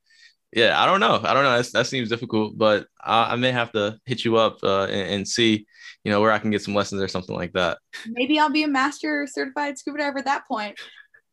yeah, 0.52 0.82
I 0.82 0.86
don't 0.86 1.00
know. 1.00 1.20
I 1.24 1.34
don't 1.34 1.44
know. 1.44 1.56
That's, 1.56 1.72
that 1.72 1.88
seems 1.88 2.10
difficult, 2.10 2.58
but 2.58 2.88
I, 3.02 3.34
I, 3.34 3.36
may 3.36 3.52
have 3.52 3.72
to 3.74 4.00
hit 4.06 4.24
you 4.24 4.38
up 4.38 4.60
uh, 4.64 4.86
and, 4.86 5.16
and, 5.16 5.28
see, 5.28 5.66
you 6.08 6.14
know, 6.14 6.22
where 6.22 6.32
I 6.32 6.40
can 6.40 6.52
get 6.52 6.62
some 6.62 6.74
lessons 6.74 7.02
or 7.02 7.10
something 7.10 7.36
like 7.36 7.52
that. 7.52 7.80
Maybe 8.08 8.40
I'll 8.40 8.50
be 8.50 8.64
a 8.64 8.68
master 8.70 9.28
certified 9.30 9.78
scuba 9.78 9.98
diver 9.98 10.20
at 10.20 10.24
that 10.24 10.48
point, 10.48 10.80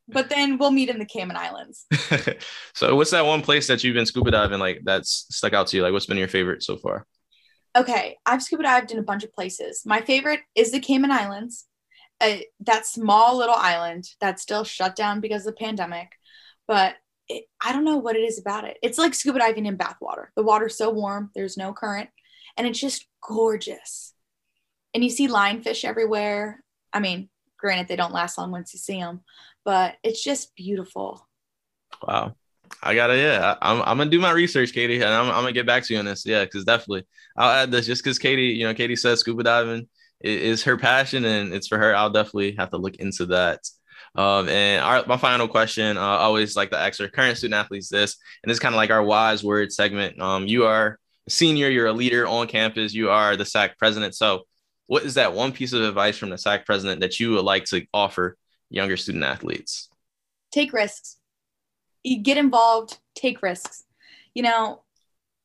but 0.09 0.29
then 0.29 0.59
we'll 0.59 0.73
meet 0.73 0.89
in 0.89 0.99
the 0.99 1.05
Cayman 1.05 1.37
Islands. 1.37 1.87
so, 2.75 2.97
what's 2.97 3.13
that 3.13 3.25
one 3.25 3.41
place 3.41 3.69
that 3.69 3.85
you've 3.85 3.95
been 3.95 4.05
scuba 4.05 4.33
diving 4.33 4.59
like 4.59 4.81
that's 4.83 5.27
stuck 5.31 5.53
out 5.53 5.69
to 5.69 5.77
you? 5.77 5.85
Like, 5.85 5.93
what's 5.93 6.07
been 6.07 6.17
your 6.19 6.27
favorite 6.27 6.65
so 6.65 6.77
far? 6.77 7.07
Okay, 7.77 8.17
I've 8.27 8.43
scuba 8.43 8.65
dived 8.65 8.91
in 8.91 8.99
a 8.99 9.05
bunch 9.05 9.23
of 9.23 9.33
places. 9.33 9.83
My 9.87 10.01
favorite 10.01 10.41
is 10.57 10.73
the 10.73 10.81
Cayman 10.81 11.13
Islands. 11.13 11.67
Uh, 12.21 12.39
that 12.59 12.85
small 12.85 13.37
little 13.37 13.55
island 13.55 14.09
that's 14.21 14.43
still 14.43 14.65
shut 14.65 14.97
down 14.97 15.21
because 15.21 15.47
of 15.47 15.55
the 15.55 15.65
pandemic, 15.65 16.11
but 16.67 16.97
it, 17.29 17.45
I 17.65 17.73
don't 17.73 17.85
know 17.85 17.99
what 17.99 18.17
it 18.17 18.25
is 18.25 18.41
about 18.41 18.65
it. 18.65 18.77
It's 18.83 18.99
like 18.99 19.15
scuba 19.15 19.39
diving 19.39 19.67
in 19.67 19.79
bathwater. 19.79 20.27
The 20.35 20.43
water's 20.43 20.77
so 20.77 20.91
warm, 20.91 21.31
there's 21.37 21.57
no 21.57 21.73
current, 21.73 22.11
and 22.57 22.67
it's 22.67 22.81
just 22.81 23.07
gorgeous. 23.23 24.14
And 24.95 25.03
you 25.03 25.11
see 25.11 25.29
lionfish 25.29 25.85
everywhere. 25.85 26.63
I 26.93 27.01
mean, 27.01 27.29
granted, 27.59 27.89
they 27.89 27.97
don't 27.97 28.13
last 28.13 28.39
long 28.39 28.53
once 28.53 28.73
you 28.73 28.79
see 28.79 28.99
them, 29.01 29.21
but 29.65 29.97
it's 30.03 30.23
just 30.23 30.55
beautiful. 30.55 31.27
Wow. 32.07 32.35
I 32.83 32.95
gotta, 32.95 33.17
yeah, 33.17 33.57
I'm, 33.61 33.83
I'm 33.83 33.99
gonna 33.99 34.11
do 34.11 34.21
my 34.21 34.31
research, 34.31 34.73
Katie, 34.73 34.97
and 34.97 35.05
I'm, 35.05 35.27
I'm 35.27 35.43
gonna 35.43 35.53
get 35.53 35.67
back 35.67 35.85
to 35.85 35.93
you 35.93 35.99
on 35.99 36.05
this. 36.07 36.25
Yeah, 36.25 36.45
because 36.45 36.65
definitely, 36.65 37.07
I'll 37.37 37.51
add 37.51 37.71
this 37.71 37.87
just 37.87 38.03
because 38.03 38.19
Katie, 38.19 38.49
you 38.49 38.65
know, 38.65 38.75
Katie 38.75 38.97
says 38.97 39.21
scuba 39.21 39.43
diving 39.43 39.89
is 40.21 40.63
her 40.65 40.77
passion 40.77 41.25
and 41.25 41.53
it's 41.53 41.69
for 41.69 41.79
her. 41.79 41.95
I'll 41.95 42.11
definitely 42.11 42.55
have 42.57 42.71
to 42.71 42.79
look 42.79 42.97
into 42.97 43.27
that. 43.27 43.61
Um, 44.17 44.49
and 44.49 44.85
our, 44.85 45.05
my 45.07 45.17
final 45.17 45.49
question, 45.49 45.97
uh, 45.97 46.01
always 46.01 46.57
like 46.57 46.71
to 46.71 46.79
ask 46.79 47.01
our 47.01 47.09
current 47.09 47.37
student 47.37 47.59
athletes 47.59 47.89
this, 47.89 48.17
and 48.43 48.51
it's 48.51 48.61
kind 48.61 48.75
of 48.75 48.77
like 48.77 48.91
our 48.91 49.03
wise 49.03 49.43
word 49.43 49.73
segment. 49.73 50.21
Um, 50.21 50.47
you 50.47 50.65
are 50.67 50.99
a 51.27 51.31
senior, 51.31 51.69
you're 51.69 51.87
a 51.87 51.93
leader 51.93 52.27
on 52.27 52.47
campus, 52.47 52.95
you 52.95 53.11
are 53.11 53.37
the 53.37 53.45
SAAC 53.45 53.77
president. 53.77 54.15
So, 54.15 54.47
what 54.87 55.05
is 55.05 55.15
that 55.15 55.35
one 55.35 55.53
piece 55.53 55.73
of 55.73 55.83
advice 55.83 56.19
from 56.19 56.31
the 56.31 56.37
SAAC 56.37 56.65
president 56.67 57.01
that 57.01 57.19
you 57.19 57.33
would 57.33 57.45
like 57.45 57.65
to 57.67 57.87
offer 57.93 58.37
younger 58.71 58.97
student 58.97 59.25
athletes? 59.25 59.89
Take 60.53 60.73
risks. 60.73 61.19
You 62.03 62.23
get 62.23 62.37
involved, 62.37 62.99
take 63.15 63.43
risks. 63.43 63.85
You 64.35 64.43
know, 64.43 64.83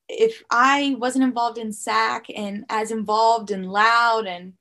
if 0.10 0.43
I 0.49 0.95
wasn't 0.99 1.23
involved 1.23 1.58
in 1.58 1.69
SAAC 1.69 2.25
and 2.36 2.65
as 2.69 2.91
involved 2.91 3.52
and 3.52 3.71
loud 3.71 4.25
and 4.25 4.54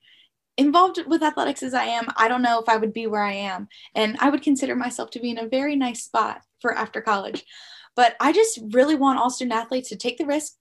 involved 0.56 1.00
with 1.06 1.22
athletics 1.22 1.62
as 1.62 1.74
I 1.74 1.84
am, 1.84 2.06
I 2.16 2.28
don't 2.28 2.42
know 2.42 2.60
if 2.60 2.68
I 2.68 2.76
would 2.76 2.92
be 2.92 3.06
where 3.06 3.22
I 3.22 3.32
am. 3.32 3.68
And 3.94 4.16
I 4.20 4.30
would 4.30 4.42
consider 4.42 4.76
myself 4.76 5.10
to 5.10 5.20
be 5.20 5.30
in 5.30 5.38
a 5.38 5.48
very 5.48 5.76
nice 5.76 6.04
spot 6.04 6.42
for 6.60 6.74
after 6.74 7.00
college. 7.00 7.44
But 7.96 8.14
I 8.20 8.32
just 8.32 8.60
really 8.70 8.94
want 8.94 9.18
all 9.18 9.30
student 9.30 9.58
athletes 9.58 9.88
to 9.88 9.96
take 9.96 10.18
the 10.18 10.26
risk, 10.26 10.52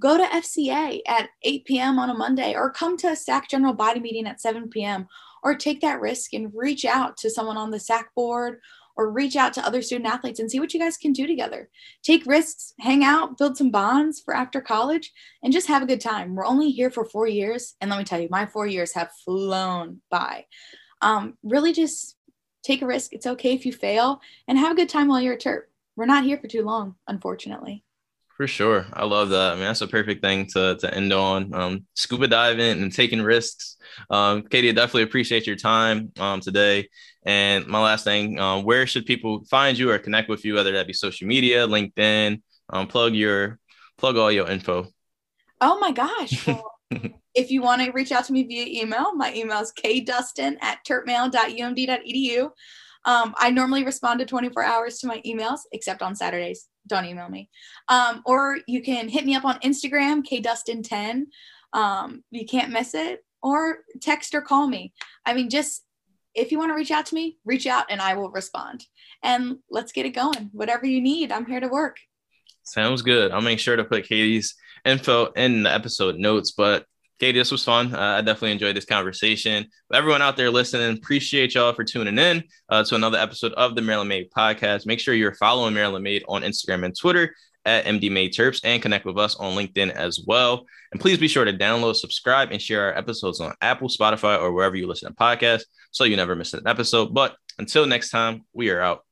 go 0.00 0.16
to 0.16 0.24
FCA 0.24 1.00
at 1.06 1.30
8 1.42 1.64
p.m. 1.64 1.98
on 1.98 2.10
a 2.10 2.14
Monday, 2.14 2.54
or 2.54 2.70
come 2.70 2.96
to 2.98 3.08
a 3.08 3.12
SAAC 3.12 3.48
general 3.48 3.74
body 3.74 4.00
meeting 4.00 4.26
at 4.26 4.40
7 4.40 4.68
p.m., 4.68 5.06
or 5.42 5.54
take 5.54 5.80
that 5.80 6.00
risk 6.00 6.32
and 6.34 6.52
reach 6.54 6.84
out 6.84 7.16
to 7.18 7.30
someone 7.30 7.56
on 7.56 7.70
the 7.70 7.78
SAAC 7.78 8.04
board 8.14 8.60
or 8.96 9.10
reach 9.10 9.36
out 9.36 9.52
to 9.54 9.66
other 9.66 9.82
student 9.82 10.08
athletes 10.08 10.40
and 10.40 10.50
see 10.50 10.60
what 10.60 10.72
you 10.74 10.80
guys 10.80 10.96
can 10.96 11.12
do 11.12 11.26
together. 11.26 11.68
Take 12.02 12.26
risks, 12.26 12.74
hang 12.78 13.04
out, 13.04 13.38
build 13.38 13.56
some 13.56 13.70
bonds 13.70 14.20
for 14.20 14.34
after 14.34 14.60
college, 14.60 15.12
and 15.42 15.52
just 15.52 15.68
have 15.68 15.82
a 15.82 15.86
good 15.86 16.00
time. 16.00 16.34
We're 16.34 16.44
only 16.44 16.70
here 16.70 16.90
for 16.90 17.04
four 17.04 17.26
years. 17.26 17.74
And 17.80 17.90
let 17.90 17.98
me 17.98 18.04
tell 18.04 18.20
you, 18.20 18.28
my 18.30 18.46
four 18.46 18.66
years 18.66 18.92
have 18.94 19.10
flown 19.24 20.00
by. 20.10 20.46
Um, 21.00 21.38
really 21.42 21.72
just 21.72 22.16
take 22.62 22.82
a 22.82 22.86
risk. 22.86 23.12
It's 23.12 23.26
okay 23.26 23.54
if 23.54 23.66
you 23.66 23.72
fail 23.72 24.20
and 24.46 24.58
have 24.58 24.72
a 24.72 24.76
good 24.76 24.88
time 24.88 25.08
while 25.08 25.20
you're 25.20 25.34
at 25.34 25.40
Terp. 25.40 25.62
We're 25.96 26.06
not 26.06 26.24
here 26.24 26.38
for 26.38 26.48
too 26.48 26.62
long, 26.62 26.94
unfortunately. 27.08 27.84
For 28.42 28.48
sure. 28.48 28.86
I 28.92 29.04
love 29.04 29.28
that. 29.28 29.52
I 29.52 29.54
mean, 29.54 29.66
that's 29.66 29.82
a 29.82 29.86
perfect 29.86 30.20
thing 30.20 30.46
to, 30.46 30.74
to 30.74 30.92
end 30.92 31.12
on. 31.12 31.54
Um, 31.54 31.86
scuba 31.94 32.26
diving 32.26 32.82
and 32.82 32.92
taking 32.92 33.22
risks. 33.22 33.76
Um, 34.10 34.42
Katie, 34.42 34.68
I 34.68 34.72
definitely 34.72 35.04
appreciate 35.04 35.46
your 35.46 35.54
time 35.54 36.10
um, 36.18 36.40
today. 36.40 36.88
And 37.24 37.68
my 37.68 37.80
last 37.80 38.02
thing, 38.02 38.40
um, 38.40 38.64
where 38.64 38.84
should 38.84 39.06
people 39.06 39.44
find 39.44 39.78
you 39.78 39.92
or 39.92 39.98
connect 40.00 40.28
with 40.28 40.44
you, 40.44 40.54
whether 40.54 40.72
that 40.72 40.88
be 40.88 40.92
social 40.92 41.28
media, 41.28 41.68
LinkedIn, 41.68 42.42
um, 42.70 42.88
plug 42.88 43.14
your 43.14 43.60
plug 43.96 44.16
all 44.16 44.32
your 44.32 44.50
info. 44.50 44.88
Oh 45.60 45.78
my 45.78 45.92
gosh. 45.92 46.48
Well, 46.90 47.20
if 47.36 47.52
you 47.52 47.62
want 47.62 47.80
to 47.82 47.92
reach 47.92 48.10
out 48.10 48.24
to 48.24 48.32
me 48.32 48.42
via 48.42 48.82
email, 48.82 49.14
my 49.14 49.32
email 49.34 49.60
is 49.60 49.72
kdustin 49.72 50.56
at 50.60 50.80
terpmail.umd.edu. 50.84 52.50
Um, 53.04 53.34
I 53.38 53.50
normally 53.50 53.84
respond 53.84 54.18
to 54.18 54.26
24 54.26 54.64
hours 54.64 54.98
to 54.98 55.06
my 55.06 55.22
emails, 55.24 55.60
except 55.72 56.02
on 56.02 56.16
Saturdays. 56.16 56.68
Don't 56.86 57.04
email 57.04 57.28
me. 57.28 57.48
Um, 57.88 58.22
or 58.24 58.58
you 58.66 58.82
can 58.82 59.08
hit 59.08 59.24
me 59.24 59.34
up 59.34 59.44
on 59.44 59.60
Instagram, 59.60 60.22
kdustin10. 60.22 61.24
Um, 61.72 62.24
you 62.30 62.44
can't 62.46 62.72
miss 62.72 62.94
it. 62.94 63.24
Or 63.42 63.78
text 64.00 64.34
or 64.34 64.40
call 64.40 64.68
me. 64.68 64.92
I 65.26 65.34
mean, 65.34 65.50
just 65.50 65.84
if 66.34 66.52
you 66.52 66.58
want 66.58 66.70
to 66.70 66.74
reach 66.74 66.90
out 66.90 67.06
to 67.06 67.14
me, 67.14 67.38
reach 67.44 67.66
out 67.66 67.86
and 67.90 68.00
I 68.00 68.14
will 68.14 68.30
respond. 68.30 68.86
And 69.22 69.58
let's 69.70 69.92
get 69.92 70.06
it 70.06 70.10
going. 70.10 70.50
Whatever 70.52 70.86
you 70.86 71.00
need, 71.00 71.32
I'm 71.32 71.46
here 71.46 71.60
to 71.60 71.68
work. 71.68 71.98
Sounds 72.62 73.02
good. 73.02 73.32
I'll 73.32 73.40
make 73.40 73.58
sure 73.58 73.76
to 73.76 73.84
put 73.84 74.04
Katie's 74.04 74.54
info 74.84 75.26
in 75.32 75.64
the 75.64 75.72
episode 75.72 76.16
notes. 76.16 76.52
But 76.52 76.86
Katie, 77.18 77.38
this 77.38 77.52
was 77.52 77.64
fun. 77.64 77.94
Uh, 77.94 78.16
I 78.18 78.20
definitely 78.20 78.52
enjoyed 78.52 78.76
this 78.76 78.84
conversation. 78.84 79.66
But 79.88 79.98
everyone 79.98 80.22
out 80.22 80.36
there 80.36 80.50
listening, 80.50 80.96
appreciate 80.96 81.54
y'all 81.54 81.72
for 81.72 81.84
tuning 81.84 82.18
in 82.18 82.42
uh, 82.68 82.82
to 82.84 82.94
another 82.94 83.18
episode 83.18 83.52
of 83.52 83.76
the 83.76 83.82
Maryland 83.82 84.08
Made 84.08 84.30
podcast. 84.30 84.86
Make 84.86 85.00
sure 85.00 85.14
you're 85.14 85.34
following 85.34 85.74
Maryland 85.74 86.02
Made 86.02 86.24
on 86.28 86.42
Instagram 86.42 86.84
and 86.84 86.98
Twitter 86.98 87.34
at 87.64 87.84
MD 87.84 88.10
Made 88.10 88.32
Terps 88.32 88.60
and 88.64 88.82
connect 88.82 89.04
with 89.04 89.18
us 89.18 89.36
on 89.36 89.56
LinkedIn 89.56 89.90
as 89.90 90.20
well. 90.26 90.66
And 90.90 91.00
please 91.00 91.18
be 91.18 91.28
sure 91.28 91.44
to 91.44 91.52
download, 91.52 91.96
subscribe, 91.96 92.50
and 92.50 92.60
share 92.60 92.86
our 92.86 92.98
episodes 92.98 93.40
on 93.40 93.54
Apple, 93.60 93.88
Spotify, 93.88 94.40
or 94.40 94.52
wherever 94.52 94.76
you 94.76 94.86
listen 94.86 95.08
to 95.08 95.14
podcasts 95.14 95.64
so 95.90 96.04
you 96.04 96.16
never 96.16 96.34
miss 96.34 96.54
an 96.54 96.66
episode. 96.66 97.14
But 97.14 97.36
until 97.58 97.86
next 97.86 98.10
time, 98.10 98.44
we 98.52 98.70
are 98.70 98.80
out. 98.80 99.04